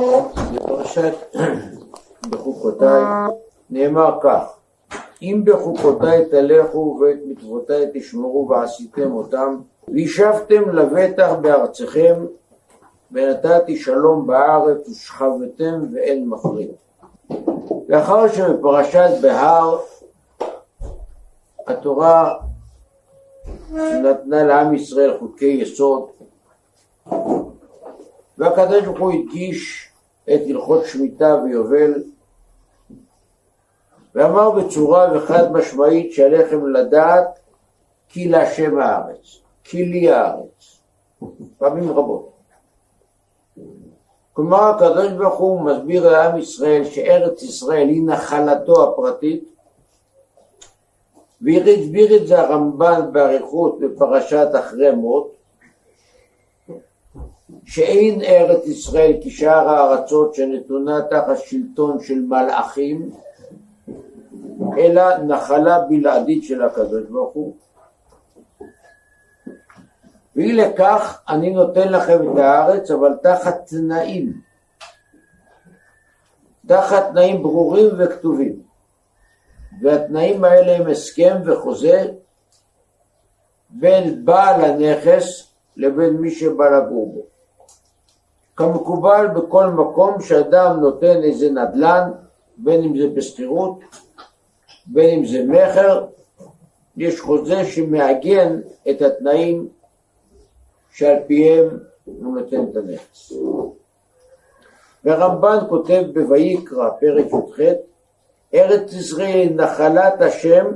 בפרשת 0.00 1.36
בחוקותיי 2.30 3.02
נאמר 3.70 4.18
כך 4.22 4.56
אם 5.22 5.42
בחוקותיי 5.44 6.24
תלכו 6.30 6.98
ואת 7.00 7.18
מצוותיי 7.26 7.86
תשמרו 7.94 8.48
ועשיתם 8.48 9.12
אותם 9.12 9.56
וישבתם 9.88 10.70
לבטח 10.70 11.32
בארצכם 11.40 12.26
ונתתי 13.12 13.76
שלום 13.76 14.26
בארץ 14.26 14.88
ושכבתם 14.88 15.82
ואין 15.92 16.28
מפריד. 16.28 16.70
לאחר 17.88 18.28
שבפרשת 18.28 19.10
בהר 19.22 19.78
התורה 21.66 22.34
נתנה 23.74 24.42
לעם 24.42 24.74
ישראל 24.74 25.18
חוקי 25.18 25.58
יסוד 25.62 26.06
והקדוש 28.38 28.84
ברוך 28.84 28.98
הוא 28.98 29.12
הדגיש 29.12 29.85
את 30.34 30.40
הלכות 30.48 30.84
שמיטה 30.84 31.36
ויובל 31.44 32.02
ואמר 34.14 34.50
בצורה 34.50 35.08
וחד 35.14 35.52
משמעית 35.52 36.12
שעליכם 36.12 36.66
לדעת 36.66 37.38
כי 38.08 38.28
להשם 38.28 38.78
הארץ, 38.78 39.38
כי 39.64 39.84
לי 39.84 40.10
הארץ, 40.10 40.80
פעמים 41.58 41.90
רבות. 41.90 42.30
כלומר 44.32 44.62
הקדוש 44.62 45.12
ברוך 45.12 45.38
הוא 45.38 45.60
מסביר 45.60 46.10
לעם 46.10 46.38
ישראל 46.38 46.84
שארץ 46.84 47.42
ישראל 47.42 47.88
היא 47.88 48.02
נחלתו 48.06 48.82
הפרטית 48.82 49.56
והסביר 51.40 52.16
את 52.16 52.26
זה 52.26 52.40
הרמב"ן 52.40 53.12
באריכות 53.12 53.80
בפרשת 53.80 54.48
אחרי 54.58 54.90
מות 54.90 55.35
שאין 57.66 58.22
ארץ 58.22 58.66
ישראל 58.66 59.12
כשאר 59.24 59.68
הארצות 59.68 60.34
שנתונה 60.34 61.02
תחת 61.10 61.38
שלטון 61.38 62.00
של 62.02 62.20
מלאכים 62.20 63.10
אלא 64.78 65.18
נחלה 65.18 65.80
בלעדית 65.80 66.44
של 66.44 66.62
הקדוש 66.62 67.02
ברוך 67.10 67.34
הוא. 67.34 67.54
ואי 70.36 70.52
לכך 70.52 71.22
אני 71.28 71.50
נותן 71.50 71.88
לכם 71.88 72.32
את 72.32 72.38
הארץ 72.38 72.90
אבל 72.90 73.14
תחת 73.22 73.66
תנאים. 73.66 74.32
תחת 76.66 77.10
תנאים 77.10 77.42
ברורים 77.42 77.88
וכתובים. 77.98 78.62
והתנאים 79.82 80.44
האלה 80.44 80.76
הם 80.76 80.86
הסכם 80.90 81.36
וחוזה 81.44 82.04
בין 83.70 84.24
בעל 84.24 84.64
הנכס 84.64 85.52
לבין 85.76 86.16
מי 86.16 86.30
שבא 86.30 86.64
לגור 86.64 87.12
בו 87.14 87.35
כמקובל 88.56 89.26
בכל 89.26 89.66
מקום 89.66 90.20
שאדם 90.20 90.80
נותן 90.80 91.22
איזה 91.22 91.50
נדל"ן 91.50 92.10
בין 92.56 92.82
אם 92.84 92.98
זה 92.98 93.08
בשכירות 93.14 93.78
בין 94.86 95.18
אם 95.18 95.26
זה 95.26 95.44
מכר 95.48 96.06
יש 96.96 97.20
חוזה 97.20 97.64
שמעגן 97.64 98.60
את 98.90 99.02
התנאים 99.02 99.68
שעל 100.90 101.16
פיהם 101.26 101.78
הוא 102.04 102.38
נותן 102.38 102.64
את 102.70 102.76
הנכס. 102.76 103.32
והרמב"ן 105.04 105.58
כותב 105.68 106.02
בויקרא, 106.14 106.90
פרק 107.00 107.26
י"ח, 107.26 107.60
ארץ 108.54 108.92
ישראל 108.92 109.48
נחלת 109.54 110.20
השם 110.20 110.66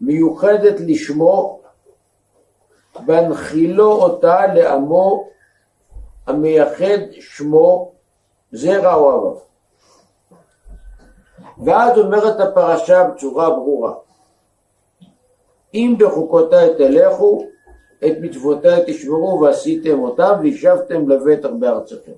מיוחדת 0.00 0.80
לשמו 0.80 1.60
והנחילו 3.06 3.92
אותה 3.92 4.46
לעמו 4.54 5.28
המייחד 6.26 6.98
שמו 7.20 7.92
זרע 8.52 8.94
אוהביו. 8.94 9.40
ואז 11.64 11.98
אומרת 11.98 12.40
הפרשה 12.40 13.04
בצורה 13.04 13.50
ברורה 13.50 13.94
אם 15.74 15.94
בחוקותיי 15.98 16.74
תלכו 16.78 17.44
את 17.98 18.12
מצוותיי 18.20 18.82
תשמרו 18.86 19.40
ועשיתם 19.40 20.00
אותם 20.00 20.32
וישבתם 20.40 21.08
לבטח 21.08 21.48
בארצכם. 21.58 22.12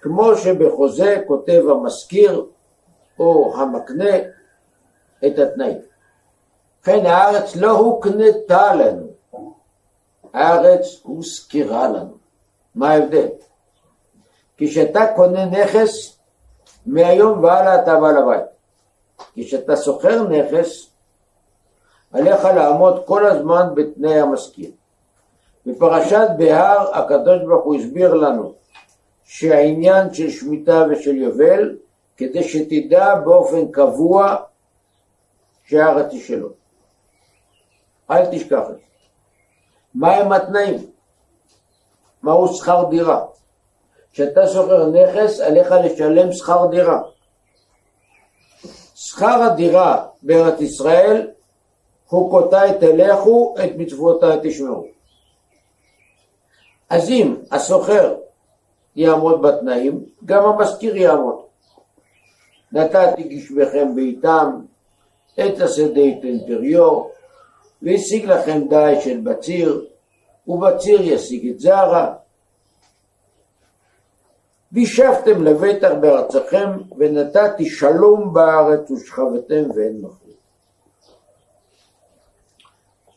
כמו 0.00 0.36
שבחוזה 0.36 1.22
כותב 1.26 1.62
המזכיר 1.70 2.46
או 3.18 3.54
המקנה 3.56 4.16
את 5.26 5.38
התנאים. 5.38 5.78
כן 6.82 7.06
הארץ 7.06 7.56
לא 7.56 7.70
הוקנתה 7.70 8.74
לנו, 8.74 9.06
הארץ 10.32 11.00
הוזכרה 11.02 11.88
לנו. 11.88 12.23
מה 12.74 12.90
ההבדל? 12.90 13.26
כשאתה 14.56 15.06
קונה 15.16 15.44
נכס, 15.44 16.18
מהיום 16.86 17.44
והלאה 17.44 17.82
אתה 17.82 18.00
בעל 18.00 18.16
הבית. 18.16 18.44
כשאתה 19.36 19.76
שוכר 19.76 20.28
נכס, 20.28 20.90
עליך 22.12 22.44
לעמוד 22.44 23.06
כל 23.06 23.26
הזמן 23.26 23.66
בתנאי 23.74 24.20
המשכיר. 24.20 24.70
בפרשת 25.66 26.28
בהר 26.38 26.94
הקדוש 26.94 27.42
ברוך 27.42 27.64
הוא 27.64 27.76
הסביר 27.76 28.14
לנו 28.14 28.54
שהעניין 29.24 30.14
של 30.14 30.30
שמיטה 30.30 30.84
ושל 30.90 31.16
יובל 31.16 31.76
כדי 32.16 32.42
שתדע 32.42 33.14
באופן 33.14 33.72
קבוע 33.72 34.36
שהארץ 35.64 36.12
היא 36.12 36.22
שלו. 36.22 36.48
אל 38.10 38.26
תשכח 38.26 38.62
את 38.70 38.76
זה. 38.76 38.82
מהם 39.94 40.32
התנאים? 40.32 40.93
מהו 42.24 42.48
שכר 42.48 42.84
דירה? 42.90 43.24
כשאתה 44.12 44.46
שוכר 44.46 44.86
נכס 44.86 45.40
עליך 45.40 45.74
לשלם 45.84 46.32
שכר 46.32 46.66
דירה. 46.70 47.02
שכר 48.94 49.42
הדירה 49.42 50.06
בארץ 50.22 50.60
ישראל 50.60 51.30
חוקותיי 52.06 52.78
תלכו, 52.80 53.54
את 53.64 53.70
מצוותיי 53.76 54.38
תשמעו. 54.42 54.86
אז 56.90 57.10
אם 57.10 57.36
הסוחר 57.50 58.14
יעמוד 58.96 59.42
בתנאים, 59.42 60.04
גם 60.24 60.44
המשכיר 60.44 60.96
יעמוד. 60.96 61.40
נתתי 62.72 63.22
גשמכם 63.22 63.94
בעיתם, 63.94 64.60
את 65.34 65.60
השדה 65.60 66.00
ייתן 66.00 66.46
פריו, 66.46 67.04
והשיג 67.82 68.24
לכם 68.24 68.68
די 68.68 68.94
של 69.00 69.20
בציר, 69.20 69.86
ובציר 70.46 71.00
ישיג 71.02 71.48
את 71.48 71.60
זרע. 71.60 72.14
וישבתם 74.72 75.44
לבטח 75.44 75.90
בארצכם, 76.00 76.70
ונתתי 76.98 77.66
שלום 77.66 78.34
בארץ 78.34 78.90
ושכבתם 78.90 79.70
ואין 79.74 80.00
מחר. 80.00 80.24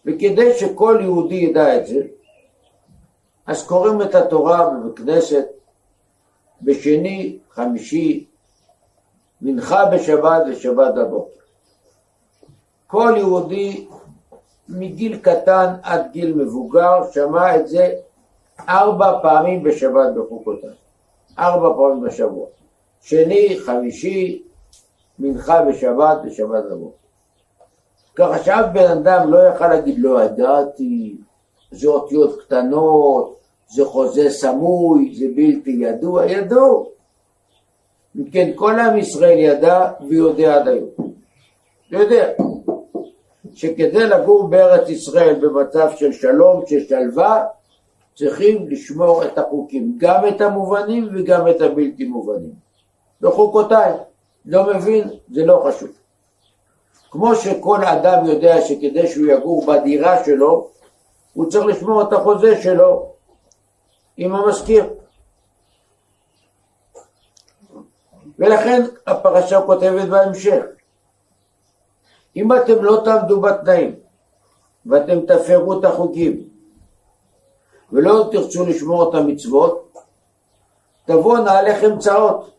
וכדי 0.06 0.54
שכל 0.54 1.00
יהודי 1.02 1.36
ידע 1.36 1.78
את 1.78 1.88
זה, 1.88 2.02
אז 3.48 3.68
קוראים 3.68 4.02
את 4.02 4.16
התורה 4.16 4.70
בבית 4.70 4.98
כנסת 4.98 5.46
בשני, 6.62 7.40
חמישי, 7.50 8.28
מנחה 9.42 9.86
בשבת 9.86 10.42
ושבת 10.52 10.94
בבוקר. 10.96 11.40
כל 12.88 13.14
יהודי 13.18 13.88
מגיל 14.70 15.18
קטן 15.18 15.74
עד 15.84 16.12
גיל 16.12 16.34
מבוגר 16.34 17.12
שמע 17.12 17.56
את 17.56 17.68
זה 17.68 17.94
ארבע 18.70 19.20
פעמים 19.22 19.64
בשבת 19.64 20.14
בחוקותיו, 20.16 20.70
ארבע 21.40 21.70
פעמים 21.78 22.04
בשבוע. 22.04 22.48
שני, 23.02 23.60
חמישי, 23.66 24.44
מנחה 25.20 25.62
בשבת 25.62 26.18
ושבת 26.26 26.64
בבוקר. 26.72 26.96
ככה 28.16 28.44
שאף 28.44 28.66
בן 28.74 28.92
אדם 28.92 29.32
לא 29.32 29.38
יכל 29.48 29.68
להגיד 29.68 30.00
לא 30.00 30.24
ידעתי, 30.24 31.18
זה 31.72 31.88
אותיות 31.88 32.42
קטנות, 32.42 33.38
זה 33.68 33.86
חוזה 33.86 34.30
סמוי, 34.30 35.16
זה 35.16 35.26
בלתי 35.36 35.78
ידוע, 35.80 36.26
ידעו. 36.26 36.92
אם 38.16 38.30
כן, 38.30 38.52
כל 38.56 38.80
עם 38.80 38.98
ישראל 38.98 39.38
ידע 39.40 39.92
ויודע 40.10 40.56
עד 40.56 40.68
היום. 40.68 40.90
יודע 41.92 42.32
שכדי 43.58 44.08
לגור 44.08 44.48
בארץ 44.48 44.90
ישראל 44.90 45.36
במצב 45.42 45.90
של 45.96 46.14
שלום, 46.14 46.64
של 46.68 46.88
שלווה, 46.90 47.46
צריכים 48.16 48.70
לשמור 48.70 49.24
את 49.26 49.38
החוקים, 49.38 49.96
גם 49.98 50.28
את 50.28 50.42
המובנים 50.42 51.10
וגם 51.14 51.48
את 51.48 51.62
הבלתי 51.62 52.06
מובנים. 52.06 52.54
בחוקותיי, 53.22 53.94
לא 54.46 54.74
מבין, 54.74 55.10
זה 55.32 55.46
לא 55.46 55.64
חשוב. 55.68 55.90
כמו 57.12 57.36
שכל 57.36 57.86
אדם 57.86 58.26
יודע 58.26 58.62
שכדי 58.62 59.08
שהוא 59.08 59.28
יגור 59.28 59.66
בדירה 59.66 60.24
שלו, 60.26 60.70
הוא 61.34 61.50
צריך 61.50 61.66
לשמור 61.66 62.02
את 62.02 62.14
החוזה 62.14 62.62
שלו 62.62 63.12
עם 64.18 64.36
המשכיר. 64.36 64.86
ולכן 68.40 68.82
הפרשה 69.08 69.62
כותבת 69.62 70.10
בהמשך, 70.10 70.64
אם 72.38 72.54
אתם 72.54 72.84
לא 72.84 73.02
תעמדו 73.06 73.42
בתנאים 73.42 73.96
ואתם 74.86 75.26
תפרו 75.26 75.80
את 75.80 75.86
החוקים 75.86 76.44
ולא 77.92 78.30
תרצו 78.32 78.66
לשמור 78.66 79.10
את 79.10 79.16
המצוות, 79.16 79.94
תבואנה 81.06 81.60
עליכם 81.60 82.00
צרות, 82.00 82.52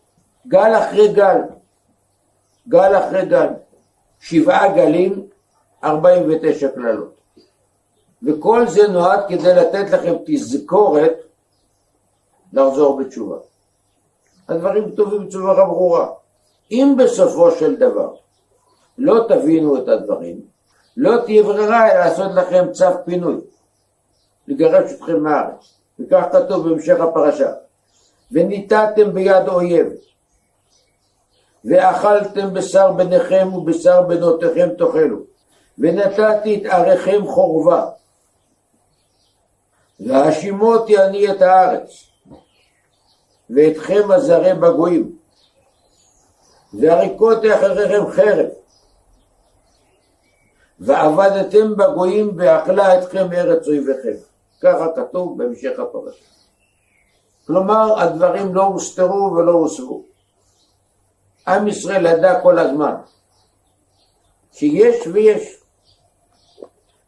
גל 0.47 0.75
אחרי 0.77 1.13
גל, 1.13 1.37
גל 2.67 2.97
אחרי 2.99 3.25
גל, 3.25 3.47
שבעה 4.19 4.75
גלים, 4.75 5.27
49 5.83 6.67
קללות. 6.67 7.13
וכל 8.23 8.67
זה 8.67 8.87
נועד 8.87 9.19
כדי 9.27 9.55
לתת 9.55 9.91
לכם 9.91 10.13
תזכורת 10.25 11.13
לחזור 12.53 12.99
בתשובה. 12.99 13.37
הדברים 14.49 14.91
כתובים 14.91 15.27
בצורה 15.27 15.65
ברורה. 15.65 16.07
אם 16.71 16.95
בסופו 16.97 17.51
של 17.51 17.75
דבר 17.75 18.15
לא 18.99 19.25
תבינו 19.27 19.77
את 19.77 19.87
הדברים, 19.87 20.41
לא 20.97 21.17
תהיה 21.25 21.43
ברירה 21.43 21.91
אלא 21.91 21.99
לעשות 21.99 22.31
לכם 22.31 22.71
צו 22.71 22.85
פינוי, 23.05 23.37
לגרש 24.47 24.91
אתכם 24.91 25.23
מהארץ. 25.23 25.73
וכך 25.99 26.25
כתוב 26.31 26.69
בהמשך 26.69 26.99
הפרשה. 26.99 27.51
וניתתם 28.31 29.13
ביד 29.13 29.47
אויב, 29.47 29.87
ואכלתם 31.65 32.53
בשר 32.53 32.91
בניכם 32.91 33.53
ובשר 33.53 34.01
בנותיכם 34.01 34.69
תאכלו, 34.77 35.17
ונתתי 35.77 36.55
את 36.55 36.65
עריכם 36.65 37.27
חורבה, 37.27 37.89
והאשימותי 39.99 40.97
אני 40.97 41.31
את 41.31 41.41
הארץ, 41.41 42.05
ואתכם 43.49 44.11
הזרה 44.11 44.53
בגויים, 44.53 45.15
והריקותי 46.73 47.55
אחריכם 47.55 48.11
חרב, 48.11 48.47
ועבדתם 50.79 51.75
בגויים 51.77 52.31
ואכלה 52.37 52.99
אתכם 52.99 53.33
ארץ 53.33 53.67
אויביכם. 53.67 54.13
ככה 54.61 54.87
כתוב 54.95 55.37
בהמשך 55.37 55.79
הפרשה. 55.79 56.25
כלומר, 57.47 57.99
הדברים 57.99 58.55
לא 58.55 58.63
הוסתרו 58.63 59.33
ולא 59.35 59.51
הוסרו. 59.51 60.03
עם 61.47 61.67
ישראל 61.67 62.05
ידע 62.05 62.41
כל 62.41 62.59
הזמן 62.59 62.95
שיש 64.51 65.07
ויש. 65.07 65.55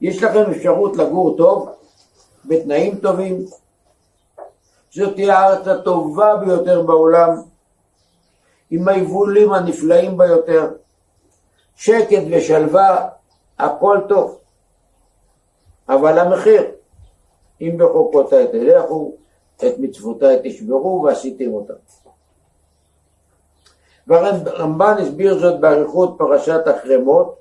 יש 0.01 0.24
לכם 0.24 0.51
אפשרות 0.51 0.97
לגור 0.97 1.38
טוב, 1.38 1.69
בתנאים 2.45 3.00
טובים. 3.00 3.45
זאת 4.91 5.15
תהיה 5.15 5.39
הארץ 5.39 5.67
הטובה 5.67 6.35
ביותר 6.35 6.81
בעולם, 6.81 7.41
עם 8.71 8.88
היבולים 8.88 9.53
הנפלאים 9.53 10.17
ביותר. 10.17 10.71
שקט 11.75 12.24
ושלווה, 12.31 13.09
הכל 13.62 13.98
טוב. 14.10 14.40
אבל 15.90 16.19
המחיר, 16.19 16.72
אם 17.62 17.78
בחוקותיי 17.78 18.48
תלכו, 18.48 19.16
את 19.56 19.74
מצוותיי 19.78 20.40
תשברו 20.44 21.04
ועשיתם 21.06 21.54
אותם. 21.54 21.74
והרמב"ן 24.08 24.96
הסביר 25.00 25.40
זאת 25.40 25.60
באריכות 25.60 26.16
פרשת 26.18 26.68
החרמות, 26.68 27.36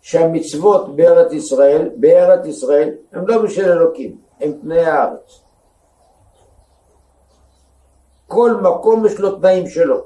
שהמצוות 0.00 0.96
בארץ 0.96 1.32
ישראל, 1.32 1.90
בארץ 1.96 2.46
ישראל, 2.46 2.94
הם 3.12 3.28
לא 3.28 3.42
בשל 3.42 3.72
אלוקים, 3.72 4.16
הם 4.40 4.52
פני 4.60 4.80
הארץ. 4.80 5.40
כל 8.26 8.52
מקום 8.62 9.06
יש 9.06 9.20
לו 9.20 9.36
תנאים 9.36 9.66
שלו. 9.68 10.04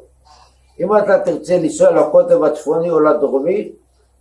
אם 0.81 0.97
אתה 0.97 1.19
תרצה 1.25 1.59
לנסוע 1.59 1.91
לקוטב 1.91 2.43
הצפוני 2.43 2.91
או 2.91 3.01
לדרומי, 3.01 3.73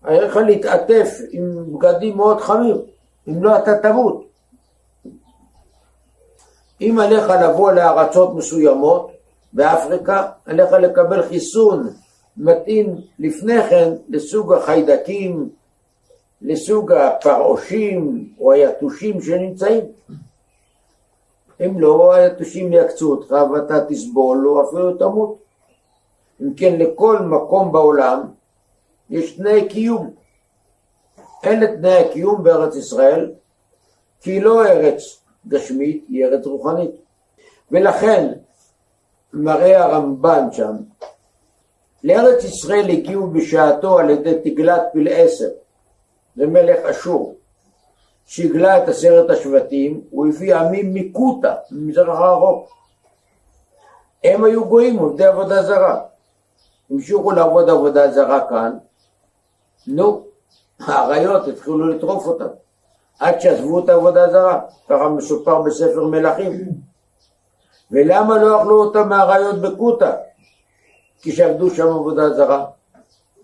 היה 0.03 0.21
לך 0.21 0.35
להתעטף 0.35 1.09
עם 1.31 1.73
בגדים 1.73 2.17
מאוד 2.17 2.41
חמים, 2.41 2.75
אם 3.27 3.43
לא 3.43 3.57
אתה 3.57 3.77
תמות. 3.77 4.25
אם 6.81 6.99
עליך 7.01 7.29
לבוא 7.29 7.71
לארצות 7.71 8.35
מסוימות, 8.35 9.11
באפריקה, 9.53 10.27
עליך 10.45 10.71
לקבל 10.71 11.21
חיסון 11.23 11.89
מתאים 12.37 12.95
לפני 13.19 13.63
כן 13.69 13.93
לסוג 14.09 14.53
החיידקים, 14.53 15.49
לסוג 16.41 16.91
הפרעושים 16.91 18.29
או 18.39 18.51
היתושים 18.51 19.21
שנמצאים. 19.21 19.83
אם 21.65 21.79
לא, 21.79 22.13
היתושים 22.13 22.73
יעקצו 22.73 23.11
אותך 23.11 23.35
ואתה 23.53 23.85
תסבול 23.85 24.47
או 24.47 24.63
אפילו 24.63 24.93
תמות. 24.93 25.37
אם 26.41 26.53
כן, 26.53 26.75
לכל 26.79 27.19
מקום 27.19 27.71
בעולם 27.71 28.21
יש 29.09 29.37
תנאי 29.37 29.69
קיום. 29.69 30.13
אלה 31.45 31.67
תנאי 31.67 31.97
הקיום 31.97 32.43
בארץ 32.43 32.75
ישראל, 32.75 33.31
כי 34.21 34.31
היא 34.31 34.41
לא 34.41 34.65
ארץ 34.65 35.23
גשמית, 35.47 36.05
היא 36.09 36.25
ארץ 36.25 36.45
רוחנית. 36.45 36.91
ולכן 37.71 38.31
מראה 39.33 39.83
הרמב"ן 39.83 40.47
שם, 40.51 40.75
לארץ 42.03 42.43
ישראל 42.43 42.89
הגיעו 42.89 43.27
בשעתו 43.27 43.99
על 43.99 44.09
ידי 44.09 44.35
תגלת 44.43 44.81
פלעשר, 44.93 45.49
זה 46.35 46.47
מלך 46.47 46.85
אשור, 46.85 47.35
שהגלה 48.25 48.83
את 48.83 48.89
עשרת 48.89 49.29
השבטים, 49.29 50.01
הוא 50.09 50.27
הביא 50.27 50.55
עמים 50.55 50.93
מקוטה, 50.93 51.55
ממזרח 51.71 52.19
הרחוק. 52.19 52.69
הם 54.23 54.43
היו 54.43 54.65
גויים, 54.65 54.99
עובדי 54.99 55.25
עבודה 55.25 55.63
זרה. 55.63 56.01
המשיכו 56.91 57.31
לעבוד 57.31 57.69
עבודה 57.69 58.11
זרה 58.11 58.49
כאן, 58.49 58.77
נו, 59.87 60.25
האריות 60.79 61.47
התחילו 61.47 61.87
לטרוף 61.87 62.25
אותם, 62.25 62.47
עד 63.19 63.41
שעזבו 63.41 63.79
את 63.79 63.89
העבודה 63.89 64.25
הזרה, 64.25 64.61
ככה 64.89 65.09
מסופר 65.09 65.61
בספר 65.61 66.03
מלכים. 66.05 66.51
ולמה 67.91 68.37
לא 68.37 68.61
אכלו 68.61 68.83
אותם 68.83 69.09
מהאריות 69.09 69.61
בקוטה? 69.61 70.15
כי 71.21 71.31
שעבדו 71.31 71.69
שם 71.69 71.87
עבודה 71.87 72.29
זרה. 72.29 72.65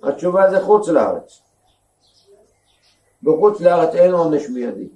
התשובה 0.04 0.50
זה 0.50 0.62
חוץ 0.66 0.90
לארץ. 0.90 1.42
בחוץ 3.24 3.62
לארץ 3.62 3.96
אין 3.96 4.14
עונש 4.14 4.50
מיידי. 4.50 4.88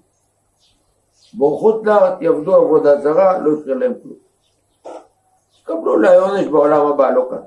בחוץ 1.38 1.86
לארץ 1.86 2.21
יעבדו 2.21 2.56
עבודה 2.56 3.01
זרה, 3.01 3.38
לא 3.39 3.59
יקרה 3.59 3.75
להם 3.75 3.94
כלום. 4.03 4.18
קבלו 5.63 5.94
אולי 5.94 6.15
עונש 6.15 6.45
בעולם 6.45 6.86
הבא, 6.86 7.09
לא 7.09 7.27
כאן. 7.30 7.44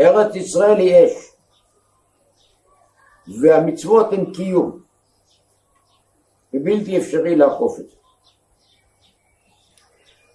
ארץ 0.00 0.34
ישראל 0.34 0.78
היא 0.78 1.06
אש, 1.06 1.25
והמצוות 3.28 4.12
הן 4.12 4.32
קיום, 4.32 4.78
ובלתי 6.54 6.98
אפשרי 6.98 7.36
לעקוף 7.36 7.80
את 7.80 7.88
זה. 7.88 7.96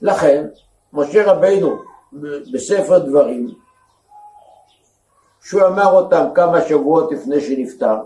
לכן, 0.02 0.48
משה 0.94 1.32
רבינו 1.32 1.82
בספר 2.54 3.00
דברים, 3.00 3.48
שהוא 5.44 5.62
אמר 5.68 5.92
אותם 5.92 6.26
כמה 6.36 6.62
שבועות 6.62 7.12
לפני 7.12 7.42
שנפטר, 7.42 7.98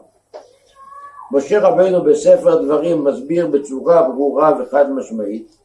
משה 1.32 1.60
רבינו 1.60 2.04
בספר 2.04 2.64
דברים 2.64 3.04
מסביר 3.04 3.48
בצורה 3.48 4.10
ברורה 4.10 4.52
וחד 4.60 4.92
משמעית 4.92 5.58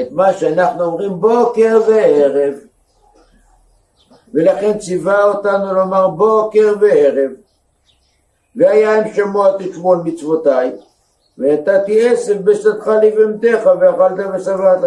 את 0.00 0.12
מה 0.12 0.32
שאנחנו 0.32 0.84
אומרים 0.84 1.20
בוקר 1.20 1.80
וערב. 1.88 2.54
ולכן 4.34 4.78
ציווה 4.78 5.24
אותנו 5.24 5.72
לומר 5.72 6.08
בוקר 6.08 6.74
וערב 6.80 7.30
והיה 8.58 8.98
אם 8.98 9.14
שמוע 9.14 9.56
תשמעו 9.58 9.92
על 9.92 10.00
מצוותיי 10.04 10.72
ונתתי 11.38 12.08
עשב 12.08 12.44
בשדך 12.44 12.88
לבהמתך 12.88 13.70
ואכלת 13.80 14.26
ושבעת 14.34 14.80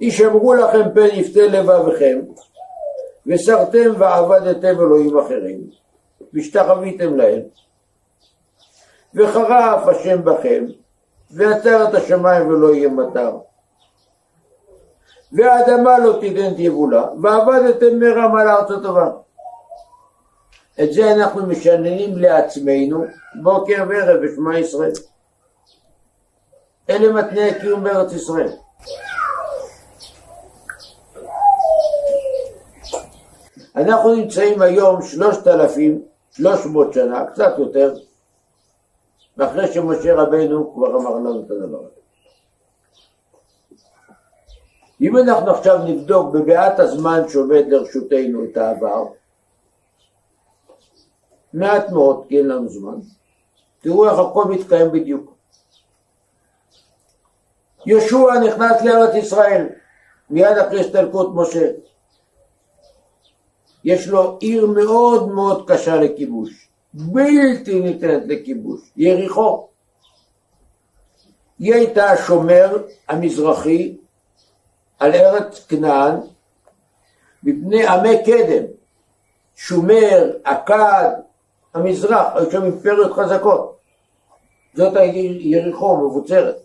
ישמרו 0.00 0.54
לכם 0.54 0.82
פן 0.94 1.06
יפתה 1.12 1.40
לבבכם 1.40 2.20
וסרתם 3.26 3.90
ועבדתם 3.98 4.80
אלוהים 4.80 5.18
אחרים 5.18 5.60
והשתחוויתם 6.32 7.16
להם. 7.16 7.40
וחרף 9.14 9.88
השם 9.88 10.24
בכם 10.24 10.64
ועצר 11.30 11.88
את 11.88 11.94
השמיים 11.94 12.48
ולא 12.48 12.74
יהיה 12.74 12.88
מטר. 12.88 13.38
והאדמה 15.32 15.98
לא 15.98 16.18
תיתן 16.20 16.54
תבולה 16.56 17.04
ועבדתם 17.22 17.98
מרם 17.98 18.36
על 18.36 18.48
הארץ 18.48 18.70
הטובה 18.70 19.10
את 20.82 20.92
זה 20.92 21.12
אנחנו 21.12 21.46
משננים 21.46 22.18
לעצמנו 22.18 23.04
בוקר 23.42 23.84
וערב 23.88 24.24
בשמע 24.24 24.58
ישראל 24.58 24.92
אלה 26.90 27.12
מתני 27.12 27.50
הקיום 27.50 27.84
בארץ 27.84 28.12
ישראל 28.12 28.48
אנחנו 33.76 34.14
נמצאים 34.14 34.62
היום 34.62 35.02
שלושת 35.02 35.46
אלפים, 35.46 36.02
שלוש 36.30 36.66
מאות 36.66 36.92
שנה, 36.92 37.24
קצת 37.24 37.54
יותר, 37.58 37.94
ואחרי 39.36 39.72
שמשה 39.72 40.14
רבנו 40.14 40.74
כבר 40.74 40.96
אמר 40.96 41.14
לנו 41.14 41.42
את 41.46 41.50
הדבר 41.50 41.78
הזה. 41.78 42.00
אם 45.00 45.16
אנחנו 45.16 45.50
עכשיו 45.50 45.78
נבדוק 45.84 46.34
בבעת 46.34 46.80
הזמן 46.80 47.22
שעומד 47.28 47.64
לרשותנו 47.68 48.44
את 48.44 48.56
העבר, 48.56 49.04
מעט 51.54 51.90
מאוד, 51.90 52.24
כי 52.28 52.38
אין 52.38 52.48
לנו 52.48 52.68
זמן, 52.68 52.98
תראו 53.80 54.10
איך 54.10 54.18
הכל 54.18 54.44
מתקיים 54.44 54.92
בדיוק. 54.92 55.34
יהושע 57.86 58.40
נכנס 58.46 58.82
לארץ 58.82 59.14
ישראל 59.14 59.68
מיד 60.30 60.58
אחרי 60.58 60.80
הסתלקות 60.80 61.30
משה. 61.34 61.70
יש 63.84 64.08
לו 64.08 64.38
עיר 64.40 64.66
מאוד 64.66 65.28
מאוד 65.28 65.70
קשה 65.70 65.96
לכיבוש, 65.96 66.68
בלתי 66.94 67.80
ניתנת 67.80 68.22
לכיבוש, 68.26 68.80
יריחו. 68.96 69.68
היא 71.58 71.74
הייתה 71.74 72.10
השומר 72.10 72.82
המזרחי 73.08 73.96
על 74.98 75.12
ארץ 75.12 75.66
כנען 75.66 76.16
מפני 77.42 77.86
עמי 77.86 78.24
קדם, 78.24 78.64
שומר, 79.56 80.32
אכד, 80.42 81.10
המזרח, 81.74 82.26
היו 82.34 82.50
שם 82.50 82.64
אימפריות 82.64 83.12
חזקות. 83.12 83.76
זאת 84.74 84.92
יריחו 85.40 85.96
מבוצרת. 85.96 86.56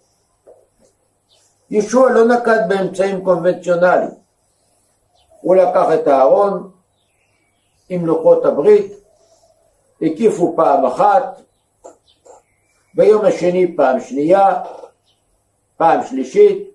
ישוע 1.69 2.12
לא 2.12 2.25
נקט 2.27 2.62
באמצעים 2.67 3.24
קונבנציונליים. 3.24 4.09
הוא 5.41 5.55
לקח 5.55 5.85
את 5.93 6.07
הארון 6.07 6.71
עם 7.89 8.05
לוחות 8.05 8.45
הברית, 8.45 8.93
הקיפו 10.01 10.53
פעם 10.55 10.85
אחת, 10.85 11.41
ביום 12.93 13.25
השני 13.25 13.75
פעם 13.75 14.00
שנייה, 14.00 14.62
פעם 15.77 16.03
שלישית, 16.03 16.69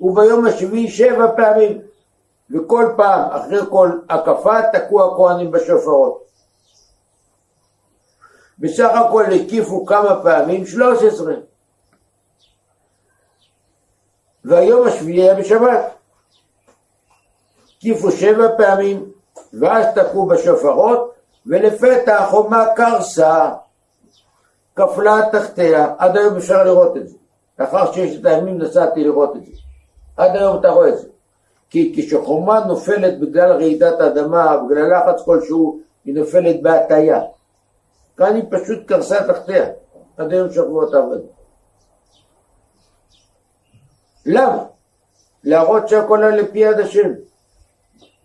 וביום 0.00 0.46
השביעי 0.46 0.88
שבע 0.88 1.36
פעמים, 1.36 1.80
וכל 2.50 2.94
פעם 2.96 3.30
אחרי 3.30 3.60
כל 3.70 3.90
הקפה 4.08 4.62
תקעו 4.72 5.04
הכהנים 5.04 5.50
בשופרות. 5.50 6.24
בסך 8.58 8.90
הכל 8.94 9.24
הקיפו 9.24 9.86
כמה 9.86 10.22
פעמים, 10.22 10.66
13. 10.66 11.34
והיום 14.44 14.86
השביעי 14.86 15.22
היה 15.22 15.34
בשבת. 15.34 15.94
הקיפו 17.76 18.10
שבע 18.10 18.48
פעמים, 18.56 19.10
ואז 19.52 19.86
תקעו 19.94 20.26
בשופרות, 20.26 21.14
ולפתע 21.46 22.18
החומה 22.18 22.66
קרסה, 22.76 23.50
כפלה 24.76 25.20
תחתיה, 25.32 25.94
עד 25.98 26.16
היום 26.16 26.36
אפשר 26.36 26.64
לראות 26.64 26.96
את 26.96 27.08
זה. 27.08 27.16
לאחר 27.58 27.92
ששת 27.92 28.26
הימים 28.26 28.58
נסעתי 28.58 29.04
לראות 29.04 29.36
את 29.36 29.46
זה. 29.46 29.52
עד 30.16 30.36
היום 30.36 30.60
אתה 30.60 30.68
רואה 30.68 30.88
את 30.88 30.98
זה. 30.98 31.08
כי 31.70 31.92
כשחומה 31.96 32.64
נופלת 32.66 33.20
בגלל 33.20 33.52
רעידת 33.52 34.00
אדמה, 34.00 34.56
בגלל 34.56 34.92
לחץ 34.92 35.22
כלשהו, 35.24 35.80
היא 36.04 36.14
נופלת 36.14 36.62
בהטייה. 36.62 37.20
כאן 38.16 38.34
היא 38.34 38.44
פשוט 38.50 38.86
קרסה 38.86 39.32
תחתיה. 39.32 39.66
עד 40.16 40.32
היום 40.32 40.52
שבועות 40.52 40.94
עבד. 40.94 41.18
למה? 44.26 44.64
להראות 45.44 45.88
שהכל 45.88 46.22
היה 46.22 46.36
לפי 46.36 46.58
יד 46.58 46.80
השם. 46.80 47.12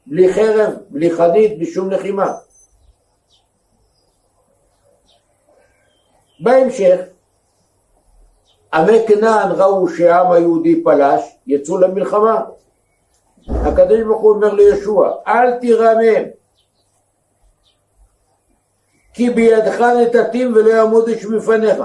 בלי 0.07 0.33
חרב, 0.33 0.73
בלי 0.89 1.15
חנית, 1.15 1.57
בלי 1.57 1.65
שום 1.65 1.91
לחימה. 1.91 2.33
בהמשך, 6.39 6.99
עמי 8.73 8.97
כנען 9.07 9.51
ראו 9.51 9.89
שהעם 9.89 10.31
היהודי 10.31 10.83
פלש, 10.83 11.21
יצאו 11.47 11.77
למלחמה. 11.77 12.45
הקדוש 13.49 14.01
ברוך 14.01 14.21
הוא 14.21 14.31
אומר 14.31 14.53
לישוע, 14.53 15.13
אל 15.27 15.59
תירמם, 15.59 16.23
כי 19.19 19.29
בידך 19.29 19.81
נתתים 19.81 20.53
ולא 20.53 20.69
יעמוד 20.69 21.07
איש 21.07 21.25
מפניך. 21.25 21.77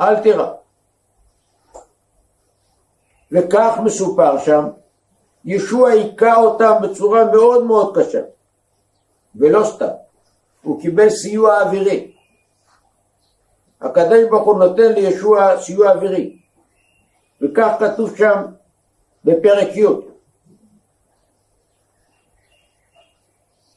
אל 0.00 0.22
תירא. 0.22 0.52
וכך 3.32 3.78
מסופר 3.84 4.38
שם, 4.38 4.68
ישוע 5.44 5.90
היכה 5.90 6.36
אותם 6.36 6.72
בצורה 6.82 7.24
מאוד 7.24 7.64
מאוד 7.64 7.98
קשה, 7.98 8.22
ולא 9.36 9.64
סתם, 9.64 9.86
הוא 10.62 10.80
קיבל 10.80 11.10
סיוע 11.10 11.62
אווירי. 11.62 12.12
הקדוש 13.80 14.24
ברוך 14.30 14.44
הוא 14.44 14.58
נותן 14.58 14.92
לישוע 14.92 15.60
סיוע 15.60 15.92
אווירי, 15.92 16.38
וכך 17.42 17.72
כתוב 17.78 18.16
שם 18.16 18.42
בפרק 19.24 19.76
י' 19.76 19.86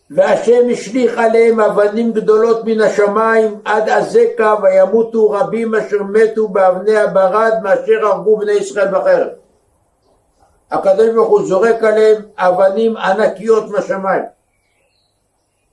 והשם 0.09 0.69
השליך 0.71 1.17
עליהם 1.17 1.59
אבנים 1.59 2.13
גדולות 2.13 2.65
מן 2.65 2.81
השמיים 2.81 3.61
עד 3.65 3.89
עזקה 3.89 4.55
וימותו 4.61 5.31
רבים 5.31 5.75
אשר 5.75 6.03
מתו 6.03 6.47
באבני 6.47 6.97
הברד 6.97 7.53
מאשר 7.63 8.05
הרגו 8.05 8.37
בני 8.37 8.51
ישראל 8.51 8.87
בחרב. 8.87 9.27
הקדוש 10.71 11.09
ברוך 11.09 11.29
הוא 11.29 11.47
זורק 11.47 11.83
עליהם 11.83 12.21
אבנים 12.37 12.97
ענקיות 12.97 13.69
מהשמיים. 13.69 14.23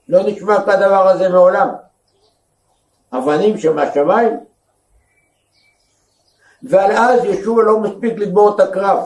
לא 0.09 0.23
נשמע 0.23 0.61
כדבר 0.61 1.07
הזה 1.07 1.29
מעולם. 1.29 1.69
אבנים 3.13 3.57
שמהשמיים. 3.57 4.39
ועל 6.63 6.91
אז 6.91 7.25
ישוע 7.25 7.63
לא 7.63 7.79
מספיק 7.79 8.13
לגמור 8.17 8.55
את 8.55 8.59
הקרב. 8.59 8.99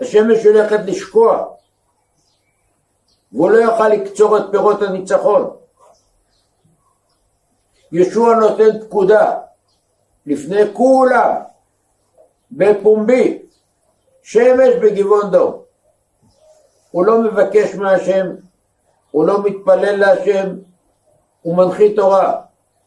השמש 0.00 0.44
הולכת 0.44 0.80
לשקוע. 0.86 1.55
והוא 3.32 3.50
לא 3.50 3.56
יוכל 3.56 3.88
לקצור 3.88 4.38
את 4.38 4.42
פירות 4.50 4.82
הניצחון. 4.82 5.50
ישוע 7.92 8.34
נותן 8.34 8.80
פקודה 8.86 9.38
לפני 10.26 10.62
כולם, 10.72 11.32
בפומבי, 12.50 13.42
שמש 14.22 14.74
בגבעון 14.82 15.30
דום. 15.30 15.62
הוא 16.90 17.06
לא 17.06 17.20
מבקש 17.22 17.74
מהשם, 17.74 18.26
הוא 19.10 19.26
לא 19.26 19.42
מתפלל 19.42 19.96
להשם, 19.96 20.56
הוא 21.42 21.56
מנחית 21.56 21.96
תורה. 21.96 22.40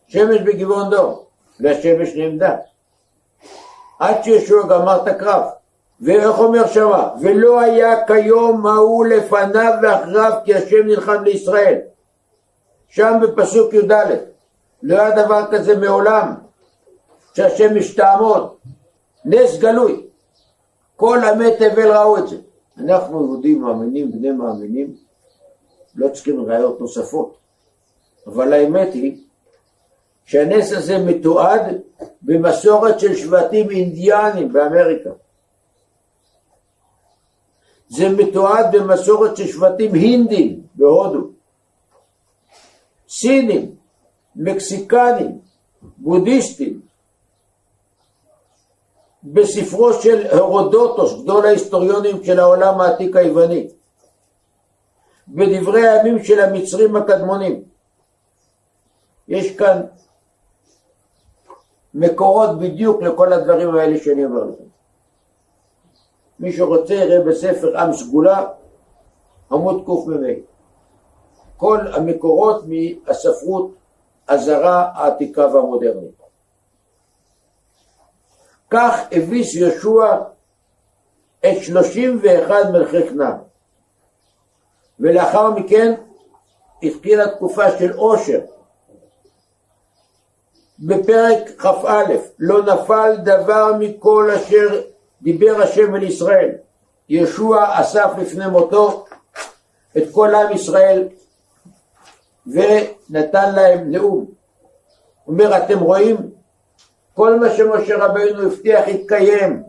שמש 0.08 0.42
בגבעון 0.42 0.90
דום, 0.90 1.24
והשמש 1.60 2.16
נעמדה. 2.16 2.56
עד 4.00 4.24
שישוע 4.24 4.68
גמר 4.68 5.04
את 5.04 5.08
הקרב. 5.08 5.44
ואיך 6.02 6.40
אומר 6.40 6.68
שמה? 6.68 7.10
ולא 7.22 7.60
היה 7.60 8.06
כיום 8.06 8.66
ההוא 8.66 9.06
לפניו 9.06 9.74
ואחריו 9.84 10.34
כי 10.46 10.56
השם 10.56 10.86
נלחם 10.86 11.24
לישראל. 11.24 11.78
שם 12.88 13.20
בפסוק 13.22 13.74
י"ד. 13.74 13.92
לא 14.84 14.96
היה 15.02 15.26
דבר 15.26 15.46
כזה 15.52 15.78
מעולם 15.78 16.36
שהשם 17.34 17.76
משתעמוד. 17.76 18.50
נס 19.26 19.60
גלוי. 19.60 20.06
כל 20.96 21.20
עמי 21.32 21.56
תבל 21.60 21.92
ראו 21.92 22.18
את 22.18 22.28
זה. 22.28 22.38
אנחנו 22.78 23.26
יהודים 23.26 23.62
מאמינים, 23.62 24.12
בני 24.12 24.32
מאמינים, 24.32 24.96
לא 25.96 26.10
צריכים 26.10 26.46
ראיות 26.46 26.82
נוספות. 26.82 27.38
אבל 28.28 28.54
האמת 28.54 28.94
היא 28.94 29.18
שהנס 30.26 30.74
הזה 30.74 30.98
מתועד 30.98 31.62
במסורת 32.22 33.00
של 33.00 33.16
שבטים 33.16 33.70
אינדיאנים 33.70 34.54
באמריקה. 34.54 35.10
זה 37.90 38.10
מתועד 38.10 38.76
במסורת 38.76 39.38
של 39.38 39.48
שבטים 39.48 39.94
הינדים 39.94 40.62
בהודו, 40.76 41.30
סינים, 43.10 43.76
מקסיקנים, 44.36 45.40
בודהיסטים, 45.98 46.82
בספרו 49.24 49.94
של 49.94 50.28
הרודוטוס, 50.32 51.24
גדול 51.24 51.46
ההיסטוריונים 51.46 52.24
של 52.24 52.40
העולם 52.40 52.82
העתיק 52.82 53.16
היווני, 53.16 53.68
בדברי 55.28 55.88
הימים 55.88 56.24
של 56.24 56.40
המצרים 56.40 56.96
הקדמונים. 56.96 57.64
יש 59.28 59.56
כאן 59.56 59.82
מקורות 61.94 62.60
בדיוק 62.60 63.02
לכל 63.02 63.34
הדברים 63.34 63.76
האלה 63.76 63.98
שאני 63.98 64.26
אומר 64.26 64.44
לכם. 64.44 64.64
מי 66.40 66.54
שרוצה 66.54 66.94
יראה 66.94 67.24
בספר 67.24 67.78
עם 67.78 67.94
סגולה, 67.94 68.46
עמוד 69.52 69.86
קמ"ה. 69.86 70.28
כל 71.58 71.80
המקורות 71.94 72.64
מהספרות 72.68 73.72
הזרה 74.30 74.92
העתיקה 74.96 75.48
והמודרנית. 75.48 76.20
כך 78.70 79.00
הביס 79.12 79.56
יהושע 79.56 80.18
את 81.46 81.64
שלושים 81.64 82.20
ואחד 82.22 82.72
מלכי 82.72 83.10
כנען. 83.10 83.38
ולאחר 85.00 85.52
מכן 85.52 85.94
התחילה 86.84 87.28
תקופה 87.36 87.78
של 87.80 87.92
עושר. 87.94 88.40
בפרק 90.80 91.62
כ"א 91.62 92.04
לא 92.40 92.64
נפל 92.64 93.16
דבר 93.24 93.72
מכל 93.80 94.32
אשר 94.36 94.82
דיבר 95.22 95.62
השם 95.62 95.96
אל 95.96 96.04
ישראל. 96.04 96.50
ישוע 97.10 97.82
אסף 97.82 98.12
לפני 98.18 98.48
מותו 98.48 99.06
את 99.98 100.04
כל 100.12 100.36
עם 100.36 100.52
ישראל 100.52 101.08
ונתן 102.48 103.56
להם 103.56 103.92
נאום. 103.92 104.26
אומר, 105.28 105.58
אתם 105.58 105.80
רואים? 105.80 106.18
כל 107.14 107.40
מה 107.40 107.50
שמשה 107.50 108.06
רבינו 108.06 108.42
הבטיח 108.42 108.88
התקיים. 108.88 109.64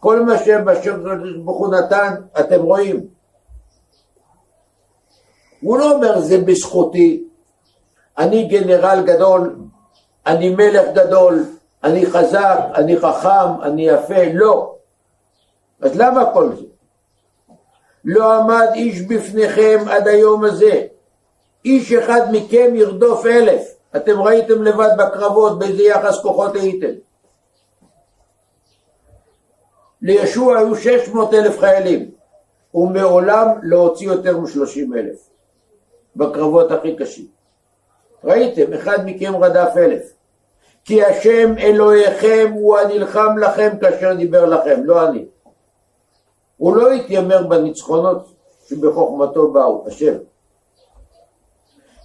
כל 0.00 0.20
מה 0.20 0.38
שבקדוש 0.38 1.36
ברוך 1.44 1.58
הוא 1.58 1.74
נתן, 1.74 2.14
אתם 2.40 2.62
רואים. 2.62 3.06
הוא 5.60 5.78
לא 5.78 5.92
אומר 5.92 6.20
זה 6.20 6.38
בזכותי, 6.38 7.24
אני 8.18 8.48
גנרל 8.48 9.02
גדול, 9.06 9.56
אני 10.26 10.50
מלך 10.50 10.84
גדול, 10.94 11.44
אני 11.84 12.06
חזק, 12.06 12.58
אני 12.74 12.96
חכם, 12.96 13.62
אני 13.62 13.88
יפה, 13.88 14.32
לא. 14.34 14.74
אז 15.80 15.96
למה 15.96 16.32
כל 16.32 16.56
זה? 16.56 16.64
לא 18.04 18.34
עמד 18.34 18.66
איש 18.74 19.00
בפניכם 19.00 19.78
עד 19.90 20.08
היום 20.08 20.44
הזה. 20.44 20.86
איש 21.64 21.92
אחד 21.92 22.20
מכם 22.32 22.72
ירדוף 22.74 23.26
אלף. 23.26 23.74
אתם 23.96 24.22
ראיתם 24.22 24.62
לבד 24.62 24.88
בקרבות 24.98 25.58
באיזה 25.58 25.82
יחס 25.82 26.20
כוחות 26.22 26.54
הייתם. 26.54 26.92
לישוע 30.02 30.58
היו 30.58 30.76
600 30.76 31.34
אלף 31.34 31.58
חיילים, 31.58 32.10
ומעולם 32.74 33.48
לא 33.62 33.76
הוציא 33.76 34.06
יותר 34.06 34.38
מ-30 34.38 34.96
אלף 34.96 35.28
בקרבות 36.16 36.70
הכי 36.70 36.96
קשים. 36.96 37.26
ראיתם, 38.24 38.72
אחד 38.72 38.98
מכם 39.04 39.36
רדף 39.36 39.72
אלף. 39.76 40.12
כי 40.84 41.04
השם 41.04 41.58
אלוהיכם 41.58 42.50
הוא 42.54 42.78
הנלחם 42.78 43.38
לכם 43.38 43.70
כאשר 43.80 44.14
דיבר 44.14 44.46
לכם, 44.46 44.84
לא 44.84 45.08
אני. 45.08 45.24
הוא 46.56 46.76
לא 46.76 46.92
התיימר 46.92 47.46
בניצחונות 47.46 48.34
שבחוכמתו 48.68 49.52
באו, 49.52 49.84
השם. 49.86 50.14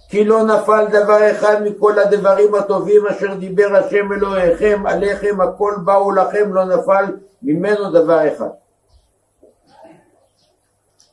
כי 0.08 0.24
לא 0.24 0.42
נפל 0.42 0.86
דבר 0.86 1.30
אחד 1.30 1.62
מכל 1.62 1.98
הדברים 1.98 2.54
הטובים 2.54 3.06
אשר 3.06 3.34
דיבר 3.34 3.76
השם 3.76 4.12
אלוהיכם 4.12 4.82
עליכם 4.86 5.40
הכל 5.40 5.74
באו 5.84 6.10
לכם 6.12 6.54
לא 6.54 6.64
נפל 6.64 7.04
ממנו 7.42 7.90
דבר 7.90 8.28
אחד. 8.28 8.48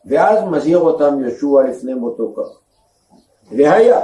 ואז 0.05 0.43
מזהיר 0.43 0.79
אותם 0.79 1.27
ישוע 1.27 1.63
לפני 1.63 1.93
מותו 1.93 2.33
כך. 2.37 2.47
והיה 3.51 4.01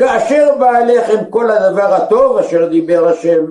כאשר 0.00 0.54
בא 0.58 0.70
עליכם 0.76 1.24
כל 1.30 1.50
הדבר 1.50 1.94
הטוב 1.94 2.38
אשר 2.38 2.68
דיבר 2.68 3.08
השם 3.08 3.44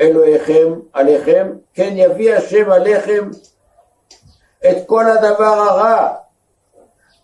אלוהיכם 0.00 0.72
עליכם, 0.92 1.52
כן 1.74 1.92
יביא 1.96 2.34
השם 2.34 2.70
עליכם 2.70 3.30
את 4.70 4.76
כל 4.86 5.10
הדבר 5.10 5.44
הרע 5.44 6.08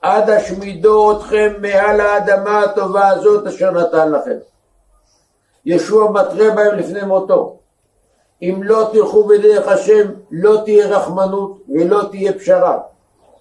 עד 0.02 0.30
השמידו 0.30 1.12
אתכם 1.12 1.52
מעל 1.60 2.00
האדמה 2.00 2.60
הטובה 2.60 3.08
הזאת 3.08 3.46
אשר 3.46 3.70
נתן 3.70 4.12
לכם. 4.12 4.36
ישוע 5.64 6.10
מתרה 6.10 6.50
בהם 6.50 6.78
לפני 6.78 7.02
מותו. 7.02 7.58
אם 8.42 8.60
לא 8.62 8.90
תלכו 8.92 9.24
בדרך 9.24 9.68
השם, 9.68 10.10
לא 10.30 10.62
תהיה 10.64 10.86
רחמנות 10.86 11.58
ולא 11.68 12.02
תהיה 12.10 12.32
פשרה. 12.32 12.78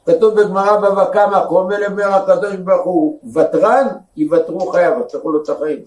כתוב 0.05 0.41
בגמרא 0.41 0.77
בבא 0.77 1.05
קמא, 1.13 1.45
קרומל 1.45 1.85
אומר 1.85 2.07
הקדוש 2.07 2.55
ברוך 2.55 2.85
הוא, 2.85 3.19
ותרן, 3.33 3.87
יוותרו 4.17 4.71
חייו, 4.71 4.99
יפתחו 4.99 5.31
לו 5.31 5.43
את 5.43 5.49
החיים. 5.49 5.83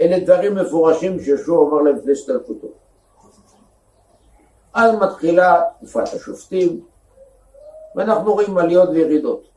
אלה 0.00 0.24
דברים 0.24 0.54
מפורשים 0.54 1.20
שישוע 1.20 1.68
אמר 1.68 1.82
להם 1.82 1.96
לפני 1.96 2.12
הסתלקותו. 2.12 2.68
אז 4.74 4.94
מתחילה 4.94 5.62
תקופת 5.78 6.14
השופטים, 6.14 6.80
ואנחנו 7.96 8.32
רואים 8.32 8.58
עליות 8.58 8.88
וירידות. 8.88 9.48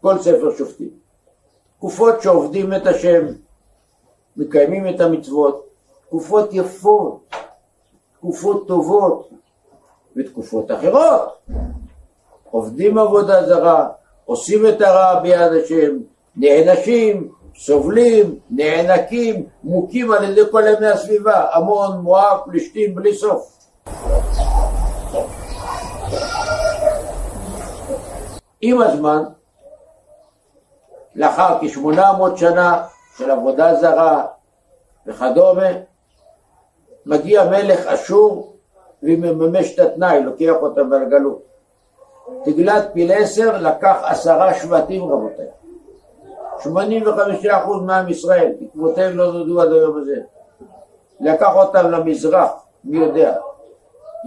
כל 0.00 0.18
ספר 0.18 0.56
שופטים. 0.58 0.90
תקופות 1.78 2.22
שעובדים 2.22 2.74
את 2.74 2.86
השם, 2.86 3.26
מקיימים 4.36 4.94
את 4.94 5.00
המצוות, 5.00 5.68
תקופות 6.06 6.48
יפות, 6.52 7.34
תקופות 8.18 8.68
טובות, 8.68 9.30
ותקופות 10.16 10.70
אחרות. 10.70 11.38
עובדים 12.50 12.98
עבודה 12.98 13.46
זרה, 13.46 13.88
עושים 14.24 14.66
את 14.66 14.80
הרע 14.80 15.20
ביד 15.20 15.52
השם, 15.52 15.96
נענשים, 16.36 17.32
סובלים, 17.56 18.38
נענקים, 18.50 19.46
מוכים 19.64 20.12
על 20.12 20.24
ידי 20.30 20.40
כל 20.50 20.62
ימי 20.76 20.86
הסביבה, 20.86 21.46
המון, 21.54 21.98
מואב, 21.98 22.38
פלישתים, 22.44 22.94
בלי 22.94 23.14
סוף. 23.14 23.58
עם 28.60 28.82
הזמן, 28.82 29.22
לאחר 31.14 31.58
כשמונה 31.60 32.12
מאות 32.12 32.38
שנה 32.38 32.82
של 33.18 33.30
עבודה 33.30 33.74
זרה 33.74 34.26
וכדומה, 35.06 35.68
מגיע 37.06 37.44
מלך 37.44 37.86
אשור 37.86 38.51
ומממש 39.02 39.74
את 39.74 39.78
התנאי, 39.78 40.22
לוקח 40.22 40.54
אותם 40.60 40.90
בגלות. 40.90 41.42
תגלת 42.44 42.84
פילסר 42.92 43.58
לקח 43.62 44.02
עשרה 44.04 44.54
שבטים 44.54 45.02
רבותיי. 45.02 45.46
85% 46.58 46.68
מעם 47.86 48.08
ישראל, 48.08 48.52
עקבותיהם 48.60 49.16
לא 49.16 49.32
נודעו 49.32 49.60
עד 49.60 49.72
היום 49.72 49.98
הזה. 49.98 50.16
לקח 51.20 51.52
אותם 51.54 51.90
למזרח, 51.90 52.50
מי 52.84 52.98
יודע. 52.98 53.36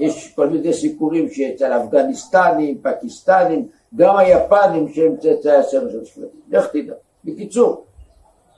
יש 0.02 0.34
כל 0.36 0.50
מיני 0.50 0.74
סיפורים 0.74 1.30
שאצל 1.30 1.74
אפגניסטנים, 1.74 2.82
פקיסטנים, 2.82 3.68
גם 3.96 4.18
היפנים 4.18 4.90
שהם 4.94 5.18
צאצאי 5.18 5.52
הסרט 5.52 5.92
של 5.92 6.02
השבטים. 6.02 6.40
לך 6.50 6.68
תדע. 6.68 6.94
בקיצור, 7.26 7.86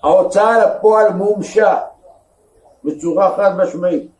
ההוצאה 0.03 0.65
לפועל 0.65 1.13
מומשה 1.13 1.77
בצורה 2.83 3.35
חד 3.35 3.57
משמעית. 3.57 4.16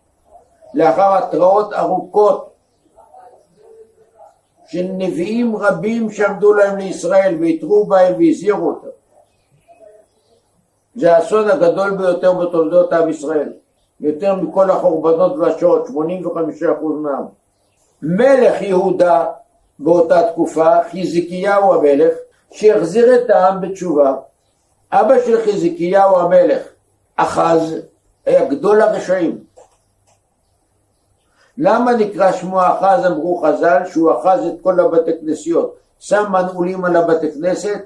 לאחר 0.73 1.17
התראות 1.17 1.73
ארוכות 1.73 2.53
של 4.67 4.85
נביאים 4.97 5.55
רבים 5.55 6.11
שעמדו 6.11 6.53
להם 6.53 6.77
לישראל 6.77 7.37
והתרו 7.41 7.85
בהם 7.85 8.13
והזהירו 8.19 8.69
אותם. 8.69 8.87
זה 10.95 11.15
האסון 11.15 11.49
הגדול 11.49 11.97
ביותר 11.97 12.33
בתולדות 12.33 12.93
עם 12.93 13.09
ישראל, 13.09 13.53
יותר 13.99 14.35
מכל 14.35 14.69
החורבנות 14.69 15.37
והשואות, 15.37 15.87
85% 15.87 15.91
מהעם. 17.01 17.25
מלך 18.01 18.61
יהודה 18.61 19.25
באותה 19.79 20.31
תקופה, 20.31 20.83
חזקיהו 20.91 21.73
המלך, 21.73 22.13
שהחזיר 22.51 23.15
את 23.15 23.29
העם 23.29 23.61
בתשובה. 23.61 24.15
אבא 24.91 25.15
של 25.25 25.41
חזקיהו 25.41 26.19
המלך, 26.19 26.67
אחז, 27.15 27.75
היה 28.25 28.45
גדול 28.45 28.81
הרשעים. 28.81 29.46
למה 31.57 31.93
נקרא 31.93 32.31
שמו 32.31 32.61
אחז? 32.61 33.05
אמרו 33.05 33.41
חז"ל 33.43 33.81
שהוא 33.91 34.11
אחז 34.11 34.45
את 34.45 34.61
כל 34.61 34.79
הבתי 34.79 35.11
כנסיות. 35.21 35.75
שם 35.99 36.31
מנעולים 36.31 36.85
על 36.85 36.95
הבתי 36.95 37.31
כנסת. 37.31 37.85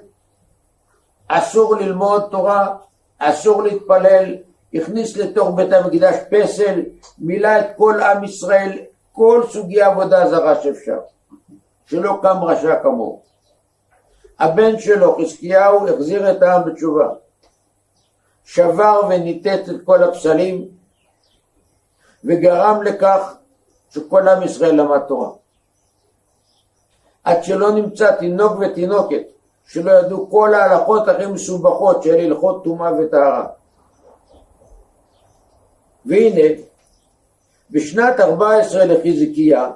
אסור 1.28 1.76
ללמוד 1.76 2.28
תורה 2.32 2.76
אסור 3.18 3.64
להתפלל. 3.64 4.36
הכניס 4.74 5.18
לתוך 5.18 5.50
בית 5.56 5.74
המקדש 5.74 6.16
פסל 6.30 6.82
מילא 7.20 7.60
את 7.60 7.66
כל 7.78 8.02
עם 8.02 8.24
ישראל 8.24 8.80
כל 9.12 9.44
סוגי 9.50 9.82
עבודה 9.82 10.30
זרה 10.30 10.62
שאפשר. 10.62 11.00
שלא 11.86 12.20
קם 12.22 12.38
רשע 12.44 12.84
כמוהו. 12.84 13.22
הבן 14.40 14.80
שלו 14.80 15.18
חזקיהו 15.22 15.88
החזיר 15.88 16.32
את 16.32 16.42
העם 16.42 16.62
בתשובה. 16.66 17.10
שבר 18.44 19.02
וניתץ 19.10 19.70
את 19.70 19.82
כל 19.86 20.04
הפסלים 20.04 20.68
וגרם 22.24 22.84
לכך 22.84 23.34
שכל 23.94 24.28
עם 24.28 24.44
ישראל 24.44 24.76
למד 24.76 25.00
תורה. 25.08 25.30
עד 27.24 27.44
שלא 27.44 27.72
נמצא 27.72 28.16
תינוק 28.16 28.52
ותינוקת 28.60 29.24
שלא 29.68 29.92
ידעו 29.92 30.30
כל 30.30 30.54
ההלכות 30.54 31.08
הכי 31.08 31.26
מסובכות 31.26 32.04
של 32.04 32.16
הלכות 32.16 32.64
טומאה 32.64 32.92
וטהרה. 32.94 33.48
והנה, 36.06 36.48
בשנת 37.72 38.20
14 38.20 38.86
לחזקיה, 38.86 39.72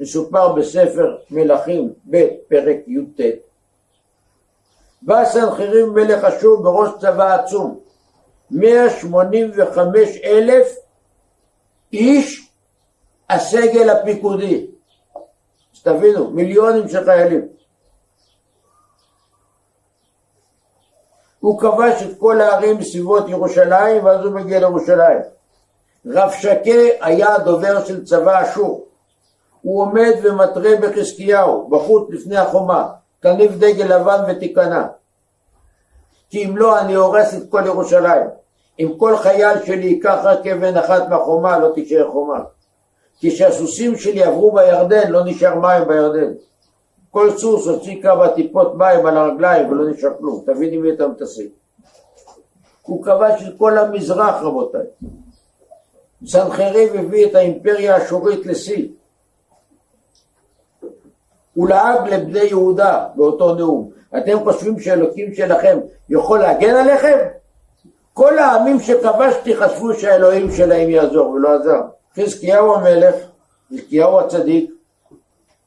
מסופר 0.00 0.52
בספר 0.52 1.16
מלכים 1.30 1.92
ב' 2.10 2.26
פרק 2.48 2.76
י"ט, 2.86 3.20
בא 5.02 5.24
סנחריב 5.24 5.86
מלך 5.86 6.24
אשור 6.24 6.62
בראש 6.62 6.90
צבא 7.00 7.34
עצום, 7.34 7.80
185 8.50 10.16
אלף 10.24 10.76
איש 11.92 12.47
הסגל 13.30 13.90
הפיקודי. 13.90 14.66
אז 15.74 15.82
תבינו, 15.82 16.30
מיליונים 16.30 16.88
של 16.88 17.04
חיילים. 17.04 17.48
הוא 21.40 21.60
כבש 21.60 22.02
את 22.02 22.18
כל 22.18 22.40
הערים 22.40 22.78
בסביבות 22.78 23.28
ירושלים 23.28 24.04
ואז 24.04 24.24
הוא 24.24 24.32
מגיע 24.34 24.58
לירושלים. 24.58 25.18
רב 26.06 26.30
שקה 26.30 26.80
היה 27.00 27.34
הדובר 27.34 27.84
של 27.84 28.04
צבא 28.04 28.42
אשור. 28.42 28.86
הוא 29.62 29.82
עומד 29.82 30.12
ומתרה 30.22 30.70
בחזקיהו, 30.82 31.68
בחוץ 31.68 32.10
לפני 32.10 32.36
החומה, 32.36 32.88
תניב 33.20 33.64
דגל 33.64 33.94
לבן 33.94 34.22
ותיכנע. 34.28 34.86
כי 36.30 36.44
אם 36.44 36.56
לא 36.56 36.78
אני 36.78 36.94
הורס 36.94 37.34
את 37.34 37.42
כל 37.50 37.62
ירושלים. 37.66 38.26
אם 38.78 38.92
כל 38.98 39.16
חייל 39.16 39.64
שלי 39.64 39.86
ייקח 39.86 40.18
רק 40.22 40.46
אבן 40.46 40.76
אחת 40.76 41.08
מהחומה 41.08 41.58
לא 41.58 41.72
תישאר 41.74 42.10
חומה. 42.10 42.38
כשהסוסים 43.20 43.96
שלי 43.96 44.22
עברו 44.22 44.52
בירדן 44.52 45.10
לא 45.10 45.24
נשאר 45.24 45.54
מים 45.54 45.88
בירדן. 45.88 46.32
כל 47.10 47.38
סוס 47.38 47.66
הוציא 47.66 48.02
כמה 48.02 48.28
טיפות 48.28 48.74
מים 48.74 49.06
על 49.06 49.16
הרגליים 49.16 49.70
ולא 49.70 49.90
נשאר 49.90 50.10
כלום. 50.18 50.42
תבין 50.46 50.72
עם 50.72 50.82
מי 50.82 50.92
אתה 50.92 51.08
מתעסק. 51.08 51.46
הוא 52.82 53.04
כבש 53.04 53.42
את 53.48 53.58
כל 53.58 53.78
המזרח 53.78 54.42
רבותיי. 54.42 54.86
סנחריב 56.26 56.94
הביא 56.94 57.26
את 57.26 57.34
האימפריה 57.34 57.96
האשורית 57.96 58.46
לשיא. 58.46 58.88
הוא 61.54 61.68
לעג 61.68 62.08
לבני 62.08 62.44
יהודה 62.44 63.06
באותו 63.14 63.54
נאום. 63.54 63.90
אתם 64.18 64.44
חושבים 64.44 64.80
שאלוקים 64.80 65.34
שלכם 65.34 65.78
יכול 66.08 66.38
להגן 66.38 66.74
עליכם? 66.74 67.18
כל 68.14 68.38
העמים 68.38 68.80
שכבשתי 68.80 69.56
חשבו 69.56 69.94
שהאלוהים 69.94 70.50
שלהם 70.50 70.90
יעזור 70.90 71.30
ולא 71.30 71.54
עזר. 71.54 71.80
חזקיהו 72.16 72.74
המלך, 72.74 73.14
חזקיהו 73.72 74.20
הצדיק, 74.20 74.70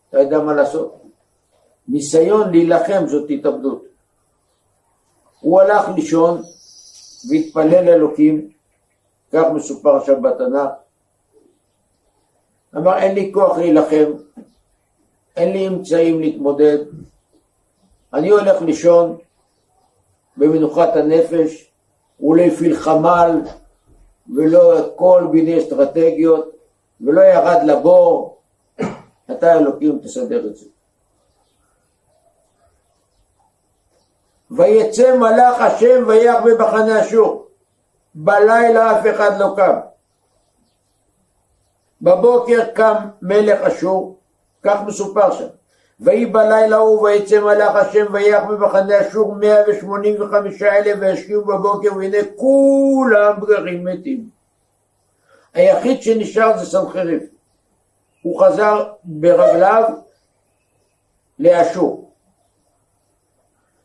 אתה 0.09 0.19
יודע 0.19 0.39
מה 0.39 0.53
לעשות. 0.53 1.01
ניסיון 1.87 2.51
להילחם 2.51 3.07
זאת 3.07 3.29
התאבדות. 3.29 3.83
הוא 5.39 5.61
הלך 5.61 5.89
לישון 5.95 6.41
והתפלל 7.29 7.85
לאלוקים, 7.85 8.49
כך 9.31 9.43
מסופר 9.55 9.95
עכשיו 9.95 10.21
בתנ"ך. 10.21 10.69
אמר 12.75 12.97
אין 12.97 13.15
לי 13.15 13.31
כוח 13.33 13.57
להילחם, 13.57 14.11
אין 15.35 15.51
לי 15.51 15.67
אמצעים 15.67 16.19
להתמודד, 16.19 16.77
אני 18.13 18.29
הולך 18.29 18.61
לישון 18.61 19.17
במנוחת 20.37 20.95
הנפש, 20.95 21.71
הוא 22.17 22.35
לא 22.35 22.41
הפעיל 22.41 22.75
חמ"ל 22.75 23.41
ולא 24.35 24.93
כל 24.95 25.27
מיני 25.31 25.59
אסטרטגיות 25.59 26.51
ולא 27.01 27.21
ירד 27.21 27.63
לבור, 27.65 28.37
אתה 29.31 29.53
אלוקים 29.53 29.99
תסדר 29.99 30.47
את 30.47 30.55
זה. 30.55 30.65
ויצא 34.51 35.17
מלאך 35.17 35.61
השם 35.61 36.03
ויח 36.07 36.43
במחנה 36.45 37.01
אשור. 37.01 37.47
בלילה 38.15 38.99
אף 38.99 39.05
אחד 39.15 39.39
לא 39.39 39.53
קם. 39.55 39.79
בבוקר 42.01 42.65
קם 42.75 42.95
מלך 43.21 43.61
אשור, 43.61 44.19
כך 44.63 44.79
מסופר 44.87 45.31
שם. 45.31 45.47
ויהי 46.01 46.25
בלילה 46.25 46.75
ההוא 46.75 47.01
ויצא 47.01 47.39
מלאך 47.39 47.75
השם 47.75 48.05
ויח 48.13 48.43
במחנה 48.43 49.01
אשור 49.01 49.35
מאה 49.35 49.61
ושמונים 49.67 50.21
וחמישה 50.21 50.77
אלף 50.77 50.97
וישקיעו 50.99 51.45
בבוקר 51.45 51.95
והנה 51.97 52.17
כולם 52.35 53.39
גרים 53.39 53.85
מתים. 53.85 54.29
היחיד 55.53 56.01
שנשאר 56.01 56.57
זה 56.57 56.65
סנחריב. 56.65 57.21
הוא 58.21 58.41
חזר 58.41 58.91
ברגליו 59.03 59.83
לאשור. 61.39 62.11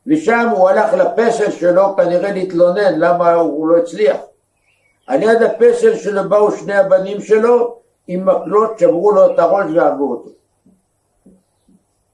ושם 0.06 0.48
הוא 0.56 0.68
הלך 0.68 0.92
לפסל 0.94 1.50
שלו 1.50 1.96
כנראה 1.96 2.32
להתלונן 2.32 2.98
למה 2.98 3.34
הוא 3.34 3.68
לא 3.68 3.76
הצליח. 3.76 4.16
על 5.06 5.22
יד 5.22 5.42
הפסל 5.42 5.96
שלו 5.96 6.28
באו 6.28 6.52
שני 6.52 6.74
הבנים 6.74 7.20
שלו 7.20 7.78
עם 8.08 8.28
מקלות 8.28 8.78
שברו 8.78 9.12
לו 9.12 9.34
את 9.34 9.38
הראש 9.38 9.66
והרגו 9.74 10.10
אותו. 10.10 10.30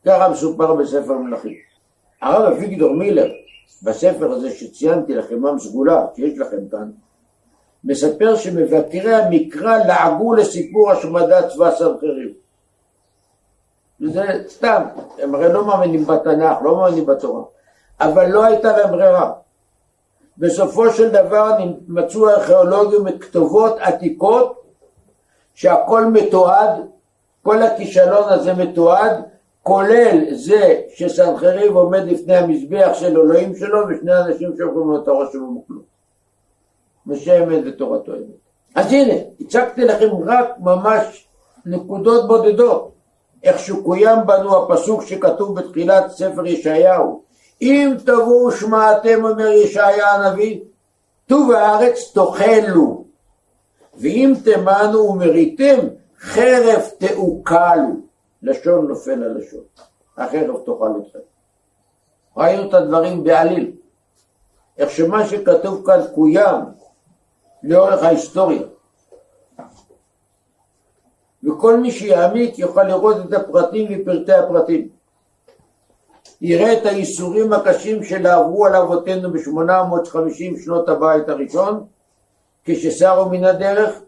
ככה 0.06 0.28
מסופר 0.28 0.74
בספר 0.74 1.18
מלכים. 1.18 1.54
הרב 2.22 2.52
אביגדור 2.52 2.94
מילר, 2.94 3.32
בספר 3.82 4.32
הזה 4.32 4.50
שציינתי 4.50 5.14
לכם, 5.14 5.40
מה 5.40 5.58
סגולה, 5.58 6.06
שיש 6.16 6.38
לכם 6.38 6.68
כאן, 6.70 6.90
מספר 7.84 8.36
שמבקרי 8.36 9.14
המקרא 9.14 9.78
לעגו 9.78 10.34
לסיפור 10.34 10.90
השמדת 10.90 11.48
צבא 11.48 11.70
סנחריב. 11.70 12.32
זה 14.00 14.22
סתם, 14.48 14.82
הם 15.18 15.34
הרי 15.34 15.52
לא 15.52 15.66
מאמינים 15.66 16.04
בתנ"ך, 16.04 16.62
לא 16.62 16.76
מאמינים 16.76 17.06
בתורה. 17.06 17.42
אבל 18.00 18.30
לא 18.30 18.44
הייתה 18.44 18.76
להם 18.76 18.90
ברירה. 18.90 19.32
בסופו 20.38 20.90
של 20.90 21.08
דבר 21.08 21.50
מצאו 21.88 22.28
ארכיאולוגים 22.28 23.08
את 23.08 23.24
כתובות 23.24 23.76
עתיקות 23.80 24.62
שהכל 25.54 26.06
מתועד, 26.06 26.70
כל 27.42 27.62
הכישלון 27.62 28.28
הזה 28.28 28.54
מתועד, 28.54 29.22
כולל 29.62 30.34
זה 30.34 30.80
שסנחריב 30.94 31.76
עומד 31.76 32.02
לפני 32.06 32.36
המזבח 32.36 32.90
של 32.94 33.06
אלוהים 33.06 33.56
שלו 33.56 33.78
ושני 33.88 34.18
אנשים 34.18 34.50
שאומרים 34.58 34.88
לו 34.88 35.02
את 35.02 35.08
הראש 35.08 35.32
שלו 35.32 35.46
מוכלו. 35.46 35.80
משה 37.06 37.44
אמת 37.44 37.62
ותורתו 37.66 38.12
אמת. 38.12 38.42
אז 38.74 38.92
הנה, 38.92 39.14
הצגתי 39.40 39.84
לכם 39.84 40.08
רק 40.26 40.48
ממש 40.60 41.28
נקודות 41.66 42.28
בודדות, 42.28 42.92
איך 43.42 43.58
שקוים 43.58 44.18
בנו 44.26 44.56
הפסוק 44.56 45.02
שכתוב 45.02 45.60
בתחילת 45.60 46.10
ספר 46.10 46.46
ישעיהו, 46.46 47.22
אם 47.62 47.94
תבואו 48.04 48.52
שמעתם 48.52 49.24
אומר 49.24 49.46
ישעיה 49.46 50.10
הנביא, 50.10 50.60
טוב 51.26 51.50
הארץ 51.50 52.12
תאכלו, 52.14 53.04
ואם 53.94 54.32
תמנו 54.44 54.98
ומריתם 54.98 55.78
חרב 56.20 56.82
תעוקלו, 56.98 58.11
לשון 58.42 58.88
נופל 58.88 59.24
על 59.24 59.38
לשון, 59.38 59.64
החרב 60.16 60.56
תאכל 60.64 60.90
אתכם. 61.00 61.18
ראינו 62.36 62.68
את 62.68 62.74
הדברים 62.74 63.24
בעליל, 63.24 63.72
איך 64.78 64.90
שמה 64.90 65.26
שכתוב 65.26 65.86
כאן 65.86 66.00
קוים 66.14 66.60
לאורך 67.62 68.02
ההיסטוריה. 68.02 68.62
וכל 71.44 71.76
מי 71.76 71.90
שיעמיק 71.90 72.58
יוכל 72.58 72.82
לראות 72.82 73.16
את 73.28 73.32
הפרטים 73.32 73.88
ופרטי 73.90 74.32
הפרטים. 74.32 74.88
יראה 76.40 76.72
את 76.72 76.86
הייסורים 76.86 77.52
הקשים 77.52 78.04
שלעברו 78.04 78.66
על 78.66 78.76
אבותינו 78.76 79.32
ב-850 79.32 80.64
שנות 80.64 80.88
הבית 80.88 81.28
הראשון, 81.28 81.86
כששרו 82.64 83.28
מן 83.28 83.44
הדרך, 83.44 84.00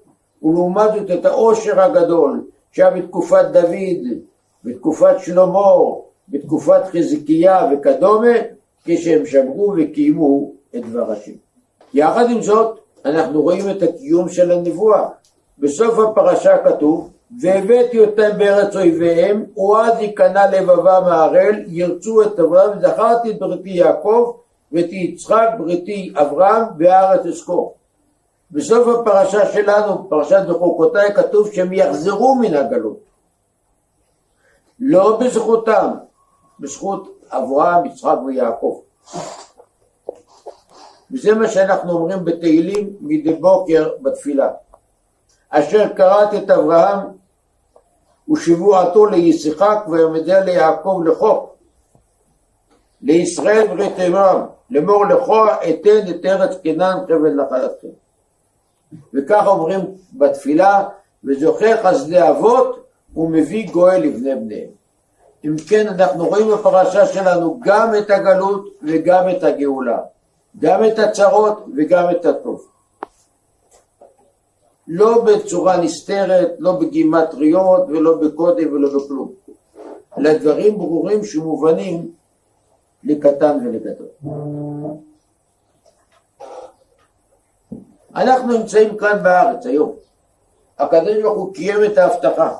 ולעומת 0.43 0.91
זאת 0.95 1.11
את 1.11 1.25
העושר 1.25 1.81
הגדול 1.81 2.45
שהיה 2.75 2.91
בתקופת 2.91 3.45
דוד, 3.53 4.07
בתקופת 4.65 5.15
שלמה, 5.19 5.61
בתקופת 6.29 6.83
חזקיה 6.85 7.71
וכדומה, 7.73 8.33
כשהם 8.85 9.27
שמרו 9.27 9.75
וקיימו 9.77 10.53
את 10.77 10.87
דבר 10.87 11.13
השם. 11.13 11.33
יחד 11.95 12.31
עם 12.31 12.43
זאת, 12.43 12.79
אנחנו 13.05 13.43
רואים 13.43 13.71
את 13.71 13.83
הקיום 13.83 14.29
של 14.29 14.51
הנבואה. 14.53 15.09
בסוף 15.59 15.99
הפרשה 15.99 16.59
כתוב 16.59 17.11
והבאתי 17.41 17.99
אותם 17.99 18.39
בארץ 18.39 18.77
אויביהם, 18.77 19.45
ואז 19.57 20.01
ייכנע 20.01 20.51
לבבם 20.51 21.03
הערל, 21.07 21.55
ירצו 21.67 22.23
את 22.23 22.39
אברהם, 22.39 22.79
וזכרתי 22.79 23.31
את 23.31 23.39
בריתי 23.39 23.71
יעקב, 23.71 24.33
ואת 24.73 24.93
יצחק 24.93 25.49
בריתי 25.59 26.13
אברהם, 26.15 26.63
והארץ 26.79 27.27
אזכור. 27.27 27.75
בסוף 28.51 28.89
הפרשה 28.89 29.53
שלנו, 29.53 30.09
פרשת 30.09 30.43
בחוקותיי, 30.49 31.15
כתוב 31.15 31.53
שהם 31.53 31.73
יחזרו 31.73 32.35
מן 32.35 32.55
הגלות. 32.55 32.99
לא 34.81 35.19
בזכותם, 35.21 35.91
בזכות 36.61 37.21
אברהם, 37.31 37.85
יצחק 37.85 38.17
ויעקב. 38.27 38.81
וזה 41.13 41.35
מה 41.35 41.49
שאנחנו 41.49 41.93
אומרים 41.93 42.25
בתהילים 42.25 42.97
מדי 43.01 43.35
בוקר 43.35 43.93
בתפילה. 44.03 44.51
אשר 45.49 45.89
קראת 45.89 46.35
את 46.35 46.51
אברהם 46.51 46.99
ושבועתו 48.33 49.07
לישחק 49.07 49.79
ויעמדה 49.89 50.41
ליעקב 50.41 51.01
לחוק 51.05 51.57
לישראל 53.03 53.67
ברית 53.67 54.01
אמרם 54.01 54.47
לאמור 54.71 55.07
לכו 55.07 55.45
אתן 55.71 56.11
את 56.11 56.25
ארץ 56.25 56.57
קנן 56.63 56.97
חבל 57.09 57.31
נחלתכם 57.31 57.89
וככה 59.15 59.49
אומרים 59.49 59.81
בתפילה 60.13 60.85
וזוכה 61.25 61.77
חסדי 61.83 62.29
אבות 62.29 62.87
ומביא 63.17 63.71
גואל 63.71 64.03
לבני 64.03 64.35
בניהם. 64.35 64.71
אם 65.45 65.57
כן 65.69 65.89
אנחנו 65.89 66.27
רואים 66.27 66.49
בפרשה 66.51 67.07
שלנו 67.07 67.61
גם 67.63 67.95
את 67.99 68.11
הגלות 68.11 68.65
וגם 68.83 69.29
את 69.31 69.43
הגאולה 69.43 69.99
גם 70.59 70.85
את 70.85 70.99
הצרות 70.99 71.65
וגם 71.77 72.05
את 72.11 72.27
הטוב. 72.27 72.67
לא 74.89 75.25
בצורה 75.25 75.77
נסתרת, 75.77 76.55
לא 76.59 76.73
בגימטריות 76.73 77.83
ולא 77.89 78.17
בקודם 78.17 78.73
ולא 78.73 78.89
בכלום, 78.99 79.33
אלא 80.19 80.39
דברים 80.39 80.79
ברורים 80.79 81.25
שמובנים 81.25 82.11
לקטן 83.05 83.59
ולגדול. 83.65 84.07
אנחנו 88.17 88.59
נמצאים 88.59 88.97
כאן 88.97 89.23
בארץ 89.23 89.67
היום. 89.67 89.97
הקדוש 90.79 91.23
ברוך 91.23 91.39
הוא 91.39 91.55
קיים 91.55 91.85
את 91.85 91.99
ההבטחה 91.99 92.57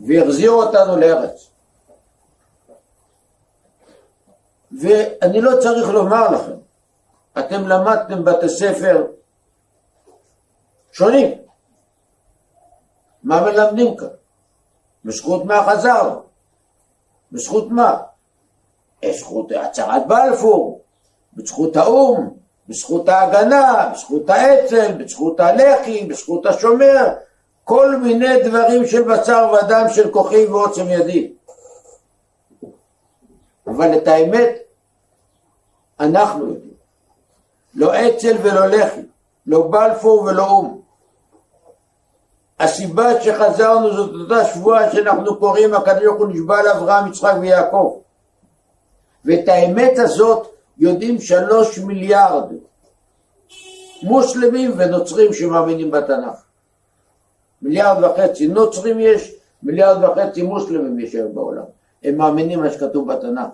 והחזיר 0.00 0.50
אותנו 0.50 0.96
לארץ. 0.96 1.50
ואני 4.80 5.40
לא 5.40 5.60
צריך 5.62 5.88
לומר 5.88 6.30
לכם 6.30 6.56
אתם 7.38 7.68
למדתם 7.68 8.24
בתי 8.24 8.48
ספר 8.48 9.06
שונים. 10.92 11.38
מה 13.22 13.40
מלמדים 13.40 13.96
כאן? 13.96 14.08
בזכות 15.04 15.44
מה 15.44 15.66
חזרנו? 15.70 16.22
בזכות 17.32 17.70
מה? 17.70 17.98
בזכות 19.02 19.52
הצהרת 19.52 20.06
בלפור, 20.06 20.82
בזכות 21.32 21.76
האו"ם, 21.76 22.43
בזכות 22.68 23.08
ההגנה, 23.08 23.90
בזכות 23.92 24.30
האצ"ל, 24.30 24.92
בזכות 24.92 25.40
הלח"י, 25.40 26.04
בזכות 26.04 26.46
השומר, 26.46 27.08
כל 27.64 27.96
מיני 27.96 28.42
דברים 28.42 28.86
של 28.86 29.02
בשר 29.02 29.52
ודם 29.52 29.86
של 29.94 30.10
כוחי 30.10 30.46
ועוצם 30.46 30.88
ידי. 30.88 31.32
אבל 33.66 33.96
את 33.96 34.08
האמת 34.08 34.50
אנחנו 36.00 36.48
יודעים. 36.48 36.74
לא 37.74 37.94
אצ"ל 37.94 38.36
ולא 38.42 38.66
לח"י, 38.66 39.00
לא 39.46 39.66
בלפור 39.70 40.22
ולא 40.22 40.46
או"ם. 40.46 40.80
הסיבה 42.60 43.20
שחזרנו 43.20 43.92
זאת 43.92 44.10
אותה 44.14 44.44
שבועה 44.44 44.92
שאנחנו 44.92 45.36
קוראים 45.38 45.74
הקדוש 45.74 46.04
ברוך 46.04 46.18
הוא 46.18 46.28
נשבע 46.28 46.62
לאברהם, 46.62 47.08
יצחק 47.08 47.34
ויעקב. 47.40 47.98
ואת 49.24 49.48
האמת 49.48 49.98
הזאת 49.98 50.53
יודעים 50.78 51.20
שלוש 51.20 51.78
מיליארד 51.78 52.52
מוסלמים 54.02 54.72
ונוצרים 54.76 55.32
שמאמינים 55.32 55.90
בתנ"ך. 55.90 56.42
מיליארד 57.62 58.04
וחצי 58.04 58.48
נוצרים 58.48 58.96
יש, 59.00 59.34
מיליארד 59.62 60.04
וחצי 60.04 60.42
מוסלמים 60.42 61.00
יש 61.00 61.14
היום 61.14 61.34
בעולם. 61.34 61.64
הם 62.02 62.16
מאמינים 62.16 62.60
מה 62.60 62.70
שכתוב 62.70 63.12
בתנ"ך. 63.12 63.48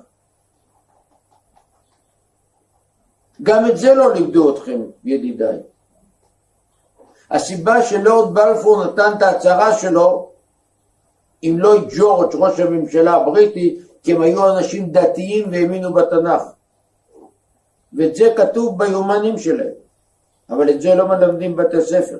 גם 3.42 3.66
את 3.66 3.78
זה 3.78 3.94
לא 3.94 4.14
לימדו 4.14 4.54
אתכם, 4.54 4.80
ידידיי. 5.04 5.58
הסיבה 7.30 7.82
שלורד 7.82 8.34
בלפור 8.34 8.84
נתן 8.84 9.12
את 9.16 9.22
ההצהרה 9.22 9.72
שלו 9.72 10.30
עם 11.42 11.58
לויד 11.58 11.84
ג'ורג', 11.98 12.34
ראש 12.34 12.60
הממשלה 12.60 13.14
הבריטי, 13.14 13.80
כי 14.02 14.12
הם 14.12 14.22
היו 14.22 14.56
אנשים 14.56 14.90
דתיים 14.90 15.48
והאמינו 15.50 15.92
בתנ"ך. 15.92 16.42
ואת 17.92 18.14
זה 18.14 18.34
כתוב 18.36 18.78
ביומנים 18.78 19.38
שלהם, 19.38 19.72
אבל 20.50 20.70
את 20.70 20.80
זה 20.80 20.94
לא 20.94 21.08
מלמדים 21.08 21.56
בתי 21.56 21.80
ספר. 21.80 22.18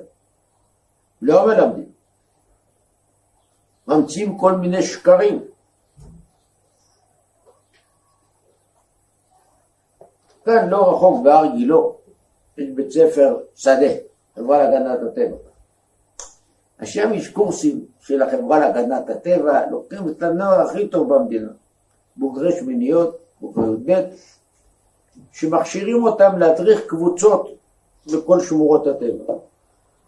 לא 1.23 1.47
מלמדים. 1.47 1.93
ממציאים 3.89 4.39
כל 4.39 4.53
מיני 4.53 4.83
שקרים. 4.83 5.45
כאן 10.45 10.69
לא 10.69 10.95
רחוק 10.95 11.25
בהר 11.25 11.47
גילה, 11.57 11.77
יש 12.59 12.69
בית 12.75 12.91
ספר 12.91 13.41
שדה, 13.55 13.93
חברה 14.37 14.59
להגנת 14.59 14.99
הטבע. 15.03 15.37
השם 16.81 17.13
יש 17.15 17.29
קורסים 17.29 17.85
של 18.01 18.23
החברה 18.23 18.59
להגנת 18.59 19.11
הטבע, 19.11 19.71
לוקחים 19.71 20.09
את 20.09 20.23
הנוער 20.23 20.61
הכי 20.61 20.89
טוב 20.89 21.15
במדינה, 21.15 21.51
בוגרי 22.17 22.53
שמיניות, 22.53 23.19
בוגרי 23.41 23.67
י"ב, 23.67 24.05
שמכשירים 25.33 26.05
אותם 26.05 26.39
להדריך 26.39 26.81
קבוצות 26.87 27.49
בכל 28.13 28.41
שמורות 28.41 28.87
הטבע. 28.87 29.35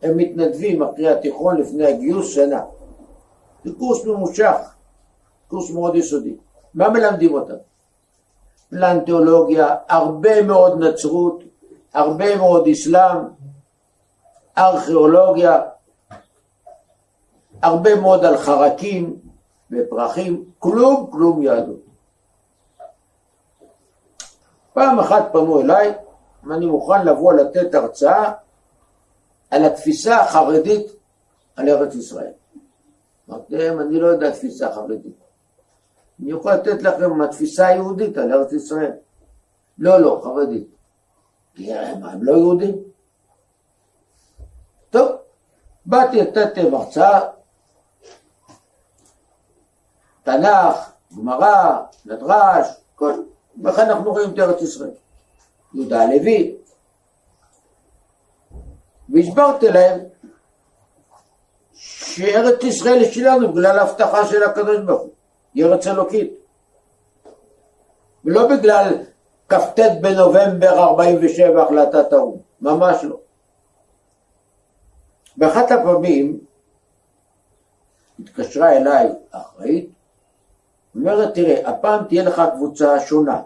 הם 0.02 0.16
מתנדבים 0.16 0.82
אחרי 0.82 1.08
התיכון 1.08 1.56
לפני 1.56 1.86
הגיוס 1.86 2.34
שנה. 2.34 2.60
זה 3.64 3.70
קורס 3.78 4.04
ממושך, 4.04 4.56
קורס 5.48 5.70
מאוד 5.70 5.96
יסודי. 5.96 6.36
מה 6.74 6.88
מלמדים 6.88 7.34
אותם? 7.34 7.54
פלנטולוגיה, 8.70 9.76
הרבה 9.88 10.42
מאוד 10.42 10.84
נצרות, 10.84 11.44
הרבה 11.94 12.36
מאוד 12.36 12.68
אסלאם, 12.68 13.18
ארכיאולוגיה, 14.58 15.60
הרבה 17.62 18.00
מאוד 18.00 18.24
על 18.24 18.36
חרקים 18.36 19.16
ופרחים, 19.70 20.44
כלום 20.58 21.06
כלום 21.10 21.42
יהדות. 21.42 21.91
פעם 24.72 24.98
אחת 24.98 25.32
פנו 25.32 25.60
אליי, 25.60 25.94
ואני 26.44 26.66
מוכן 26.66 27.06
לבוא 27.06 27.32
לתת 27.32 27.74
הרצאה 27.74 28.32
על 29.50 29.64
התפיסה 29.64 30.20
החרדית 30.20 30.86
על 31.56 31.68
ארץ 31.68 31.94
ישראל. 31.94 32.32
אמרתי 33.30 33.56
להם, 33.56 33.80
אני 33.80 34.00
לא 34.00 34.06
יודע 34.06 34.30
תפיסה 34.30 34.74
חרדית. 34.74 35.16
אני 36.20 36.30
יכול 36.30 36.52
לתת 36.52 36.82
לכם 36.82 37.10
מהתפיסה 37.10 37.66
היהודית 37.66 38.18
על 38.18 38.32
ארץ 38.32 38.52
ישראל. 38.52 38.92
לא, 39.78 40.00
לא, 40.00 40.20
חרדית. 40.24 40.68
כי 41.54 41.72
הם, 41.72 42.04
הם 42.04 42.22
לא 42.22 42.32
יהודים. 42.32 42.74
טוב, 44.90 45.10
באתי 45.86 46.20
לתת 46.22 46.58
הרצאה, 46.58 47.20
תנ"ך, 50.22 50.92
גמרא, 51.18 51.80
מדרש, 52.06 52.66
כל, 52.94 53.12
וכן 53.64 53.90
אנחנו 53.90 54.10
רואים 54.10 54.30
את 54.34 54.38
ארץ 54.38 54.62
ישראל. 54.62 54.90
יהודה 55.74 56.02
הלוי. 56.02 56.56
והסברתי 59.08 59.68
להם 59.68 60.00
שארץ 61.72 62.64
ישראל 62.64 63.00
היא 63.00 63.12
שלנו 63.12 63.52
בגלל 63.52 63.78
ההבטחה 63.78 64.26
של 64.26 64.42
הקדוש 64.42 64.78
ברוך 64.86 65.00
הוא. 65.00 65.10
היא 65.54 65.64
ארץ 65.64 65.86
אלוקית. 65.86 66.32
ולא 68.24 68.48
בגלל 68.48 68.94
כ"ט 69.48 69.80
בנובמבר 70.00 70.78
47 70.78 71.62
החלטת 71.62 72.12
האו"ם, 72.12 72.38
ממש 72.60 73.04
לא. 73.04 73.16
באחת 75.36 75.70
הפעמים 75.70 76.40
התקשרה 78.20 78.72
אליי 78.76 79.08
האחראית, 79.32 79.90
אומרת, 80.94 81.34
תראה, 81.34 81.70
הפעם 81.70 82.04
תהיה 82.04 82.24
לך 82.24 82.42
קבוצה 82.54 83.00
שונה. 83.00 83.42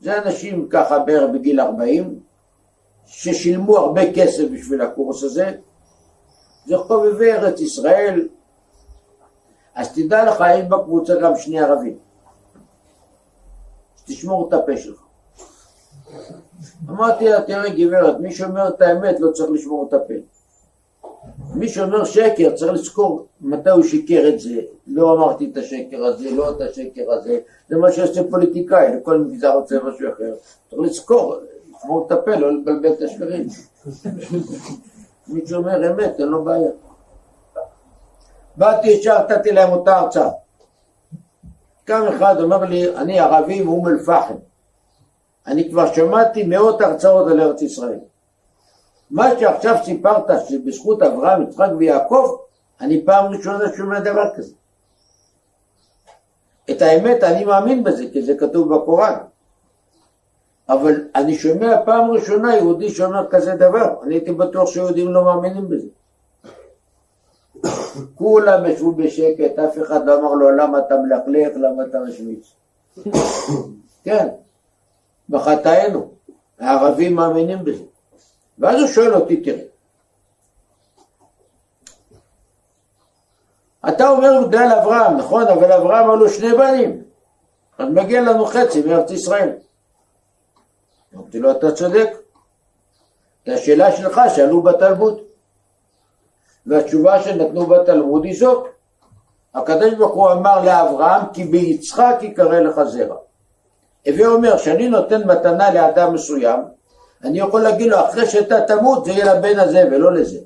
זה 0.00 0.22
אנשים 0.22 0.68
ככה 0.68 0.98
בערך 0.98 1.30
בגיל 1.34 1.60
40, 1.60 2.20
ששילמו 3.06 3.76
הרבה 3.78 4.12
כסף 4.14 4.44
בשביל 4.52 4.80
הקורס 4.80 5.24
הזה, 5.24 5.52
זה 6.66 6.78
חובבי 6.78 7.32
ארץ 7.32 7.60
ישראל, 7.60 8.28
אז 9.74 9.92
תדע 9.92 10.24
לך, 10.24 10.44
יש 10.54 10.64
בקבוצה 10.64 11.14
גם 11.22 11.36
שני 11.36 11.60
ערבים. 11.60 11.98
תשמור 14.04 14.48
את 14.48 14.52
הפה 14.52 14.76
שלך. 14.76 15.00
אמרתי 16.88 17.28
לה, 17.28 17.42
תראה 17.42 17.70
גברת, 17.70 18.20
מי 18.20 18.32
שאומר 18.32 18.68
את 18.68 18.80
האמת 18.80 19.20
לא 19.20 19.30
צריך 19.32 19.50
לשמור 19.50 19.86
את 19.88 19.92
הפה. 19.92 20.14
מי 21.54 21.68
שאומר 21.68 22.04
שקר 22.04 22.56
צריך 22.56 22.72
לזכור 22.72 23.26
מתי 23.40 23.70
הוא 23.70 23.82
שיקר 23.82 24.28
את 24.28 24.40
זה. 24.40 24.60
לא 24.86 25.12
אמרתי 25.12 25.50
את 25.52 25.56
השקר 25.56 26.04
הזה, 26.04 26.30
לא 26.30 26.50
את 26.50 26.60
השקר 26.60 27.10
הזה. 27.10 27.38
זה 27.68 27.76
מה 27.76 27.92
שעושה 27.92 28.20
פוליטיקאי, 28.30 28.96
לכל 28.96 29.18
מגזר 29.18 29.54
רוצה 29.54 29.76
משהו 29.84 30.08
אחר. 30.12 30.34
צריך 30.70 30.82
לזכור, 30.82 31.36
לשמור 31.70 32.06
את 32.06 32.12
הפה, 32.12 32.36
לא 32.36 32.52
לבלבל 32.52 32.92
את 32.92 33.02
השקרים. 33.02 33.46
מי 35.28 35.46
שאומר 35.46 35.90
אמת, 35.90 36.20
אין 36.20 36.28
לו 36.28 36.44
בעיה. 36.44 36.70
באתי 38.56 38.88
ישר, 38.88 39.18
נתתי 39.24 39.52
להם 39.52 39.72
אותה 39.72 39.96
הרצאה. 39.96 40.30
קם 41.84 42.06
אחד 42.16 42.40
אומר 42.40 42.64
לי, 42.64 42.96
אני 42.96 43.20
ערבי 43.20 43.60
מאום 43.60 43.88
אל-פחם. 43.88 44.34
אני 45.46 45.70
כבר 45.70 45.92
שמעתי 45.92 46.42
מאות 46.42 46.80
הרצאות 46.80 47.30
על 47.30 47.40
ארץ 47.40 47.62
ישראל. 47.62 47.98
מה 49.10 49.28
שעכשיו 49.40 49.76
סיפרת 49.84 50.30
שבזכות 50.48 51.02
אברהם, 51.02 51.42
יצחק 51.42 51.68
ויעקב, 51.78 52.36
אני 52.80 53.04
פעם 53.04 53.24
ראשונה 53.26 53.64
שומע 53.76 54.00
דבר 54.00 54.34
כזה. 54.36 54.54
את 56.70 56.82
האמת, 56.82 57.24
אני 57.24 57.44
מאמין 57.44 57.84
בזה, 57.84 58.04
כי 58.12 58.22
זה 58.22 58.34
כתוב 58.38 58.74
בקוראן. 58.74 59.18
אבל 60.68 61.08
אני 61.14 61.34
שומע 61.34 61.76
פעם 61.84 62.10
ראשונה 62.10 62.56
יהודי 62.56 62.90
שאומר 62.90 63.26
כזה 63.30 63.54
דבר. 63.54 63.94
אני 64.02 64.14
הייתי 64.14 64.32
בטוח 64.32 64.70
שיהודים 64.70 65.12
לא 65.12 65.24
מאמינים 65.24 65.68
בזה. 65.68 65.88
כולם 68.14 68.66
ישבו 68.66 68.92
בשקט, 68.92 69.58
אף 69.58 69.78
אחד 69.82 70.06
לא 70.06 70.20
אמר 70.20 70.34
לו 70.34 70.50
למה 70.50 70.78
אתה 70.78 70.94
מלכלך, 70.96 71.56
למה 71.56 71.82
אתה 71.84 71.98
משמיץ. 72.08 72.52
כן, 74.04 74.28
בחטאינו, 75.28 76.08
הערבים 76.58 77.14
מאמינים 77.16 77.64
בזה. 77.64 77.84
ואז 78.58 78.80
הוא 78.80 78.88
שואל 78.88 79.14
אותי, 79.14 79.36
תראה, 79.36 79.62
אתה 83.88 84.08
אומר 84.08 84.46
בגלל 84.46 84.72
אברהם, 84.82 85.16
נכון? 85.16 85.46
אבל 85.46 85.72
אברהם 85.72 86.10
היו 86.10 86.16
לו 86.16 86.28
שני 86.28 86.52
בנים, 86.52 87.02
אז 87.78 87.88
מגיע 87.88 88.20
לנו 88.20 88.46
חצי 88.46 88.82
מארץ 88.82 89.10
ישראל. 89.10 89.50
אמרתי 91.14 91.38
לו, 91.38 91.50
אתה 91.50 91.72
צודק. 91.72 92.10
את 93.42 93.48
השאלה 93.48 93.96
שלך 93.96 94.20
שאלו 94.36 94.62
בתלמוד. 94.62 95.20
והתשובה 96.66 97.22
שנתנו 97.22 97.66
בתלמוד 97.66 98.24
היא 98.24 98.40
זאת. 98.40 98.66
הקדוש 99.54 99.94
ברוך 99.94 100.14
הוא 100.14 100.32
אמר 100.32 100.64
לאברהם 100.64 101.22
כי 101.32 101.44
ביצחק 101.44 102.16
יקרא 102.20 102.60
לך 102.60 102.82
זרע. 102.82 103.16
הווה 104.06 104.26
אומר 104.26 104.56
שאני 104.56 104.88
נותן 104.88 105.26
מתנה 105.26 105.74
לאדם 105.74 106.14
מסוים 106.14 106.60
אני 107.24 107.38
יכול 107.38 107.62
להגיד 107.62 107.86
לו, 107.86 108.08
אחרי 108.08 108.26
שאתה 108.26 108.60
תמות, 108.60 109.04
זה 109.04 109.12
יהיה 109.12 109.34
לבן 109.34 109.58
הזה 109.58 109.88
ולא 109.90 110.14
לזה. 110.14 110.38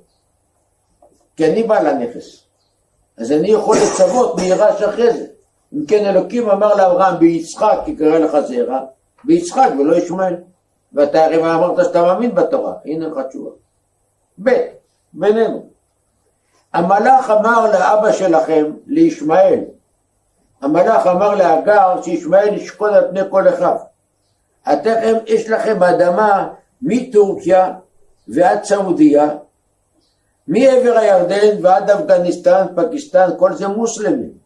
כי 1.37 1.47
אני 1.47 1.63
בעל 1.63 1.87
הנכס. 1.87 2.45
אז 3.17 3.33
אני 3.33 3.51
יכול 3.51 3.77
לצוות 3.77 4.37
מי 4.37 4.43
יירש 4.43 4.83
אחרי 4.83 5.13
זה. 5.13 5.27
אם 5.75 5.87
כן 5.87 6.07
אלוקים 6.07 6.51
אמר 6.51 6.75
לאברהם, 6.75 7.19
ביצחק 7.19 7.79
יקרא 7.87 8.19
לך 8.19 8.37
זרע, 8.41 8.81
ביצחק 9.25 9.69
ולא 9.79 9.97
ישמעאל. 9.97 10.35
ואתה 10.93 11.25
הרי 11.25 11.37
אמרת 11.37 11.85
שאתה 11.85 12.03
מאמין 12.03 12.35
בתורה, 12.35 12.75
הנה 12.85 13.09
לך 13.09 13.19
תשובה. 13.29 13.51
ב', 14.43 14.51
בינינו. 15.13 15.67
המלאך 16.73 17.31
אמר 17.31 17.71
לאבא 17.71 18.13
שלכם, 18.13 18.65
לישמעאל, 18.87 19.61
המלאך 20.63 21.07
אמר 21.07 21.35
להגר 21.35 22.03
שישמעאל 22.03 22.55
ישקוד 22.55 22.93
על 22.93 23.09
פני 23.11 23.21
כל 23.31 23.49
אחיו. 23.49 23.77
אתם, 24.73 25.17
יש 25.27 25.51
לכם 25.51 25.83
אדמה 25.83 26.49
מטורקיה 26.83 27.75
ועד 28.29 28.65
סעודיה, 28.65 29.29
מעבר 30.49 30.99
הירדן 30.99 31.65
ועד 31.65 31.91
אפגניסטן, 31.91 32.67
פקיסטן, 32.77 33.31
כל 33.39 33.55
זה 33.55 33.69
מוסלמים. 33.69 34.43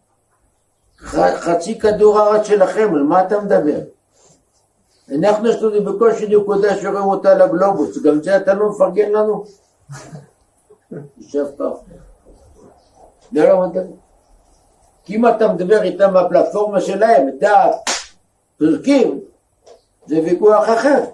חצי 1.36 1.78
כדור 1.78 2.18
הארץ 2.20 2.46
שלכם, 2.46 2.94
על 2.94 3.02
מה 3.02 3.26
אתה 3.26 3.40
מדבר? 3.40 3.78
אנחנו 5.14 5.48
יש 5.48 5.62
לנו 5.62 5.84
בקושי 5.84 6.26
נקודה 6.36 6.76
שרואים 6.76 7.04
אותה 7.04 7.34
לגלובוס, 7.34 8.02
גם 8.02 8.22
זה 8.22 8.36
אתה 8.36 8.54
לא 8.54 8.70
מפרגן 8.70 9.12
לנו? 9.12 9.44
יושב 11.18 11.44
ככה. 11.58 11.64
זה 13.32 13.48
לא 13.48 13.66
מדבר. 13.66 13.82
כי 15.04 15.16
אם 15.16 15.28
אתה 15.28 15.48
מדבר 15.48 15.82
איתם 15.82 16.14
בפלטפורמה 16.14 16.80
שלהם, 16.80 17.30
דעת, 17.38 17.74
פרקים, 18.58 19.20
זה 20.06 20.20
ויכוח 20.24 20.64
אחר. 20.68 21.04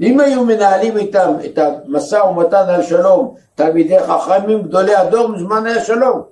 אם 0.00 0.20
היו 0.20 0.44
מנהלים 0.44 0.96
איתם 0.96 1.34
את 1.44 1.58
המשא 1.58 2.16
ומתן 2.16 2.68
על 2.68 2.82
שלום, 2.82 3.34
תלמידי 3.54 4.00
חכמים 4.00 4.62
גדולי 4.62 4.94
הדור, 4.94 5.28
מזמן 5.28 5.66
היה 5.66 5.84
שלום. 5.84 6.22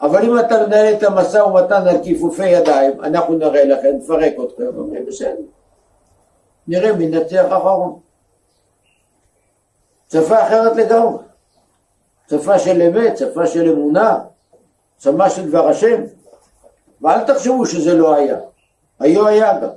אבל 0.00 0.24
אם 0.24 0.38
אתה 0.38 0.66
מנהל 0.66 0.94
את 0.94 1.02
המשא 1.02 1.38
ומתן 1.38 1.88
על 1.88 1.96
כיפופי 2.02 2.48
ידיים, 2.48 3.04
אנחנו 3.04 3.34
נראה 3.34 3.64
לכם, 3.64 3.88
נפרק 3.98 4.32
אתכם, 4.44 4.78
אומרים 4.78 5.06
בסדר. 5.06 5.34
נראה 6.68 6.92
מי 6.92 7.06
נצליח 7.06 7.46
אחרון. 7.46 7.98
שפה 10.12 10.42
אחרת 10.42 10.76
לגמרי. 10.76 11.22
שפה 12.30 12.58
של 12.58 12.82
אמת, 12.82 13.18
שפה 13.18 13.46
של 13.46 13.68
אמונה, 13.68 14.18
שפה 14.98 15.30
של 15.30 15.48
דבר 15.48 15.68
השם. 15.68 16.02
ואל 17.02 17.24
תחשבו 17.24 17.66
שזה 17.66 17.94
לא 17.94 18.14
היה. 18.14 18.36
היו 19.00 19.26
היה 19.26 19.58
גם. 19.58 19.68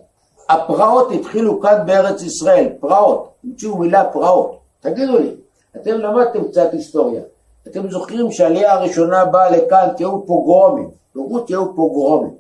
הפרעות 0.50 1.12
התחילו 1.12 1.62
כאן 1.62 1.86
בארץ 1.86 2.22
ישראל, 2.22 2.70
פרעות, 2.80 3.34
המציאו 3.44 3.78
מילה 3.78 4.04
פרעות. 4.12 4.60
תגידו 4.80 5.18
לי, 5.20 5.36
אתם 5.76 5.92
למדתם 5.92 6.48
קצת 6.48 6.74
היסטוריה. 6.74 7.22
אתם 7.68 7.90
זוכרים 7.90 8.32
שהעלייה 8.32 8.74
הראשונה 8.74 9.26
באה 9.26 9.50
לכאן 9.50 9.88
כי 9.98 10.04
היו 10.04 10.26
פוגרומים, 10.26 10.90
פירוט 11.14 11.50
היו 11.50 11.76
פוגרומים. 11.76 12.36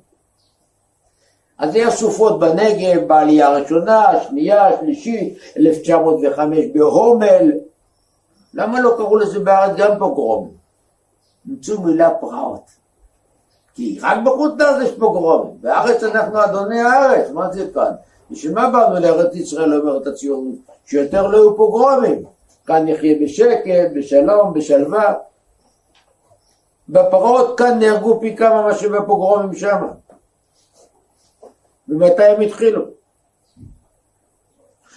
אז 1.57 1.75
היה 1.75 1.91
סופות 1.91 2.39
בנגב 2.39 3.07
בעלייה 3.07 3.47
הראשונה, 3.47 4.09
השנייה, 4.09 4.67
השלישית, 4.67 5.37
1905 5.57 6.59
בהומל. 6.73 7.51
למה 8.53 8.79
לא 8.79 8.93
קראו 8.97 9.17
לזה 9.17 9.39
בארץ 9.39 9.77
גם 9.77 9.99
פוגרומים? 9.99 10.51
נמצאו 11.45 11.81
מילה 11.81 12.09
פרעות. 12.09 12.84
כי 13.75 13.99
רק 14.01 14.17
בחוץ 14.25 14.51
לארץ 14.59 14.83
יש 14.83 14.91
פוגרומים, 14.99 15.51
בארץ 15.61 16.03
אנחנו 16.03 16.43
אדוני 16.43 16.81
הארץ, 16.81 17.29
מה 17.29 17.53
זה 17.53 17.67
כאן? 17.73 17.91
בשביל 18.31 18.53
מה 18.53 18.69
באנו 18.69 18.99
לארץ 18.99 19.35
ישראל, 19.35 19.79
אומרת 19.79 20.07
הציונות? 20.07 20.55
שיותר 20.85 21.27
לא 21.27 21.37
יהיו 21.37 21.57
פוגרומים. 21.57 22.23
כאן 22.65 22.89
נחיה 22.89 23.15
בשקט, 23.21 23.91
בשלום, 23.95 24.53
בשלווה. 24.53 25.13
בפרעות 26.89 27.57
כאן 27.57 27.79
נהרגו 27.79 28.19
פי 28.19 28.35
כמה 28.35 28.61
מה 28.61 28.75
שבפוגרומים 28.75 29.53
שם. 29.53 29.87
ומתי 31.89 32.23
הם 32.23 32.41
התחילו? 32.41 32.81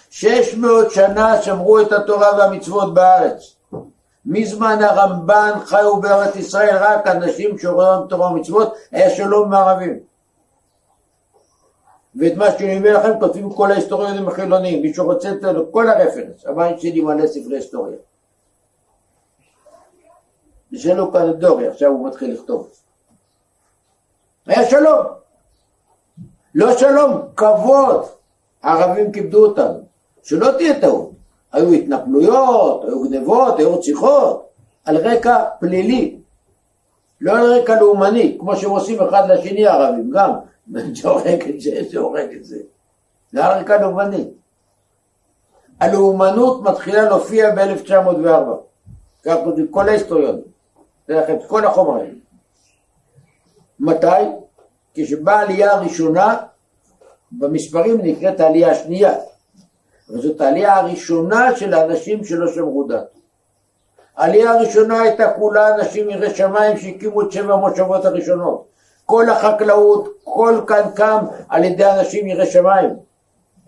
שש 0.09 0.55
מאות 0.55 0.91
שנה 0.91 1.41
שמרו 1.41 1.79
את 1.79 1.91
התורה 1.91 2.37
והמצוות 2.37 2.93
בארץ. 2.93 3.55
מזמן 4.25 4.77
הרמב"ן 4.81 5.51
חיו 5.65 6.01
בארץ 6.01 6.35
ישראל 6.35 6.77
רק 6.77 7.07
אנשים 7.07 7.57
שרואים 7.57 8.07
תורה 8.09 8.31
ומצוות, 8.31 8.73
היה 8.91 9.09
שלום 9.09 9.45
עם 9.45 9.53
הערבים. 9.53 9.99
ואת 12.15 12.37
מה 12.37 12.51
שאני 12.51 12.77
אומר 12.77 12.97
לכם 12.97 13.19
כותבים 13.19 13.53
כל 13.53 13.71
ההיסטוריונים 13.71 14.27
החילוניים, 14.27 14.81
מי 14.81 14.93
שרוצה 14.93 15.31
את 15.31 15.37
כל 15.71 15.89
הרפרנס, 15.89 16.45
הבית 16.45 16.79
שלי 16.81 17.01
מלא 17.01 17.27
ספרי 17.27 17.55
היסטוריה. 17.55 17.97
ושאלו 20.73 21.11
כאן 21.11 21.29
את 21.29 21.39
דורי, 21.39 21.67
עכשיו 21.67 21.89
הוא 21.89 22.07
מתחיל 22.07 22.33
לכתוב. 22.33 22.69
היה 24.45 24.69
שלום. 24.69 25.05
לא 26.55 26.77
שלום, 26.77 27.21
כבוד. 27.35 28.05
הערבים 28.63 29.11
כיבדו 29.11 29.45
אותנו. 29.45 29.83
שלא 30.23 30.51
תהיה 30.57 30.81
טעות. 30.81 31.08
היו 31.51 31.73
התנפלויות, 31.73 32.83
היו 32.83 33.03
גנבות, 33.03 33.59
היו 33.59 33.77
רציחות, 33.77 34.49
על 34.85 34.97
רקע 34.97 35.45
פלילי. 35.59 36.19
לא 37.21 37.37
על 37.37 37.53
רקע 37.53 37.79
לאומני, 37.79 38.37
כמו 38.39 38.55
שהם 38.55 38.69
עושים 38.69 39.01
אחד 39.01 39.29
לשני 39.29 39.67
הערבים, 39.67 40.09
גם. 40.11 40.31
זה 41.01 41.09
הורג 41.09 41.49
את 41.49 41.61
זה, 41.61 41.81
זה 41.89 41.99
הורג 41.99 42.33
את 42.35 42.45
זה. 42.45 42.57
זה 43.31 43.45
הרקע 43.45 43.81
לאומני. 43.81 44.29
הלאומנות 45.79 46.63
מתחילה 46.63 47.03
להופיע 47.03 47.55
ב-1904. 47.55 48.69
כך 49.25 49.35
כותבים 49.43 49.67
כל 49.67 49.89
ההיסטוריונים. 49.89 50.43
זה 51.07 51.15
לכם 51.15 51.35
כל 51.47 51.65
החומרים. 51.65 52.19
מתי? 53.79 54.05
כשבאה 54.93 55.39
העלייה 55.39 55.73
הראשונה, 55.73 56.37
במספרים 57.31 57.97
נקראת 58.01 58.39
העלייה 58.39 58.71
השנייה. 58.71 59.13
אבל 60.09 60.21
זאת 60.21 60.41
העלייה 60.41 60.75
הראשונה 60.75 61.55
של 61.55 61.73
האנשים 61.73 62.25
שלא 62.25 62.53
שמרו 62.53 62.83
דת. 62.83 63.19
העלייה 64.17 64.51
הראשונה 64.51 65.01
הייתה 65.01 65.33
כולה 65.33 65.75
אנשים 65.75 66.09
יראי 66.09 66.35
שמיים 66.35 66.77
שהקימו 66.77 67.21
את 67.21 67.31
שבע 67.31 67.53
המושבות 67.53 68.05
הראשונות. 68.05 68.65
כל 69.05 69.29
החקלאות, 69.29 70.09
כל 70.23 70.61
כאן 70.67 70.81
קם 70.95 71.25
על 71.49 71.63
ידי 71.63 71.85
אנשים 71.85 72.27
יראי 72.27 72.45
שמיים. 72.45 72.89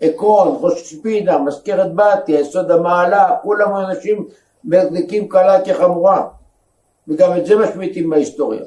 עקרון, 0.00 0.58
ראש 0.60 0.94
פינה, 0.94 1.38
מזכרת 1.38 1.94
בתיה, 1.94 2.40
יסוד 2.40 2.70
המעלה, 2.70 3.36
כולם 3.42 3.76
אנשים 3.76 4.28
מדליקים 4.64 5.28
קלה 5.28 5.64
כחמורה. 5.64 6.28
וגם 7.08 7.36
את 7.36 7.46
זה 7.46 7.56
משמיטים 7.56 8.10
בהיסטוריה. 8.10 8.62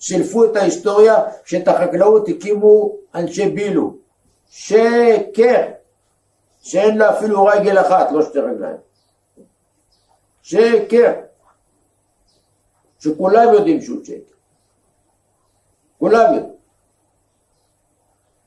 סילפו 0.00 0.44
את 0.44 0.56
ההיסטוריה 0.56 1.16
שאת 1.44 1.68
החקלאות 1.68 2.28
הקימו 2.28 2.92
אנשי 3.14 3.48
בילו. 3.50 3.94
שקר. 4.50 5.77
שאין 6.68 6.98
לה 6.98 7.18
אפילו 7.18 7.44
רגל 7.44 7.80
אחת, 7.80 8.12
לא 8.12 8.22
שתי 8.22 8.38
רגליים. 8.38 8.76
שקר. 10.42 11.12
שכולם 12.98 13.54
יודעים 13.54 13.80
שהוא 13.80 14.04
שקר. 14.04 14.34
כולם 15.98 16.34
יודעים. 16.34 16.54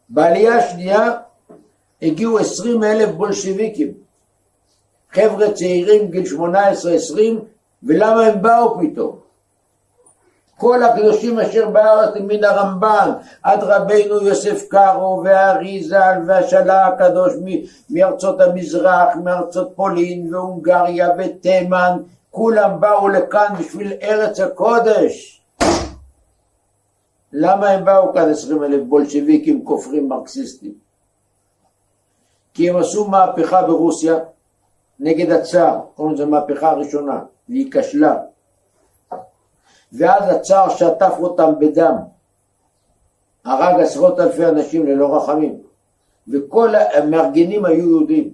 בעלייה 0.10 0.58
השנייה 0.58 1.18
הגיעו 2.02 2.40
עשרים 2.40 2.84
אלף 2.84 3.10
בולשיביקים, 3.10 3.94
חבר'ה 5.10 5.54
צעירים 5.54 6.12
גיל 6.12 6.26
שמונה 6.26 6.68
עשרה 6.68 6.94
עשרים, 6.94 7.40
ולמה 7.84 8.26
הם 8.26 8.42
באו 8.42 8.80
פתאום? 8.82 9.20
כל 10.62 10.84
הקדושים 10.84 11.40
אשר 11.40 11.70
בארץ 11.70 12.14
מן 12.28 12.44
הרמב"ן 12.44 13.12
עד 13.44 13.64
רבינו 13.64 14.22
יוסף 14.22 14.68
קארו 14.68 15.22
והאריזל 15.26 16.20
והשלה 16.28 16.88
הקדוש 16.88 17.34
מארצות 17.90 18.42
המזרח, 18.42 19.16
מארצות 19.24 19.72
פולין 19.76 20.34
והונגריה 20.34 21.10
ותימן, 21.18 21.98
כולם 22.32 22.80
באו 22.80 23.08
לכאן 23.08 23.54
בשביל 23.60 23.94
ארץ 24.02 24.40
הקודש. 24.40 25.42
למה 27.34 27.70
הם 27.70 27.86
באו 27.86 28.14
כאן 28.14 28.30
עשרים 28.30 28.64
אלף 28.64 28.84
בולשביקים 28.88 29.66
כופרים 29.66 30.10
מרקסיסטים? 30.10 30.74
כי 32.54 32.70
הם 32.70 32.78
עשו 32.78 33.08
מהפכה 33.08 33.62
ברוסיה 33.62 34.16
נגד 35.00 35.32
הצאר, 35.32 35.80
קוראים 35.96 36.16
לזה 36.16 36.26
מהפכה 36.26 36.70
הראשונה, 36.70 37.20
והיא 37.50 37.72
כשלה. 37.72 38.16
ואז 39.94 40.36
הצער 40.36 40.70
שטף 40.70 41.14
אותם 41.20 41.52
בדם, 41.60 41.96
הרג 43.46 43.80
עשרות 43.80 44.20
אלפי 44.20 44.46
אנשים 44.46 44.86
ללא 44.86 45.18
רחמים, 45.18 45.62
וכל 46.28 46.76
המארגנים 46.76 47.66
היו 47.66 47.90
יהודים. 47.90 48.32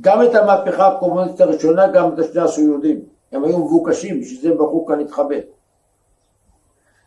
גם 0.00 0.22
את 0.22 0.34
המהפכה 0.34 0.88
הקומוניסטית 0.88 1.40
הראשונה, 1.40 1.86
גם 1.86 2.14
את 2.14 2.18
השנייה 2.18 2.44
עשו 2.44 2.60
יהודים. 2.60 3.00
הם 3.32 3.44
היו 3.44 3.58
מבוקשים, 3.58 4.20
בשביל 4.20 4.40
זה 4.40 4.48
הם 4.48 4.54
בחרו 4.54 4.86
כאן 4.86 4.98
להתחבא. 4.98 5.36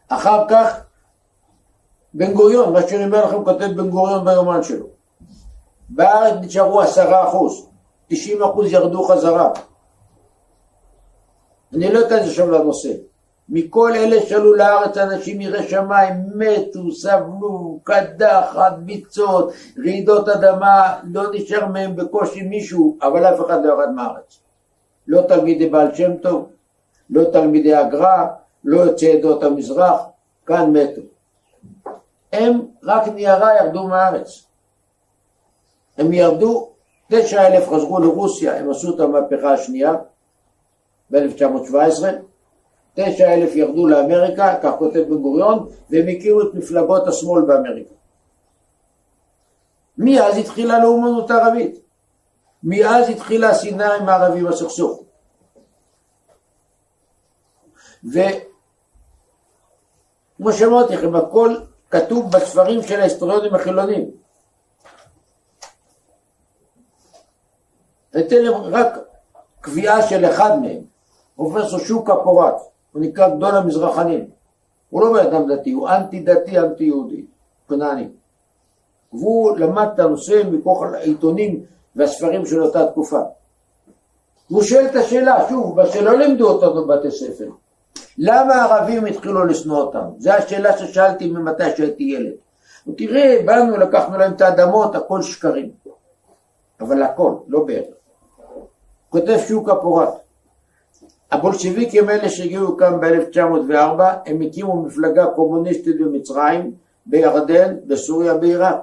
אחר 0.08 0.48
כך, 0.50 0.84
בן 2.14 2.34
גוריון, 2.34 2.74
מה 2.74 2.88
שאני 2.88 3.06
אומר 3.06 3.26
לכם, 3.26 3.44
כותב 3.44 3.66
בן 3.66 3.90
גוריון 3.90 4.26
ביומן 4.26 4.64
שלו. 4.64 4.86
בארץ 5.90 6.34
נשארו 6.42 6.82
עשרה 6.82 7.30
אחוז, 7.30 7.70
תשעים 8.08 8.44
אחוז 8.44 8.74
ירדו 8.74 9.04
חזרה. 9.04 9.50
אני 11.74 11.94
לא 11.94 12.08
אכנס 12.08 12.28
עכשיו 12.28 12.52
לנושא. 12.52 12.92
מכל 13.50 13.92
אלה 13.96 14.22
שעלו 14.22 14.54
לארץ 14.54 14.98
אנשים 14.98 15.42
יראי 15.42 15.68
שמיים 15.68 16.14
מתו, 16.36 16.92
סבלו, 16.92 17.80
קדחת, 17.84 18.74
ביצות, 18.78 19.54
רעידות 19.86 20.30
אדמה, 20.30 21.00
לא 21.04 21.24
נשאר 21.34 21.66
מהם 21.66 21.96
בקושי 21.96 22.42
מישהו, 22.42 22.98
אבל 23.02 23.26
אף 23.26 23.46
אחד 23.46 23.66
לא 23.66 23.74
ירד 23.74 23.92
מהארץ. 23.96 24.40
לא 25.08 25.22
תלמידי 25.22 25.70
בעל 25.70 25.96
שם 25.96 26.18
טוב, 26.18 26.50
לא 27.10 27.24
תלמידי 27.24 27.76
הגר"א, 27.76 28.26
לא 28.64 28.82
יוצאי 28.82 29.18
עדות 29.18 29.44
המזרח, 29.44 30.02
כאן 30.46 30.78
מתו. 30.78 31.02
הם 32.34 32.62
רק 32.84 33.08
ניירה 33.08 33.56
ירדו 33.56 33.84
מהארץ. 33.84 34.46
הם 35.98 36.14
ירדו, 36.14 36.70
תשע 37.12 37.48
אלף 37.48 37.70
חזרו 37.70 38.00
לרוסיה, 38.00 38.58
הם 38.58 38.72
עשו 38.72 38.96
את 38.96 39.00
המהפכה 39.00 39.54
השנייה 39.54 39.94
ב-1917, 41.12 42.04
תשע 42.94 43.34
אלף 43.34 43.56
ירדו 43.56 43.88
לאמריקה, 43.88 44.56
כך 44.64 44.72
כותב 44.80 45.00
בן 45.00 45.18
גוריון, 45.18 45.68
והם 45.90 46.06
הכירו 46.08 46.42
את 46.42 46.54
מפלגות 46.54 47.08
השמאל 47.08 47.42
באמריקה. 47.42 47.94
מאז 49.98 50.38
התחילה 50.38 50.80
לאומנות 50.80 51.32
הערבית. 51.32 51.80
מאז 52.64 53.10
התחילה 53.10 53.50
השנאה 53.50 53.96
עם 53.96 54.10
הערבים 54.10 54.48
הסכסוך. 54.48 55.04
וכמו 58.04 58.42
שאמרתי 60.52 60.96
לכם, 60.96 61.16
הכל 61.16 61.56
כתוב 61.90 62.32
בספרים 62.32 62.84
של 62.84 63.00
ההיסטוריונים 63.00 63.56
החילונים. 63.56 64.12
אתן 68.20 68.48
רק 68.64 68.98
קביעה 69.62 70.08
של 70.08 70.26
אחד 70.26 70.60
מהם, 70.62 70.82
פרופסור 71.42 71.80
שוקה 71.80 72.16
פורט, 72.24 72.56
הוא 72.92 73.02
נקרא 73.02 73.30
גדול 73.30 73.56
המזרחנים. 73.56 74.26
הוא 74.90 75.02
לא 75.02 75.14
בן 75.14 75.28
אדם 75.28 75.54
דתי, 75.54 75.72
הוא 75.72 75.90
אנטי 75.90 76.20
דתי, 76.20 76.60
אנטי 76.60 76.84
יהודי, 76.84 77.26
כנעני. 77.70 78.08
והוא 79.14 79.58
למד 79.58 79.88
את 79.94 80.00
הנושא 80.00 80.42
מכוח 80.52 80.84
העיתונים 80.94 81.64
והספרים 81.96 82.46
של 82.46 82.64
אותה 82.64 82.88
תקופה. 82.88 83.20
הוא 84.48 84.64
שואל 84.64 84.86
את 84.86 84.96
השאלה, 84.96 85.50
שוב, 85.50 85.76
מה 85.76 85.86
שלא 85.86 86.18
לימדו 86.18 86.50
אותנו 86.50 86.88
בבתי 86.88 87.12
ספר, 87.12 87.50
למה 88.18 88.54
הערבים 88.54 89.06
התחילו 89.06 89.46
לשנוא 89.46 89.78
אותנו? 89.78 90.16
זו 90.18 90.32
השאלה 90.32 90.78
ששאלתי 90.78 91.30
ממתי 91.30 91.64
שהייתי 91.78 92.04
ילד. 92.04 92.34
תראה, 92.98 93.38
באנו, 93.46 93.78
לקחנו 93.78 94.18
להם 94.18 94.34
את 94.34 94.42
האדמות, 94.42 94.96
הכל 94.96 95.22
שקרים. 95.22 95.72
אבל 96.82 97.04
הכל, 97.04 97.34
לא 97.48 97.64
בערך. 97.64 97.96
כותב 99.10 99.38
שוקה 99.48 99.76
פורט. 99.76 100.21
הבולשיביקים 101.32 102.10
האלה 102.10 102.30
שהגיעו 102.30 102.78
כאן 102.78 103.00
ב-1904, 103.02 104.02
הם 104.26 104.42
הקימו 104.42 104.84
מפלגה 104.84 105.26
קומוניסטית 105.26 106.02
במצרים, 106.02 106.72
בירדן, 107.06 107.76
בסוריה, 107.88 108.34
בעיראק. 108.34 108.82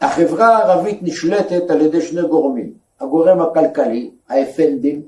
החברה 0.00 0.56
הערבית 0.56 0.98
נשלטת 1.02 1.70
על 1.70 1.80
ידי 1.80 2.00
שני 2.00 2.22
גורמים. 2.22 2.72
הגורם 3.00 3.40
הכלכלי, 3.40 4.10
האפנדים, 4.28 5.02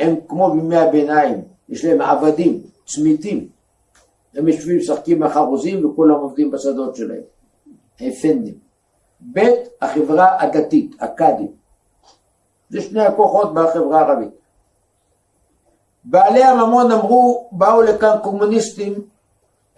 הם 0.00 0.14
כמו 0.28 0.50
בימי 0.50 0.76
הביניים, 0.76 1.42
יש 1.68 1.84
להם 1.84 2.00
עבדים, 2.00 2.60
צמיתים. 2.86 3.48
הם 4.34 4.48
יושבים, 4.48 4.76
משחקים 4.76 5.18
מהחרוזים 5.18 5.86
וכולם 5.86 6.14
עובדים 6.14 6.50
בשדות 6.50 6.96
שלהם. 6.96 7.22
האפנדים. 8.00 8.54
ב', 9.32 9.40
החברה 9.80 10.42
הדתית, 10.42 10.96
הקאדים. 11.00 11.52
זה 12.68 12.80
שני 12.80 13.00
הכוחות 13.00 13.54
בחברה 13.54 14.00
הערבית. 14.00 14.39
בעלי 16.04 16.44
הממון 16.44 16.92
אמרו, 16.92 17.48
באו 17.52 17.82
לכאן 17.82 18.16
קומוניסטים, 18.22 18.94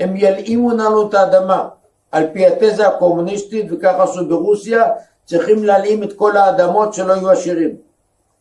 הם 0.01 0.17
ילאימו 0.17 0.71
לנו 0.71 1.09
את 1.09 1.15
האדמה. 1.15 1.69
על 2.13 2.27
פי 2.33 2.47
התזה 2.47 2.89
הקומוניסטית, 2.89 3.67
וככה 3.71 4.03
עשו 4.03 4.29
ברוסיה, 4.29 4.85
צריכים 5.25 5.65
להלאים 5.65 6.03
את 6.03 6.13
כל 6.13 6.37
האדמות 6.37 6.95
שלא 6.95 7.13
יהיו 7.13 7.31
עשירים. 7.31 7.77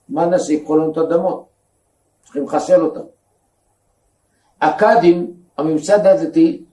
מה 0.09 0.25
נעשה? 0.25 0.53
ייקחו 0.53 0.77
לנו 0.77 0.91
את 0.91 0.97
האדמות. 0.97 1.45
צריכים 2.23 2.43
לחסל 2.43 2.81
אותם. 2.81 3.01
הקאדים, 4.61 5.33
הממסד 5.57 6.05
הדתי, 6.05 6.63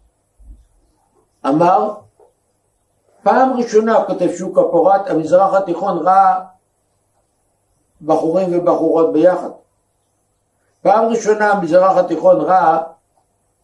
אמר, 1.46 1.94
פעם 3.22 3.56
ראשונה, 3.56 4.04
כותב 4.04 4.28
שוק 4.38 4.58
הפורט, 4.58 5.10
המזרח 5.10 5.54
התיכון 5.54 5.98
ראה 5.98 6.40
בחורים 8.02 8.48
ובחורות 8.52 9.12
ביחד. 9.12 9.50
פעם 10.88 11.08
ראשונה 11.08 11.52
המזרח 11.52 11.96
התיכון 11.96 12.40
ראה 12.40 12.78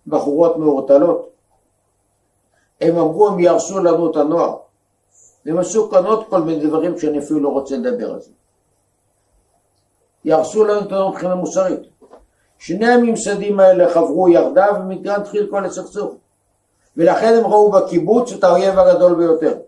בחורות 0.06 0.56
מעורטלות. 0.56 1.30
הם 2.80 2.98
אמרו 2.98 3.28
הם 3.28 3.40
יהרסו 3.40 3.78
לנו 3.78 4.10
את 4.10 4.16
הנוער. 4.16 4.56
הם 5.46 5.58
עשו 5.58 5.90
כאן 5.90 6.04
עוד 6.04 6.24
כל 6.28 6.42
מיני 6.42 6.66
דברים 6.66 6.98
שאני 6.98 7.18
אפילו 7.18 7.40
לא 7.40 7.48
רוצה 7.48 7.76
לדבר 7.76 8.12
על 8.12 8.20
זה. 8.20 8.30
יהרסו 10.24 10.64
לנו 10.64 10.80
את 10.80 10.92
הנוער 10.92 11.08
מבחינה 11.08 11.34
מוסרית. 11.34 11.80
שני 12.58 12.86
הממסדים 12.86 13.60
האלה 13.60 13.90
חברו 13.90 14.28
יחדיו 14.28 14.74
ומכאן 14.80 15.20
התחיל 15.20 15.46
כל 15.50 15.64
הסכסוך. 15.64 16.14
ולכן 16.96 17.34
הם 17.38 17.46
ראו 17.46 17.70
בקיבוץ 17.70 18.32
את 18.32 18.44
האויב 18.44 18.78
הגדול 18.78 19.14
ביותר. 19.14 19.58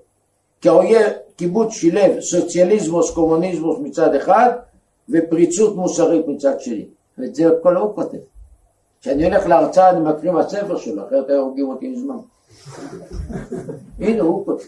כי 0.61 0.69
האויב, 0.69 1.07
קיבוץ 1.37 1.73
שילב 1.73 2.21
סוציאליזמוס, 2.21 3.11
קומוניזמוס 3.15 3.79
מצד 3.83 4.15
אחד 4.15 4.51
ופריצות 5.09 5.77
מוסרית 5.77 6.29
מצד 6.29 6.61
שני. 6.61 6.87
ואת 7.19 7.35
זה 7.35 7.45
כל 7.63 7.77
הוא 7.77 7.95
כותב. 7.95 8.19
כשאני 9.01 9.25
הולך 9.25 9.47
להרצאה 9.47 9.91
אני 9.91 10.01
מקריא 10.01 10.33
מהספר 10.33 10.77
שלו, 10.77 11.07
אחרת 11.07 11.29
היו 11.29 11.41
הורגים 11.41 11.69
אותי 11.69 11.89
מזמן. 11.89 12.17
הנה 14.01 14.23
הוא 14.23 14.47
כותב. 14.47 14.65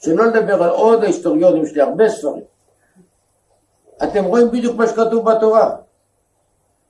שלא 0.00 0.26
לדבר 0.26 0.62
על 0.62 0.70
עוד 0.70 1.04
ההיסטוריונים, 1.04 1.64
יש 1.64 1.72
לי 1.72 1.80
הרבה 1.80 2.08
ספרים. 2.08 2.42
אתם 4.02 4.24
רואים 4.24 4.50
בדיוק 4.50 4.76
מה 4.76 4.86
שכתוב 4.86 5.30
בתורה. 5.30 5.76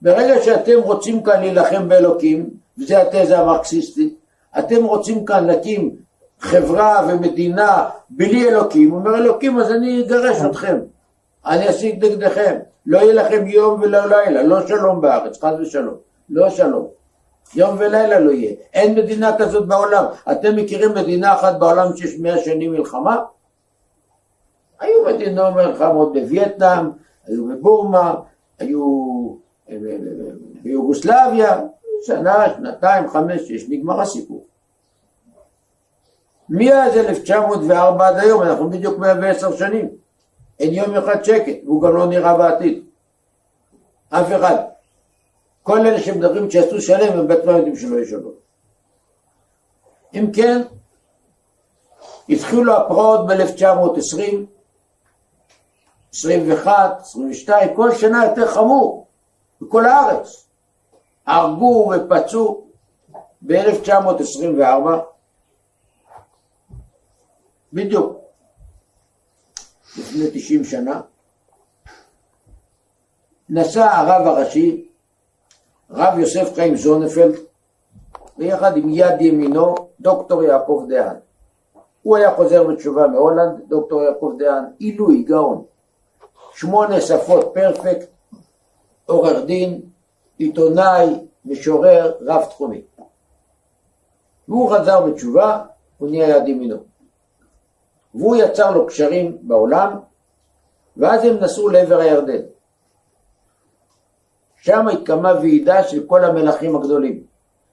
ברגע 0.02 0.42
שאתם 0.42 0.80
רוצים 0.82 1.22
כאן 1.22 1.40
להילחם 1.40 1.88
באלוקים, 1.88 2.50
וזו 2.78 2.96
התזה 2.96 3.38
המרקסיסטית, 3.38 4.14
אתם 4.58 4.84
רוצים 4.84 5.24
כאן 5.24 5.46
להקים 5.46 5.96
חברה 6.40 7.08
ומדינה 7.08 7.90
בלי 8.10 8.48
אלוקים, 8.48 8.90
הוא 8.90 8.98
אומר 8.98 9.16
אלוקים 9.18 9.58
אז 9.58 9.70
אני 9.70 10.02
אגרש 10.02 10.36
אתכם, 10.50 10.78
אני 11.46 11.70
אשיג 11.70 12.04
נגדכם, 12.04 12.58
לא 12.86 12.98
יהיה 12.98 13.14
לכם 13.14 13.46
יום 13.46 13.80
ולא 13.80 14.06
לילה, 14.06 14.42
לא 14.42 14.66
שלום 14.66 15.00
בארץ, 15.00 15.44
חס 15.44 15.52
ושלום, 15.60 15.94
לא 16.30 16.50
שלום. 16.50 16.88
יום 17.54 17.76
ולילה 17.78 18.20
לא 18.20 18.30
יהיה. 18.30 18.54
אין 18.72 18.94
מדינה 18.94 19.38
כזאת 19.38 19.68
בעולם. 19.68 20.04
אתם 20.32 20.56
מכירים 20.56 20.94
מדינה 20.94 21.34
אחת 21.34 21.58
בעולם 21.58 21.96
שיש 21.96 22.18
מאה 22.20 22.38
שנים 22.38 22.72
מלחמה? 22.72 23.16
היו 24.80 25.04
מדינות 25.06 25.54
מלחמות 25.54 26.12
בווייטנאם, 26.12 26.90
היו 27.26 27.48
בבורמה, 27.48 28.14
היו 28.58 28.84
אה, 29.70 29.74
אה, 29.74 29.90
אה, 29.90 30.30
ביוגוסלביה, 30.62 31.60
שנה, 32.06 32.46
שנתיים, 32.56 33.08
חמש, 33.08 33.40
שש, 33.40 33.68
נגמר 33.68 34.00
הסיפור. 34.00 34.44
מאז 36.48 36.96
1904 36.96 38.08
עד 38.08 38.16
היום, 38.16 38.42
אנחנו 38.42 38.70
בדיוק 38.70 38.98
110 38.98 39.56
שנים. 39.56 40.03
אין 40.60 40.74
יום 40.74 40.96
אחד 40.96 41.24
שקט, 41.24 41.56
והוא 41.64 41.82
גם 41.82 41.96
לא 41.96 42.06
נראה 42.06 42.38
בעתיד. 42.38 42.84
אף 44.10 44.26
אחד. 44.36 44.56
כל 45.62 45.86
אלה 45.86 46.00
שמדברים 46.02 46.50
שיעשו 46.50 46.80
שלם 46.80 47.18
הם 47.18 47.28
בעצמם 47.28 47.56
יודעים 47.56 47.76
שלא 47.76 48.04
שלום. 48.04 48.32
אם 50.14 50.30
כן, 50.34 50.62
התחילו 52.28 52.76
הפרעות 52.76 53.26
ב-1920, 53.26 54.22
21, 56.14 57.00
22, 57.00 57.76
כל 57.76 57.94
שנה 57.94 58.24
יותר 58.24 58.46
חמור, 58.46 59.06
בכל 59.60 59.86
הארץ. 59.86 60.48
הרגו 61.26 61.92
ופצעו 61.94 62.66
ב-1924, 63.42 64.88
בדיוק 67.72 68.13
לפני 69.98 70.30
90 70.32 70.64
שנה, 70.64 71.00
נסע 73.48 73.90
הרב 73.90 74.26
הראשי 74.26 74.88
רב 75.90 76.18
יוסף 76.18 76.54
חיים 76.54 76.76
זונפלד, 76.76 77.34
ויחד 78.38 78.76
עם 78.76 78.88
יד 78.88 79.20
ימינו 79.20 79.74
דוקטור 80.00 80.42
יעקב 80.42 80.84
דהן. 80.88 81.16
הוא 82.02 82.16
היה 82.16 82.34
חוזר 82.34 82.64
בתשובה 82.64 83.06
מהולנד, 83.06 83.60
דוקטור 83.68 84.02
יעקב 84.02 84.32
דהן, 84.38 84.64
עילוי, 84.78 85.22
גאון. 85.22 85.64
שמונה 86.54 87.00
שפות 87.00 87.50
פרפקט, 87.54 88.06
עורך 89.06 89.44
דין, 89.44 89.80
עיתונאי, 90.38 91.06
משורר, 91.44 92.12
רב 92.20 92.44
תחומי. 92.44 92.82
והוא 94.48 94.70
חזר 94.74 95.06
בתשובה, 95.06 95.64
הוא 95.98 96.10
נהיה 96.10 96.36
יד 96.36 96.48
ימינו. 96.48 96.76
והוא 98.14 98.36
יצר 98.36 98.70
לו 98.70 98.86
קשרים 98.86 99.38
בעולם, 99.42 99.98
ואז 100.96 101.24
הם 101.24 101.36
נסעו 101.40 101.68
לעבר 101.68 101.98
הירדן. 101.98 102.42
שם 104.56 104.88
התקיימה 104.88 105.32
ועידה 105.34 105.84
של 105.84 106.06
כל 106.06 106.24
המלכים 106.24 106.76
הגדולים, 106.76 107.22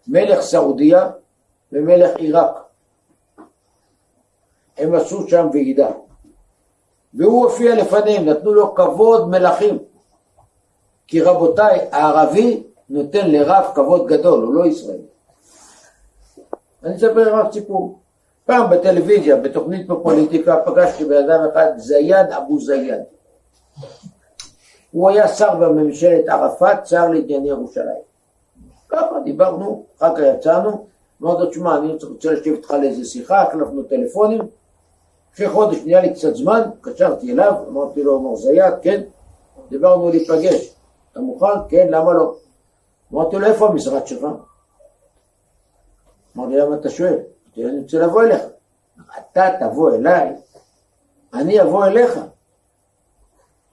מלך 0.08 0.42
סעודיה 0.42 1.10
ומלך 1.72 2.16
עיראק. 2.16 2.58
הם 4.78 4.96
עשו 4.96 5.28
שם 5.28 5.48
ועידה. 5.54 5.89
והוא 7.14 7.46
הופיע 7.46 7.76
לפניהם, 7.76 8.26
נתנו 8.26 8.54
לו 8.54 8.76
כבוד 8.76 9.30
מלכים. 9.30 9.78
כי 11.08 11.22
רבותיי, 11.22 11.80
הערבי 11.92 12.64
נותן 12.89 13.32
לרב 13.32 13.72
כבוד 13.76 14.08
גדול, 14.08 14.44
הוא 14.44 14.54
לא 14.54 14.66
ישראלי. 14.66 15.06
אני 16.84 16.96
אספר 16.96 17.36
לך 17.36 17.54
סיפור. 17.54 18.01
פעם 18.52 18.70
בטלוויזיה, 18.70 19.36
בתוכנית 19.36 19.88
בפוליטיקה, 19.88 20.58
פגשתי 20.66 21.06
בן 21.06 21.30
אדם 21.30 21.49
אחד, 21.52 21.68
זיאד 21.78 22.32
אבו 22.32 22.60
זיאד. 22.60 23.04
הוא 24.91 25.10
היה 25.10 25.28
שר 25.28 25.56
בממשלת 25.56 26.30
ערפאת, 26.30 26.88
שר 26.88 27.08
לענייני 27.10 27.49
ירושלים. 27.49 28.02
ככה 28.89 29.20
דיברנו, 29.24 29.86
אחר 29.97 30.16
כך 30.16 30.22
יצאנו, 30.22 30.86
אמרתי 31.22 31.43
לו, 31.43 31.49
תשמע, 31.49 31.78
אני 31.78 31.91
רוצה 31.91 32.32
לשבת 32.32 32.45
איתך 32.45 32.72
לאיזה 32.72 33.06
שיחה, 33.06 33.41
החלפנו 33.41 33.84
טלפונים, 33.84 34.41
אחרי 35.34 35.49
חודש 35.49 35.78
נהיה 35.86 36.02
לי 36.02 36.14
קצת 36.14 36.36
זמן, 36.36 36.62
קשרתי 36.82 37.32
אליו, 37.32 37.54
אמרתי 37.70 38.04
לו, 38.04 38.20
מר 38.20 38.36
זיאד, 38.36 38.74
כן, 38.82 39.02
דיברנו 39.70 40.10
להיפגש. 40.10 40.76
אתה 41.12 41.20
מוכן? 41.20 41.45
כן, 41.70 41.88
למה 41.89 42.14
לא? 42.14 42.36
אמרתי 43.14 43.36
לו, 43.36 43.47
איפה 43.47 43.68
המשרד 43.68 44.08
שלך? 44.08 44.26
אמר 46.38 46.47
לי, 46.47 46.58
למה 46.58 46.76
אתה 46.76 46.89
שואל? 46.89 47.18
אמרתי 47.52 47.64
לו, 47.64 47.70
אני 47.70 47.80
רוצה 47.80 47.99
לבוא 47.99 48.24
אליך. 48.24 48.41
אתה 49.18 49.49
תבוא 49.60 49.95
אליי, 49.95 50.36
אני 51.34 51.62
אבוא 51.62 51.86
אליך. 51.86 52.20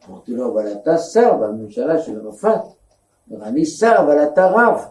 אמרתי 0.09 0.33
לו, 0.33 0.53
אבל 0.53 0.73
אתה 0.73 0.99
שר 0.99 1.37
בממשלה 1.37 2.03
של 2.03 2.27
ערפאת. 2.27 2.61
אני 3.43 3.67
שר, 3.67 3.95
אבל 3.99 4.25
אתה 4.25 4.47
רב. 4.47 4.85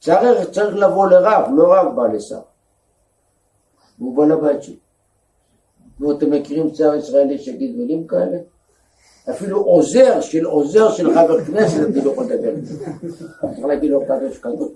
צריך, 0.00 0.50
צריך 0.50 0.76
לבוא 0.76 1.06
לרב, 1.06 1.50
לא 1.54 1.74
רב 1.74 1.96
בא 1.96 2.06
לשר. 2.06 2.40
והוא 3.98 4.16
בא 4.16 4.24
לבית 4.24 4.62
שלי. 4.62 4.78
נו, 6.00 6.12
אתם 6.12 6.30
מכירים 6.30 6.74
שר 6.74 6.94
ישראלי 6.94 7.38
שיגיד 7.38 7.76
מילים 7.76 8.06
כאלה? 8.06 8.38
אפילו 9.30 9.62
עוזר 9.62 10.20
של 10.20 10.44
עוזר 10.44 10.90
של 10.90 11.14
חבר 11.14 11.44
כנסת 11.44 11.84
אני 11.86 12.04
לא 12.04 12.10
יכול 12.10 12.24
לדבר. 12.24 12.54
צריך 13.54 13.66
להגיד 13.66 13.90
לו 13.90 14.00
קדוש 14.06 14.38
קדוש. 14.38 14.72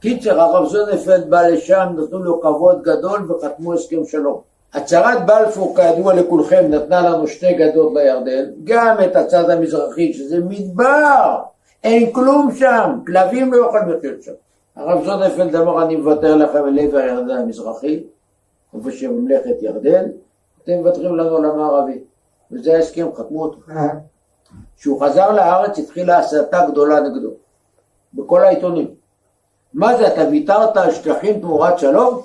קיצר, 0.00 0.40
הרב 0.40 0.68
זונפלד 0.68 1.30
בא 1.30 1.42
לשם, 1.42 1.86
נתנו 1.96 2.18
לו 2.18 2.40
כבוד 2.40 2.82
גדול 2.82 3.32
וחתמו 3.32 3.74
הסכם 3.74 4.04
שלום. 4.04 4.40
הצהרת 4.74 5.26
בלפור, 5.26 5.76
כידוע 5.76 6.14
לכולכם, 6.14 6.64
נתנה 6.70 7.00
לנו 7.00 7.26
שתי 7.26 7.54
גדות 7.54 7.92
לירדן, 7.94 8.44
גם 8.64 8.96
את 9.04 9.16
הצד 9.16 9.50
המזרחי, 9.50 10.12
שזה 10.12 10.38
מדבר, 10.40 11.38
אין 11.84 12.12
כלום 12.12 12.54
שם, 12.54 12.98
כלבים 13.06 13.52
לא 13.52 13.66
יכולים 13.66 13.88
לחיות 13.88 14.22
שם. 14.22 14.32
הרב 14.76 15.04
זונפלד 15.04 15.56
אמר, 15.56 15.82
אני 15.82 15.96
מוותר 15.96 16.36
לכם 16.36 16.66
אל 16.66 16.78
עבר 16.78 16.98
הירדן 16.98 17.30
המזרחי, 17.30 18.02
איפה 18.74 18.90
שממלכת 18.90 19.62
ירדן, 19.62 20.04
אתם 20.64 20.72
מוותרים 20.72 21.16
לנו 21.16 21.36
על 21.36 21.44
המערבי. 21.44 21.98
וזה 22.52 22.76
ההסכם, 22.76 23.06
חתמו 23.14 23.42
אותו. 23.42 23.58
כשהוא 24.76 25.00
חזר 25.00 25.32
לארץ 25.32 25.78
התחילה 25.78 26.18
הסתה 26.18 26.66
גדולה 26.70 27.00
נגדו, 27.00 27.30
בכל 28.14 28.44
העיתונים. 28.44 28.94
מה 29.74 29.96
זה, 29.96 30.08
אתה 30.08 30.28
ויתרת 30.30 30.76
על 30.76 30.92
שטחים 30.92 31.40
תמורת 31.40 31.78
שלום? 31.78 32.20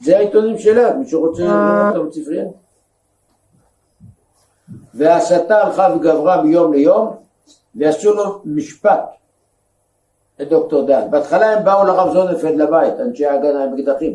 זה 0.00 0.16
העיתונים 0.16 0.58
שלה, 0.58 0.94
מי 0.94 1.08
שרוצה 1.08 1.42
לראות 1.42 1.96
אותם 1.96 2.08
בספרייה. 2.08 2.44
וההסתה 4.94 5.62
הלכה 5.62 5.88
וגברה 5.96 6.42
מיום 6.42 6.72
ליום, 6.72 7.16
ועשו 7.74 8.14
לו 8.14 8.42
משפט, 8.44 9.04
את 10.42 10.48
דוקטור 10.48 10.86
דן. 10.86 11.10
בהתחלה 11.10 11.50
הם 11.50 11.64
באו 11.64 11.84
לרב 11.84 12.12
זונפלד 12.12 12.56
לבית, 12.56 13.00
אנשי 13.00 13.26
ההגנה 13.26 13.64
עם 13.64 13.78
אקדחים. 13.78 14.12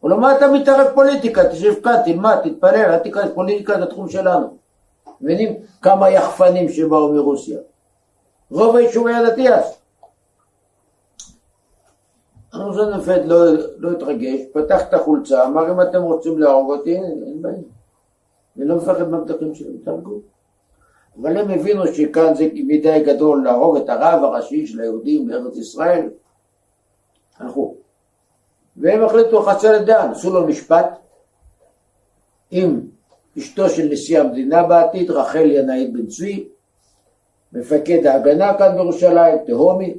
הוא 0.00 0.10
אומר, 0.10 0.16
מה 0.16 0.36
אתה 0.36 0.48
מתערב 0.52 0.86
פוליטיקה? 0.94 1.48
תשב 1.48 1.74
כאן, 1.84 1.96
תלמד, 2.04 2.36
תתפלל, 2.44 2.92
אל 2.92 2.98
תיכנס 2.98 3.30
פוליטיקה, 3.34 3.76
זה 3.78 3.82
התחום 3.82 4.08
שלנו. 4.08 4.56
מבינים 5.20 5.54
כמה 5.82 6.10
יחפנים 6.10 6.68
שבאו 6.68 7.12
מרוסיה? 7.12 7.58
רוב 8.50 8.76
היישוב 8.76 9.06
היה 9.06 9.30
דתי 9.30 9.48
אז. 9.48 9.80
ארנוזון 12.54 12.94
נפד 12.94 13.20
לא, 13.24 13.36
לא 13.76 13.90
התרגש, 13.90 14.40
פתח 14.52 14.82
את 14.88 14.94
החולצה, 14.94 15.46
אמר 15.46 15.72
אם 15.72 15.80
אתם 15.80 16.02
רוצים 16.02 16.38
להרוג 16.38 16.70
אותי, 16.70 16.96
אין 16.96 17.42
בעיה. 17.42 17.54
אני 18.56 18.64
לא 18.64 18.76
מפחד 18.76 19.08
מהמתחים 19.08 19.54
שלי, 19.54 19.78
תהרגו. 19.78 20.20
אבל 21.20 21.36
הם 21.36 21.50
הבינו 21.50 21.86
שכאן 21.86 22.34
זה 22.34 22.48
מדי 22.54 23.02
גדול 23.06 23.44
להרוג 23.44 23.76
את 23.76 23.88
הרב 23.88 24.24
הראשי 24.24 24.66
של 24.66 24.80
היהודים 24.80 25.28
בארץ 25.28 25.56
ישראל. 25.56 26.08
הלכו. 27.38 27.74
והם 28.76 29.02
החליטו 29.02 29.40
לחסל 29.42 29.76
את 29.76 29.84
דן, 29.86 30.10
עשו 30.10 30.30
לו 30.30 30.46
משפט 30.46 30.98
עם 32.50 32.80
אשתו 33.38 33.68
של 33.68 33.88
נשיא 33.90 34.20
המדינה 34.20 34.62
בעתיד, 34.62 35.10
רחל 35.10 35.50
ינאית 35.50 35.92
בן 35.92 36.06
צבי, 36.06 36.48
מפקד 37.52 38.06
ההגנה 38.06 38.58
כאן 38.58 38.74
בירושלים, 38.76 39.38
תהומי, 39.46 39.94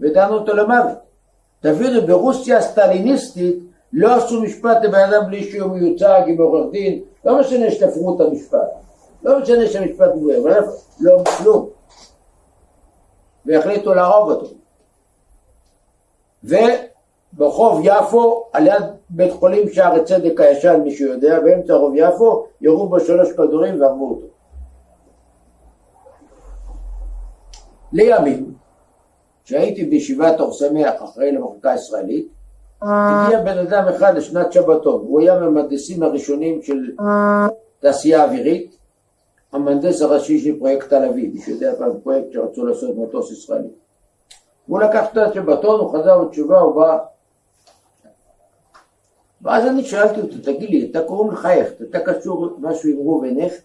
ודנו 0.00 0.34
אותו 0.34 0.54
למוות. 0.54 0.98
תבינו, 1.60 2.06
ברוסיה 2.06 2.58
הסטליניסטית 2.58 3.56
לא 3.92 4.14
עשו 4.14 4.42
משפט 4.42 4.84
לבן 4.84 5.12
אדם 5.12 5.26
בלי 5.26 5.44
שהוא 5.44 5.70
מיוצג 5.70 6.22
עם 6.26 6.40
עורך 6.40 6.66
דין, 6.72 7.00
לא 7.24 7.40
משנה 7.40 7.70
שתפרו 7.70 8.16
את 8.16 8.20
המשפט, 8.20 8.68
לא 9.22 9.38
משנה 9.38 9.66
שהמשפט 9.66 10.10
הוא 10.14 10.32
אבל 10.42 10.60
לא 11.00 11.22
כלום. 11.38 11.68
והחליטו 13.46 13.94
להרוג 13.94 14.30
אותו. 14.30 14.46
ברחוב 17.32 17.80
יפו, 17.84 18.44
על 18.52 18.66
יד 18.66 18.82
בית 19.10 19.32
חולים 19.32 19.68
שערי 19.68 20.04
צדק 20.04 20.40
הישן, 20.40 20.80
מי 20.84 20.90
שיודע, 20.90 21.40
באמצע 21.40 21.74
רחוב 21.74 21.92
יפו, 21.96 22.46
ירו 22.60 22.88
בו 22.88 23.00
שלוש 23.00 23.32
כדורים 23.32 23.80
והרגו 23.80 24.10
אותו. 24.10 24.26
לימים, 27.92 28.54
כשהייתי 29.44 29.84
בישיבת 29.84 30.40
אור 30.40 30.52
שמח 30.52 31.02
אחראי 31.04 31.32
למחלקה 31.32 31.70
הישראלית, 31.70 32.28
הגיע 32.82 33.42
בן 33.42 33.58
אדם 33.58 33.88
אחד 33.88 34.16
לשנת 34.16 34.52
שבתון, 34.52 35.00
הוא 35.00 35.20
היה 35.20 35.40
מהמהנדסים 35.40 36.02
הראשונים 36.02 36.62
של 36.62 36.90
תעשייה 37.80 38.24
אווירית, 38.24 38.76
המהנדס 39.52 40.02
הראשי 40.02 40.38
של 40.38 40.58
פרויקט 40.58 40.88
תל 40.88 41.04
אביב, 41.04 41.34
מי 41.34 41.40
שיודע 41.40 41.74
פעם 41.78 42.00
פרויקט 42.02 42.32
שרצו 42.32 42.66
לעשות 42.66 42.96
מטוס 42.96 43.32
ישראלי. 43.32 43.68
הוא 44.66 44.80
לקח 44.80 45.06
את 45.12 45.34
שבתון, 45.34 45.80
הוא 45.80 45.92
חזר 45.92 46.24
בתשובה, 46.24 46.60
הוא 46.60 46.74
בא. 46.74 46.98
ואז 49.42 49.66
אני 49.66 49.84
שאלתי 49.84 50.20
אותו, 50.20 50.34
תגיד 50.42 50.70
לי, 50.70 50.90
אתה 50.90 51.02
קוראים 51.02 51.32
לך 51.32 51.44
הכט, 51.44 51.82
אתה 51.82 51.98
קשור 52.00 52.56
משהו 52.58 52.90
עם 52.90 52.96
ראובן 52.96 53.40
הכט? 53.40 53.62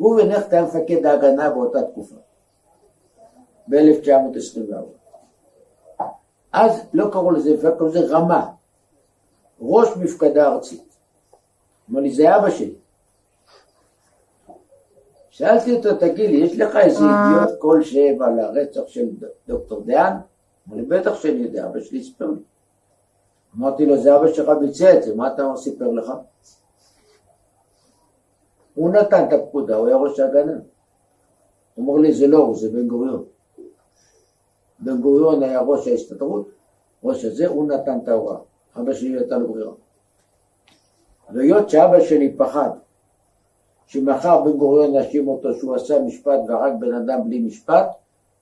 ראובן 0.00 0.30
הכט 0.30 0.52
היה 0.52 0.62
מפקד 0.62 1.06
ההגנה 1.06 1.50
באותה 1.50 1.82
תקופה, 1.82 2.16
ב-1924. 3.68 5.02
אז 6.52 6.80
לא 6.92 7.08
קראו 7.12 7.30
לזה, 7.30 7.70
קראו 7.78 7.88
לזה 7.88 8.00
רמה, 8.08 8.50
ראש 9.60 9.88
מפקדה 9.96 10.52
ארצית. 10.52 10.96
אמר 11.90 12.00
לי, 12.00 12.10
זה 12.10 12.36
אבא 12.36 12.50
שלי. 12.50 12.74
שאלתי 15.30 15.76
אותו, 15.76 15.94
תגיד 15.94 16.30
לי, 16.30 16.36
יש 16.36 16.58
לך 16.58 16.76
איזה 16.76 17.04
ידיעות 17.04 17.58
כלשהם 17.58 18.22
על 18.22 18.40
הרצח 18.40 18.86
של 18.86 19.08
דוקטור 19.48 19.82
דיין? 19.84 20.14
אמר 20.68 20.76
לי, 20.76 20.82
בטח 20.82 21.14
שאני 21.14 21.38
יודע, 21.38 21.66
אבא 21.66 21.80
שלי 21.80 22.00
הספר 22.00 22.30
לי. 22.30 22.40
אמרתי 23.58 23.86
לו, 23.86 23.98
זה 23.98 24.16
אבא 24.16 24.32
שלך 24.32 24.48
ביצע 24.60 24.98
את 24.98 25.02
זה, 25.02 25.14
מה 25.14 25.34
אתה 25.34 25.52
סיפר 25.56 25.90
לך? 25.90 26.12
הוא 28.74 28.90
נתן 28.90 29.24
את 29.28 29.32
הפקודה, 29.32 29.76
הוא 29.76 29.86
היה 29.86 29.96
ראש 29.96 30.20
ההגנה. 30.20 30.52
הוא 31.74 31.88
אומר 31.88 32.00
לי, 32.00 32.12
זה 32.12 32.26
לא 32.26 32.38
הוא, 32.38 32.56
זה 32.56 32.68
בן 32.72 32.88
גוריון. 32.88 33.24
בן 34.82 35.00
גוריון 35.00 35.42
היה 35.42 35.60
ראש 35.60 35.88
ההסתדרות, 35.88 36.48
ראש 37.04 37.24
הזה, 37.24 37.46
הוא 37.46 37.68
נתן 37.68 37.98
את 38.02 38.08
ההוראה. 38.08 38.38
אבא 38.76 38.92
שלי 38.92 39.20
נתן 39.20 39.40
לו 39.40 39.52
ברירה. 39.52 39.72
והיות 41.32 41.70
שאבא 41.70 42.00
שלי 42.00 42.34
פחד 42.36 42.70
שמחר 43.86 44.42
בן 44.42 44.52
גוריון 44.52 44.94
יאשים 44.94 45.28
אותו 45.28 45.54
שהוא 45.54 45.74
עשה 45.74 46.02
משפט 46.02 46.40
והרג 46.48 46.72
בן 46.80 46.94
אדם 46.94 47.28
בלי 47.28 47.38
משפט, 47.38 47.86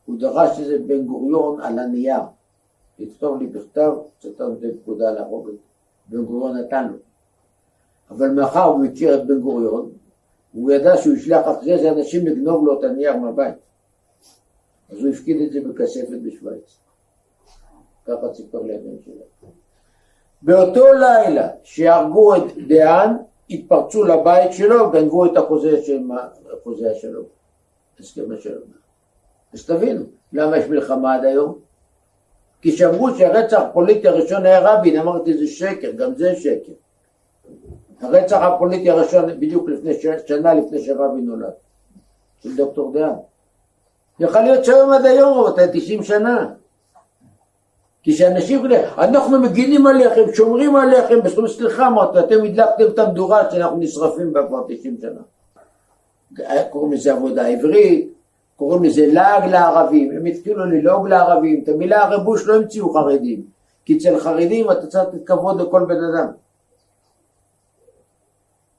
הוא 0.07 0.19
דרש 0.19 0.59
איזה 0.59 0.79
בן 0.87 1.07
גוריון 1.07 1.61
על 1.61 1.79
הנייר. 1.79 2.21
לכתוב 2.99 3.39
לי 3.39 3.47
בכתב, 3.47 3.93
שצריך 4.21 4.51
לתת 4.51 4.83
פקודה 4.83 5.11
להרוג 5.11 5.49
את 5.49 5.55
בן 6.07 6.25
גוריון 6.25 6.57
נתן 6.57 6.89
לו. 6.89 6.97
אבל 8.11 8.31
מאחר 8.31 8.63
הוא 8.63 8.85
מכיר 8.85 9.23
את 9.23 9.27
בן 9.27 9.41
גוריון, 9.41 9.91
הוא 10.53 10.71
ידע 10.71 10.97
שהוא 10.97 11.15
ישלח 11.15 11.47
אחרי 11.49 11.79
זה 11.79 11.91
אנשים 11.91 12.27
לגנוב 12.27 12.67
לו 12.67 12.79
את 12.79 12.85
הנייר 12.85 13.17
מהבית. 13.17 13.55
אז 14.93 14.99
הוא 14.99 15.09
הפקיד 15.13 15.41
את 15.41 15.53
זה 15.53 15.61
בכספת 15.61 16.19
בשוויץ. 16.23 16.81
ככה 18.07 18.35
סיפר 18.35 18.63
לי 18.63 18.75
הבן 18.75 19.03
שלו. 19.05 19.51
באותו 20.43 20.85
לילה 20.93 21.49
שהרגו 21.63 22.37
את 22.37 22.43
דהן, 22.69 23.11
התפרצו 23.51 24.05
לבית 24.05 24.53
שלו, 24.53 24.91
גנבו 24.91 25.27
את 25.27 25.37
החוזה, 25.37 25.83
של, 25.83 26.01
החוזה 26.59 26.95
שלו, 26.95 27.23
הסכם 28.01 28.33
השלום. 28.33 28.69
אז 29.55 29.67
תבינו, 29.67 30.05
למה 30.33 30.59
יש 30.59 30.67
מלחמה 30.69 31.15
עד 31.15 31.25
היום? 31.25 31.59
כי 32.63 32.73
שאמרו 32.73 33.11
שהרצח 33.11 33.61
הפוליטי 33.61 34.09
הראשון 34.09 34.47
היה 34.47 34.61
רבין, 34.61 34.99
אמרתי 34.99 35.39
זה 35.39 35.47
שקר, 35.47 35.93
גם 35.93 36.15
זה 36.15 36.37
שקר. 36.37 36.73
הרצח 38.01 38.41
הפוליטי 38.43 38.91
הראשון 38.91 39.41
בדיוק 39.41 39.69
לפני 39.69 39.93
שנה 40.27 40.55
לפני 40.55 40.85
שרבין 40.85 41.25
נולד, 41.25 41.53
של 42.43 42.57
דוקטור 42.57 42.93
דהן. 42.93 43.15
יכול 44.21 44.41
להיות 44.41 44.65
שהיום 44.65 44.93
עד 44.93 45.07
היום, 45.07 45.39
רבותיי, 45.39 45.69
90 45.73 46.03
שנה. 46.03 46.47
כי 48.03 48.13
שאנשים, 48.13 48.67
אנחנו 48.99 49.41
מגינים 49.41 49.87
עליכם, 49.87 50.35
שומרים 50.35 50.77
עליכם, 50.77 51.21
בסוף 51.25 51.47
סליחה 51.47 51.87
אמרת, 51.87 52.17
אתם 52.17 52.45
הדלקתם 52.45 52.85
את 52.95 52.99
המדורה 52.99 53.51
שאנחנו 53.51 53.77
נשרפים 53.77 54.33
בה 54.33 54.47
כבר 54.47 54.63
90 54.69 54.97
שנה. 55.01 55.21
קוראים 56.71 56.93
לזה 56.93 57.13
עבודה 57.13 57.47
עברית, 57.47 58.13
קוראים 58.57 58.85
לזה 58.85 59.07
לעג 59.07 59.51
לערבים, 59.51 60.11
הם 60.11 60.27
התחילו 60.27 60.65
ללעוג 60.65 61.09
לערבים, 61.09 61.61
את 61.65 61.69
המילה 61.69 62.05
הרבוש 62.05 62.47
לא 62.47 62.57
המציאו 62.57 62.93
חרדים, 62.93 63.43
כי 63.85 63.99
אצל 63.99 64.21
חרדים 64.21 64.71
אתה 64.71 64.87
צריך 64.87 65.05
לתת 65.05 65.27
כבוד 65.27 65.61
לכל 65.61 65.85
בן 65.89 66.05
אדם. 66.05 66.27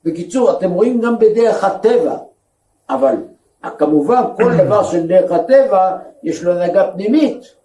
בקיצור, 0.04 0.58
אתם 0.58 0.72
רואים 0.72 1.02
גם 1.02 1.20
בדרך 1.20 1.64
הטבע, 1.64 2.18
אבל 2.89 3.16
כמובן 3.78 4.22
כל 4.36 4.57
דבר 4.57 4.84
של 4.84 5.07
דרך 5.07 5.32
הטבע 5.32 5.97
יש 6.24 6.43
לו 6.43 6.51
הנהגה 6.51 6.91
פנימית, 6.91 7.55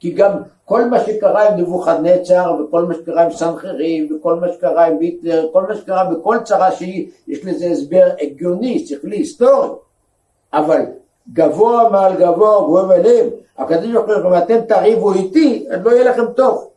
כי 0.00 0.10
גם 0.10 0.32
כל 0.64 0.84
מה 0.84 1.00
שקרה 1.00 1.48
עם 1.48 1.60
נבוכדנצר 1.60 2.54
וכל 2.60 2.84
מה 2.84 2.94
שקרה 2.94 3.22
עם 3.22 3.32
סנחריב 3.32 4.12
וכל 4.12 4.34
מה 4.34 4.48
שקרה 4.52 4.86
עם 4.86 4.98
היטלר, 5.00 5.46
כל 5.52 5.62
מה 5.68 5.76
שקרה 5.76 6.04
בכל 6.04 6.38
צרה 6.44 6.72
שהיא, 6.72 7.08
יש 7.28 7.44
לזה 7.44 7.66
הסבר 7.66 8.08
הגיוני, 8.20 8.86
שכלי, 8.86 9.16
היסטורי, 9.16 9.68
אבל 10.52 10.82
גבוה 11.32 11.88
מעל 11.88 12.12
גבוה, 12.14 12.60
גבוה 12.62 12.86
מעליהם, 12.86 13.28
הקדוש 13.58 13.92
ברוך 13.92 14.06
הוא, 14.06 14.16
אם 14.16 14.38
אתם 14.38 14.60
תריבו 14.60 15.12
איתי, 15.12 15.66
אז 15.70 15.80
לא 15.84 15.90
יהיה 15.90 16.10
לכם 16.10 16.32
טוב, 16.36 16.70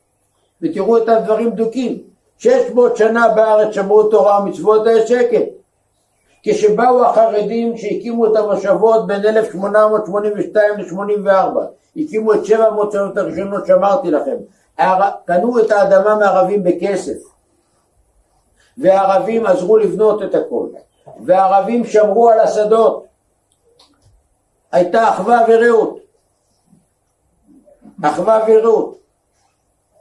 ותראו 0.62 0.98
את 0.98 1.10
הדברים 1.10 1.50
דוקים. 1.50 2.12
שש 2.38 2.72
מאות 2.74 2.98
שנה 2.98 3.28
בארץ 3.30 3.74
שמרו 3.74 4.04
תורה 4.04 4.42
ומצוות 4.42 4.88
היה 4.88 5.08
שקט. 5.08 5.61
כשבאו 6.44 7.06
החרדים 7.06 7.78
שהקימו 7.78 8.26
את 8.26 8.36
המושבות 8.36 9.08
בין 9.08 9.26
1882 9.26 10.78
ל-84, 10.78 11.60
הקימו 11.98 12.34
את 12.34 12.46
שבע 12.46 12.66
המוצאות 12.66 13.18
הראשונות 13.18 13.66
שאמרתי 13.66 14.12
לכם, 14.12 14.36
קנו 15.26 15.60
את 15.60 15.72
האדמה 15.72 16.16
מערבים 16.16 16.64
בכסף, 16.64 17.18
והערבים 18.78 19.46
עזרו 19.46 19.78
לבנות 19.78 20.24
את 20.24 20.36
הכל, 20.36 20.68
והערבים 21.26 21.86
שמרו 21.86 22.30
על 22.30 22.40
השדות, 22.40 23.06
הייתה 24.72 25.10
אחווה 25.10 25.46
ורעות, 25.48 26.00
אחווה 28.04 28.40
ורעות. 28.48 28.98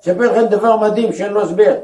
אספר 0.01 0.33
לכם 0.33 0.47
דבר 0.47 0.77
מדהים 0.77 1.13
שאין 1.13 1.33
לו 1.33 1.43
הסבר. 1.43 1.79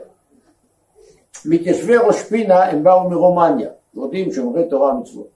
מתיישבי 1.45 1.97
ראש 1.97 2.23
פינה 2.23 2.65
הם 2.65 2.85
באו 2.85 3.11
מרומניה, 3.11 3.69
יהודים 3.97 4.33
שומרי 4.33 4.69
תורה 4.69 4.95
ומצוות. 4.95 5.27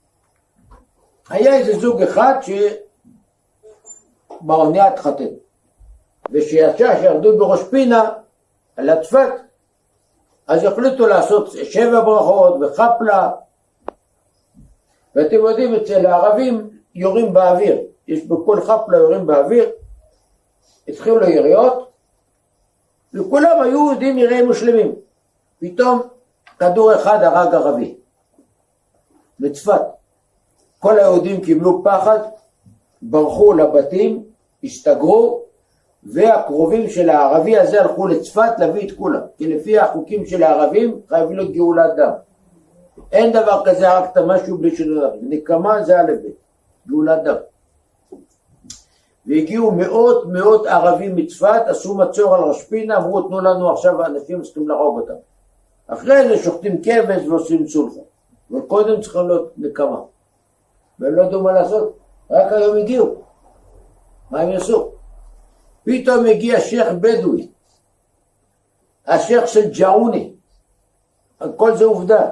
היה 1.29 1.55
איזה 1.55 1.79
זוג 1.79 2.01
אחד 2.01 2.39
שבאונייה 4.41 4.87
התחתן, 4.87 5.27
ושיצא 6.31 7.01
שירדו 7.01 7.37
בראש 7.37 7.63
פינה 7.63 8.09
על 8.77 8.89
הצפת, 8.89 9.31
אז 10.47 10.63
החליטו 10.63 11.07
לעשות 11.07 11.49
שבע 11.51 11.99
ברכות 12.01 12.55
וחפלה, 12.61 13.31
ואתם 15.15 15.35
יודעים 15.35 15.75
אצל 15.75 16.05
הערבים 16.05 16.69
יורים 16.95 17.33
באוויר, 17.33 17.77
יש 18.07 18.25
בכל 18.25 18.61
חפלה 18.61 18.97
יורים 18.97 19.27
באוויר, 19.27 19.69
התחילו 20.87 21.29
יריות, 21.29 21.91
וכולם 23.13 23.61
היו 23.61 23.71
יהודים 23.71 24.17
יראי 24.17 24.41
מושלמים. 24.41 24.95
פתאום 25.59 26.01
כדור 26.59 26.95
אחד 26.95 27.23
הרג 27.23 27.55
ערבי 27.55 27.95
בצפת. 29.41 29.81
כל 30.79 30.99
היהודים 30.99 31.41
קיבלו 31.41 31.83
פחד, 31.83 32.19
ברחו 33.01 33.53
לבתים, 33.53 34.23
הסתגרו, 34.63 35.41
והקרובים 36.03 36.89
של 36.89 37.09
הערבי 37.09 37.57
הזה 37.57 37.81
הלכו 37.81 38.07
לצפת 38.07 38.59
להביא 38.59 38.87
את 38.87 38.97
כולם, 38.97 39.21
כי 39.37 39.47
לפי 39.47 39.79
החוקים 39.79 40.25
של 40.25 40.43
הערבים 40.43 40.99
חייבים 41.09 41.37
להיות 41.37 41.53
גאולת 41.53 41.95
דם. 41.97 42.11
אין 43.11 43.31
דבר 43.31 43.61
כזה 43.65 43.89
הרגת 43.89 44.17
משהו 44.17 44.57
בלי 44.57 44.75
שלא 44.75 45.07
נקמה 45.21 45.83
זה 45.83 45.99
א' 45.99 46.11
גאולת 46.87 47.23
דם. 47.23 47.35
והגיעו 49.25 49.71
מאות 49.71 50.25
מאות 50.25 50.65
ערבים 50.65 51.15
מצפת, 51.15 51.61
עשו 51.67 51.97
מצור 51.97 52.35
על 52.35 52.41
ראש 52.41 52.63
פינה, 52.63 52.97
אמרו 52.97 53.21
תנו 53.21 53.39
לנו 53.39 53.71
עכשיו 53.71 54.05
אנשים 54.05 54.41
צריכים 54.41 54.69
להרוג 54.69 54.99
אותם. 54.99 55.13
אחרי 55.87 56.27
זה 56.27 56.43
שוחטים 56.43 56.81
כבש 56.81 57.27
ועושים 57.27 57.67
סולחה. 57.67 57.99
אבל 58.51 58.61
קודם 58.61 59.01
צריכה 59.01 59.23
להיות 59.23 59.53
נקמה. 59.57 60.01
והם 60.99 61.15
לא 61.15 61.23
ידעו 61.23 61.43
מה 61.43 61.51
לעשות, 61.51 61.97
רק 62.31 62.51
היום 62.51 62.77
הגיעו. 62.77 63.15
מה 64.31 64.41
הם 64.41 64.49
יעשו? 64.49 64.91
פתאום 65.83 66.25
הגיע 66.25 66.59
שייח' 66.59 66.91
בדואי, 67.01 67.47
השייח' 69.07 69.47
של 69.47 69.71
ג'עוני, 69.79 70.33
כל 71.55 71.75
זה 71.75 71.85
עובדה, 71.85 72.31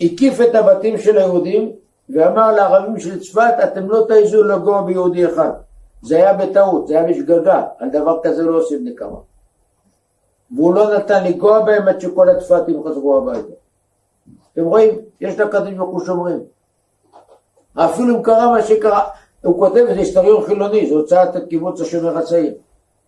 הקיף 0.00 0.40
את 0.40 0.54
הבתים 0.54 0.98
של 0.98 1.18
היהודים 1.18 1.72
ואמר 2.08 2.52
לערבים 2.52 3.00
של 3.00 3.20
צפת, 3.20 3.54
אתם 3.64 3.90
לא 3.90 4.04
תעזו 4.08 4.42
לגוע 4.42 4.82
ביהודי 4.82 5.26
אחד. 5.26 5.50
זה 6.02 6.16
היה 6.16 6.34
בטעות, 6.34 6.88
זה 6.88 7.00
היה 7.00 7.08
בשגגה, 7.08 7.64
על 7.78 7.90
דבר 7.90 8.20
כזה 8.22 8.42
לא 8.42 8.56
עושים 8.56 8.84
נקמה. 8.84 9.18
והוא 10.56 10.74
לא 10.74 10.96
נתן 10.96 11.24
לנגוע 11.24 11.60
בהם 11.60 11.88
עד 11.88 12.00
שכל 12.00 12.28
הצפתים 12.28 12.84
חזרו 12.84 13.16
הביתה. 13.16 13.52
אתם 14.52 14.64
רואים? 14.64 14.98
יש 15.20 15.38
לקדוש 15.38 15.74
ברוך 15.74 15.90
הוא 15.90 16.04
שומרים. 16.04 16.40
אפילו 17.74 18.16
אם 18.16 18.22
קרה 18.22 18.50
מה 18.50 18.62
שקרה, 18.62 19.08
הוא 19.44 19.58
כותב 19.58 19.76
את 19.76 19.94
זה 19.94 20.00
היסטוריון 20.00 20.44
חילוני, 20.46 20.86
זה 20.86 20.94
הוצאת 20.94 21.48
קיבוץ 21.48 21.80
השומר 21.80 22.18
הצעיר. 22.18 22.54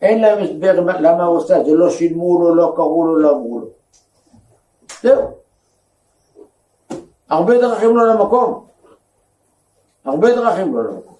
אין 0.02 0.20
להם 0.20 0.44
הסבר 0.44 0.80
למה 0.80 1.24
הוא 1.24 1.36
עושה 1.36 1.60
את 1.60 1.66
זה, 1.66 1.74
לא 1.74 1.90
שילמו 1.90 2.38
לו, 2.42 2.54
לא 2.54 2.72
קראו 2.76 3.06
לו, 3.06 3.16
לא 3.16 3.30
אמרו 3.30 3.60
לו. 3.60 3.66
זהו. 5.02 5.30
הרבה 7.28 7.58
דרכים 7.58 7.96
לא 7.96 8.08
למקום. 8.08 8.66
הרבה 10.04 10.34
דרכים 10.34 10.76
לא 10.76 10.82
למקום. 10.84 11.14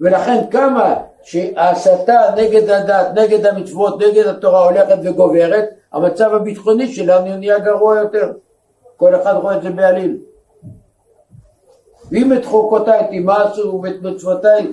ולכן 0.00 0.50
כמה 0.50 0.94
שההסתה 1.22 2.20
נגד 2.36 2.70
הדת, 2.70 3.06
נגד 3.14 3.46
המצוות, 3.46 4.02
נגד 4.02 4.26
התורה 4.26 4.64
הולכת 4.64 4.98
וגוברת, 5.04 5.68
המצב 5.92 6.34
הביטחוני 6.34 6.94
שלנו 6.94 7.36
נהיה 7.36 7.58
גרוע 7.58 7.98
יותר. 7.98 8.32
כל 8.96 9.14
אחד 9.14 9.34
רואה 9.34 9.56
את 9.56 9.62
זה 9.62 9.70
בעליל. 9.70 10.18
ואם 12.10 12.32
את 12.32 12.44
חוקותיי 12.44 13.06
תימאסו 13.10 13.80
ואת 13.82 14.02
מצוותיי 14.02 14.72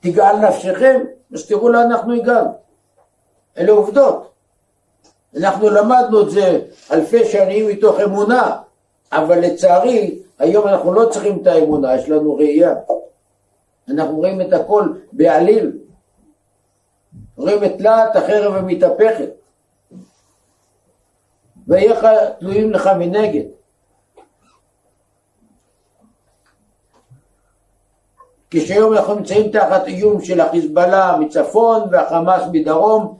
תגאל 0.00 0.36
נפשכם, 0.36 1.00
אז 1.34 1.46
תראו 1.46 1.68
לאן 1.68 1.90
אנחנו 1.92 2.12
הגענו. 2.12 2.50
אלה 3.58 3.72
עובדות. 3.72 4.30
אנחנו 5.36 5.70
למדנו 5.70 6.22
את 6.22 6.30
זה 6.30 6.60
אלפי 6.92 7.24
שנים 7.24 7.68
מתוך 7.68 8.00
אמונה, 8.00 8.56
אבל 9.12 9.38
לצערי 9.38 10.18
היום 10.38 10.68
אנחנו 10.68 10.92
לא 10.92 11.08
צריכים 11.10 11.38
את 11.42 11.46
האמונה, 11.46 11.94
יש 11.94 12.08
לנו 12.08 12.34
ראייה. 12.34 12.74
אנחנו 13.88 14.16
רואים 14.16 14.40
את 14.40 14.52
הכל 14.52 14.88
בעליל. 15.12 15.78
רואים 17.36 17.64
את 17.64 17.80
להט 17.80 18.16
החרב 18.16 18.54
המתהפכת. 18.54 19.43
ואיך 21.68 22.06
תלויים 22.38 22.70
לך 22.70 22.86
מנגד. 22.98 23.44
כשהיום 28.50 28.92
אנחנו 28.92 29.14
נמצאים 29.14 29.50
תחת 29.50 29.86
איום 29.86 30.20
של 30.20 30.40
החיזבאללה 30.40 31.16
מצפון 31.20 31.82
והחמאס 31.90 32.42
מדרום, 32.52 33.18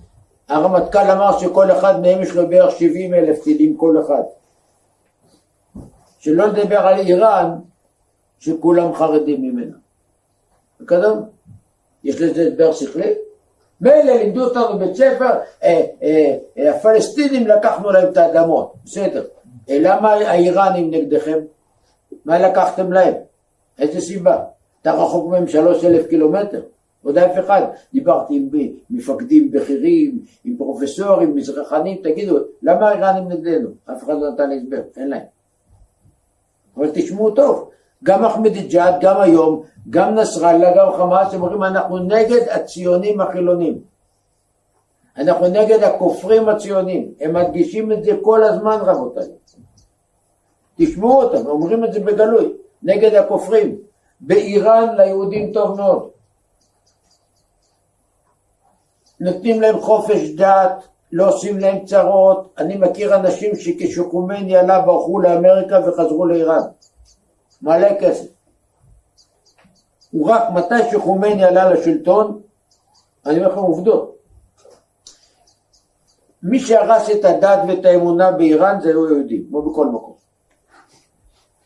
הרמטכ"ל 0.49 1.11
אמר 1.11 1.39
שכל 1.39 1.71
אחד 1.71 2.01
מהם 2.01 2.23
יש 2.23 2.31
לו 2.31 2.49
בערך 2.49 2.75
70 2.79 3.15
אלף 3.15 3.45
טילים 3.45 3.77
כל 3.77 3.97
אחד. 4.07 4.23
שלא 6.19 6.47
לדבר 6.47 6.79
על 6.79 6.99
איראן 6.99 7.51
שכולם 8.39 8.95
חרדים 8.95 9.43
ממנה. 9.43 9.77
וכדומה. 10.81 11.23
יש 12.05 12.21
לזה 12.21 12.49
הסבר 12.53 12.73
שכלי? 12.73 13.15
מילא 13.85 14.13
לימדו 14.13 14.45
אותנו 14.45 14.79
בבית 14.79 14.97
ספר, 14.97 15.31
אה, 15.63 15.87
אה, 16.03 16.37
אה, 16.59 16.77
הפלסטינים 16.77 17.47
לקחנו 17.47 17.91
להם 17.91 18.09
את 18.13 18.17
האדמות, 18.17 18.75
בסדר. 18.85 19.25
למה 19.69 20.13
האיראנים 20.13 20.91
נגדכם? 20.91 21.39
מה 22.25 22.39
לקחתם 22.39 22.93
להם? 22.93 23.15
איזה 23.79 24.01
סיבה? 24.01 24.45
אתה 24.83 24.93
רחוק 24.93 25.31
מהם 25.31 25.49
שלוש 25.49 25.85
אלף 25.85 26.07
קילומטר. 26.07 26.63
עוד 27.03 27.19
אף 27.19 27.39
אחד. 27.39 27.63
דיברתי 27.93 28.37
עם 28.37 28.49
מפקדים 28.91 29.51
בכירים, 29.51 30.19
עם 30.45 30.57
פרופסורים, 30.57 31.37
מזרחנים, 31.37 31.97
תגידו, 32.03 32.39
למה 32.63 32.89
האיראנים 32.89 33.29
נגדנו? 33.29 33.69
אף 33.93 34.05
אחד 34.05 34.15
לא 34.21 34.31
נתן 34.31 34.51
הסבר, 34.51 34.83
אין 34.97 35.09
להם. 35.09 35.23
אבל 36.77 36.91
תשמעו 36.95 37.31
טוב, 37.31 37.71
גם 38.03 38.25
אחמדינג'אד, 38.25 38.95
גם 39.01 39.21
היום, 39.21 39.63
גם 39.91 40.15
נסראללה, 40.15 40.77
גם 40.77 40.93
חמאס, 40.97 41.35
הם 41.35 41.43
אומרים 41.43 41.63
אנחנו 41.63 41.99
נגד 41.99 42.49
הציונים 42.49 43.21
החילונים. 43.21 43.79
אנחנו 45.17 45.49
נגד 45.49 45.83
הכופרים 45.83 46.49
הציונים. 46.49 47.13
הם 47.21 47.37
מדגישים 47.37 47.93
את 47.93 48.05
זה 48.05 48.13
כל 48.23 48.43
הזמן 48.43 48.79
רבותיי. 48.81 49.29
תשמעו 50.77 51.23
אותם, 51.23 51.47
אומרים 51.47 51.85
את 51.85 51.93
זה 51.93 52.01
בגלוי, 52.01 52.53
נגד 52.83 53.15
הכופרים. 53.15 53.79
באיראן 54.21 54.97
ליהודים 54.97 55.53
טוב 55.53 55.77
מאוד. 55.77 56.09
נותנים 59.21 59.61
להם 59.61 59.81
חופש 59.81 60.31
דת, 60.31 60.89
לא 61.13 61.29
עושים 61.29 61.59
להם 61.59 61.85
צרות. 61.85 62.53
אני 62.59 62.77
מכיר 62.77 63.17
אנשים 63.17 63.57
שכשחומני 63.57 64.57
עלה 64.57 64.81
ברחו 64.81 65.21
לאמריקה 65.21 65.81
וחזרו 65.87 66.27
לאיראן. 66.27 66.63
מלא 67.63 67.89
כסף. 68.01 68.27
הוא 70.11 70.31
רק 70.31 70.43
מתי 70.55 70.91
שחומני 70.91 71.45
עלה 71.45 71.71
לשלטון, 71.71 72.41
אני 73.27 73.39
אומר 73.39 73.49
לכם 73.49 73.59
עובדות. 73.59 74.17
מי 76.43 76.61
שהרס 76.61 77.11
את 77.11 77.25
הדת 77.25 77.59
ואת 77.69 77.85
האמונה 77.85 78.33
באיראן 78.33 78.81
זה 78.81 78.89
היו 78.89 79.15
יהודים, 79.15 79.47
כמו 79.49 79.63
בכל 79.63 79.87
מקום. 79.87 80.15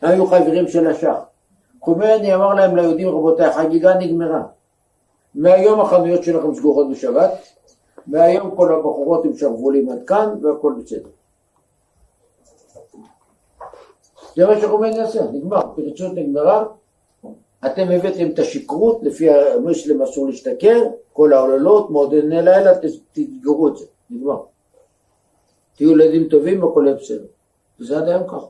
היו 0.03 0.27
חברים 0.27 0.69
של 0.69 0.87
השח. 0.87 1.17
חומני 1.81 2.35
אמר 2.35 2.55
להם 2.55 2.77
ליהודים, 2.77 3.09
רבותיי, 3.09 3.47
החגיגה 3.47 3.95
נגמרה. 3.95 4.43
מהיום 5.35 5.81
החנויות 5.81 6.25
שלכם 6.25 6.55
סגורות 6.55 6.91
בשבת, 6.91 7.31
מהיום 8.07 8.57
כל 8.57 8.75
הבחורות 8.75 9.25
עם 9.25 9.37
שרוולים 9.37 9.89
עד 9.89 10.03
כאן 10.07 10.35
והכל 10.43 10.73
בסדר. 10.79 11.09
זה 14.39 14.47
מה 14.47 14.61
שחומני 14.61 15.01
עשה, 15.01 15.23
נגמר, 15.33 15.61
פרצות 15.77 16.13
נגמרה, 16.15 16.65
אתם 17.67 17.89
הבאתם 17.91 18.31
את 18.31 18.39
השכרות, 18.39 19.01
לפי 19.03 19.31
המוסלם 19.31 20.03
אסור 20.03 20.27
להשתכר, 20.27 20.83
כל 21.13 21.33
העוללות, 21.33 21.91
מועדוני 21.91 22.43
לילה, 22.43 22.73
תסגרו 23.13 23.69
את 23.69 23.77
זה, 23.77 23.85
נגמר. 24.11 24.43
תהיו 25.77 25.91
ילדים 25.91 26.29
טובים 26.29 26.63
והכל 26.63 26.85
יהיה 26.87 26.97
בסדר. 26.97 27.25
וזה 27.81 27.99
עד 27.99 28.09
היום 28.09 28.29
ככה. 28.29 28.47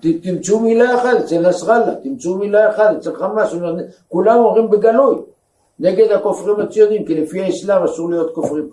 תמצאו 0.00 0.60
מילה 0.60 0.94
אחת 0.94 1.24
אצל 1.24 1.48
נסראללה, 1.48 1.94
תמצאו 1.94 2.34
מילה 2.34 2.70
אחת 2.70 2.96
אצל 2.96 3.14
חמאס, 3.14 3.54
כולם 4.08 4.38
אומרים 4.38 4.70
בגלוי, 4.70 5.16
נגד 5.78 6.12
הכופרים 6.12 6.60
הציונים, 6.60 7.06
כי 7.06 7.14
לפי 7.14 7.42
האסלאם 7.42 7.82
אסור 7.82 8.10
להיות 8.10 8.34
כופרים. 8.34 8.70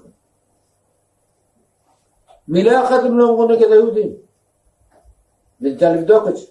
מילה 2.47 2.83
אחת 2.83 3.03
הם 3.03 3.17
לא 3.17 3.29
אמרו 3.29 3.47
נגד 3.47 3.71
היהודים. 3.71 4.26
וניתן 5.61 5.97
לבדוק 5.97 6.27
את 6.27 6.37
זה. 6.37 6.45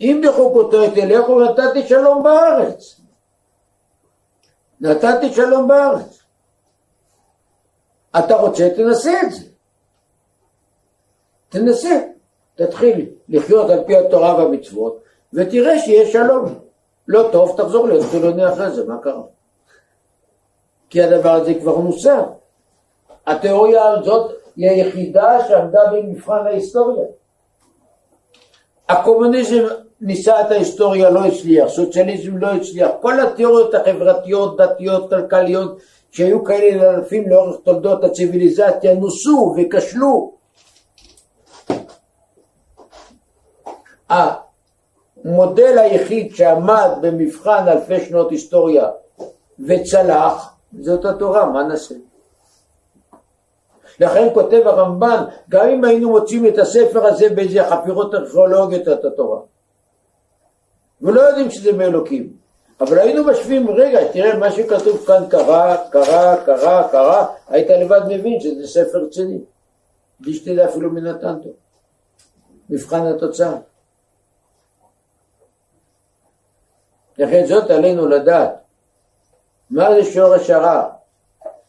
אם 0.00 0.22
בחוקותו 0.26 0.90
תלכו 0.94 1.40
נתתי 1.40 1.88
שלום 1.88 2.22
בארץ. 2.22 3.00
נתתי 4.80 5.32
שלום 5.34 5.68
בארץ. 5.68 6.22
אתה 8.18 8.36
רוצה, 8.36 8.68
תנסה 8.76 9.12
את 9.22 9.32
זה. 9.32 9.44
תנסה, 11.48 12.00
תתחיל 12.54 13.10
לחיות 13.28 13.70
על 13.70 13.84
פי 13.86 13.96
התורה 13.96 14.36
והמצוות, 14.36 15.02
ותראה 15.32 15.78
שיש 15.78 16.12
שלום. 16.12 16.44
לא 17.08 17.28
טוב, 17.32 17.56
תחזור 17.56 17.88
להיות 17.88 18.06
חילוני 18.10 18.52
אחרי 18.52 18.70
זה, 18.70 18.86
מה 18.86 18.98
קרה? 19.02 19.22
כי 20.90 21.02
הדבר 21.02 21.30
הזה 21.30 21.54
כבר 21.60 21.78
מוסר. 21.78 22.24
התיאוריה 23.26 23.88
הזאת 23.88 24.37
היא 24.58 24.70
היחידה 24.70 25.38
שעמדה 25.48 25.80
במבחן 25.92 26.46
ההיסטוריה. 26.46 27.04
הקומוניזם 28.88 29.64
ניסה 30.00 30.40
את 30.40 30.50
ההיסטוריה, 30.50 31.10
לא 31.10 31.24
הצליח, 31.24 31.68
סוציאליזם 31.68 32.36
לא 32.36 32.46
הצליח, 32.46 32.90
כל 33.00 33.20
התיאוריות 33.20 33.74
החברתיות, 33.74 34.56
דתיות, 34.56 35.10
כלכליות, 35.10 35.78
שהיו 36.10 36.44
כאלה 36.44 36.94
אלפים 36.94 37.28
לאורך 37.30 37.56
תולדות 37.64 38.04
הציוויליזציה, 38.04 38.94
נוסו 38.94 39.54
וכשלו. 39.56 40.32
המודל 44.08 45.78
היחיד 45.78 46.34
שעמד 46.34 46.90
במבחן 47.00 47.68
אלפי 47.68 48.04
שנות 48.04 48.30
היסטוריה 48.30 48.88
וצלח, 49.68 50.54
זאת 50.80 51.04
התורה, 51.04 51.46
מה 51.46 51.62
נעשה? 51.62 51.94
לכן 54.00 54.28
כותב 54.34 54.62
הרמב"ן, 54.64 55.24
גם 55.48 55.68
אם 55.68 55.84
היינו 55.84 56.10
מוצאים 56.10 56.46
את 56.46 56.58
הספר 56.58 57.06
הזה 57.06 57.28
באיזה 57.28 57.64
חפירות 57.64 58.14
ארכיאולוגיות 58.14 58.88
את 58.88 59.04
התורה, 59.04 59.40
ולא 61.02 61.20
יודעים 61.20 61.50
שזה 61.50 61.72
מאלוקים, 61.72 62.32
אבל 62.80 62.98
היינו 62.98 63.24
משווים, 63.24 63.70
רגע, 63.70 64.12
תראה 64.12 64.38
מה 64.38 64.52
שכתוב 64.52 65.04
כאן 65.06 65.24
קרה, 65.30 65.76
קרה, 65.90 66.36
קרה, 66.44 66.88
קרה, 66.90 67.26
היית 67.48 67.70
לבד 67.70 68.00
מבין 68.08 68.40
שזה 68.40 68.66
ספר 68.66 68.98
רציני, 68.98 69.38
בלי 70.20 70.34
שתדע 70.34 70.68
אפילו 70.68 70.90
מי 70.90 71.00
נתן 71.00 71.34
אותו. 71.34 71.48
מבחן 72.70 73.06
התוצאה. 73.06 73.56
לכן 77.18 77.46
זאת 77.46 77.70
עלינו 77.70 78.06
לדעת 78.06 78.54
מה 79.70 79.94
זה 79.94 80.04
שורש 80.04 80.50
הרע 80.50 80.88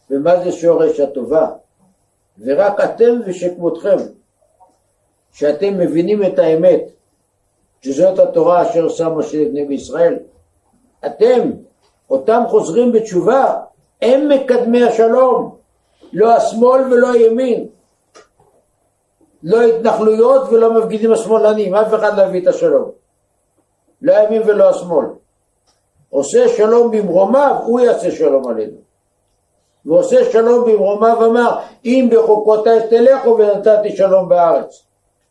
ומה 0.09 0.43
זה 0.43 0.51
שורש 0.51 0.99
הטובה. 0.99 1.47
ורק 2.45 2.79
אתם 2.79 3.19
ושכמותכם, 3.25 3.97
שאתם 5.31 5.77
מבינים 5.77 6.23
את 6.23 6.39
האמת, 6.39 6.81
שזאת 7.81 8.19
התורה 8.19 8.69
אשר 8.69 8.89
שם 8.89 9.17
משה 9.17 9.37
לבני 9.37 9.65
בישראל, 9.65 10.15
אתם, 11.05 11.51
אותם 12.09 12.43
חוזרים 12.47 12.91
בתשובה, 12.91 13.55
הם 14.01 14.29
מקדמי 14.29 14.83
השלום, 14.83 15.55
לא 16.13 16.35
השמאל 16.35 16.93
ולא 16.93 17.11
הימין, 17.11 17.67
לא 19.43 19.61
התנחלויות 19.61 20.49
ולא 20.51 20.73
מפגינים 20.73 21.13
השמאלנים, 21.13 21.75
אף 21.75 21.93
אחד 21.93 22.17
לא 22.17 22.21
הביא 22.21 22.41
את 22.41 22.47
השלום, 22.47 22.91
לא 24.01 24.13
הימין 24.13 24.41
ולא 24.45 24.69
השמאל. 24.69 25.05
עושה 26.09 26.47
שלום 26.57 26.91
במרומיו, 26.91 27.55
הוא 27.65 27.79
יעשה 27.79 28.11
שלום 28.11 28.47
עלינו. 28.47 28.88
ועושה 29.89 30.31
שלום 30.31 30.71
במרומיו 30.71 31.25
אמר 31.25 31.59
אם 31.85 32.09
בחוקותיי 32.11 32.79
תלכו 32.89 33.37
ונתתי 33.37 33.95
שלום 33.95 34.29
בארץ. 34.29 34.83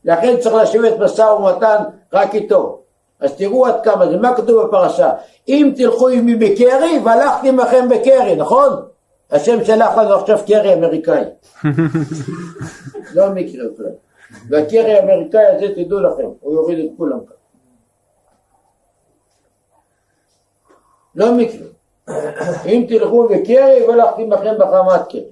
לכן 0.05 0.37
צריך 0.41 0.55
לשבת 0.55 0.99
משא 0.99 1.23
ומתן 1.23 1.77
רק 2.13 2.35
איתו. 2.35 2.81
אז 3.21 3.37
תראו 3.37 3.67
עד 3.67 3.85
כמה 3.85 4.09
זה, 4.11 4.17
מה 4.17 4.37
כתוב 4.37 4.63
בפרשה? 4.63 5.13
אם 5.49 5.73
תלכו 5.77 6.09
עמי 6.09 6.35
בקרי 6.35 6.99
והלכתי 7.05 7.49
עמכם 7.49 7.89
בקרי, 7.89 8.37
נכון? 8.37 8.71
השם 9.31 9.65
שלח 9.65 9.99
לנו 9.99 10.15
עכשיו 10.15 10.39
קרי 10.47 10.75
אמריקאי. 10.75 11.25
לא 13.15 13.31
מקרה 13.35 13.65
בכלל 13.75 13.87
והקרי 14.49 14.95
האמריקאי 14.95 15.47
הזה 15.47 15.75
תדעו 15.75 16.01
לכם, 16.01 16.29
הוא 16.41 16.55
יוריד 16.55 16.79
את 16.79 16.91
כולם 16.97 17.19
כאן. 17.19 17.37
לא 21.15 21.35
מקרה 21.35 21.67
אם 22.67 22.85
תלכו 22.89 23.29
בקרי 23.29 23.87
והלכתי 23.89 24.25
בכם 24.25 24.55
בחמת 24.59 25.09
קרי. 25.09 25.25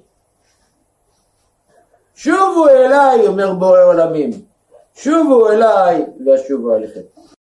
שובו 2.15 2.69
אליי, 2.69 3.27
אומר 3.27 3.53
בורא 3.53 3.85
עולמים, 3.85 4.31
שובו 4.95 5.49
אליי 5.49 6.07
ואשובו 6.27 6.73
עליכם. 6.73 7.01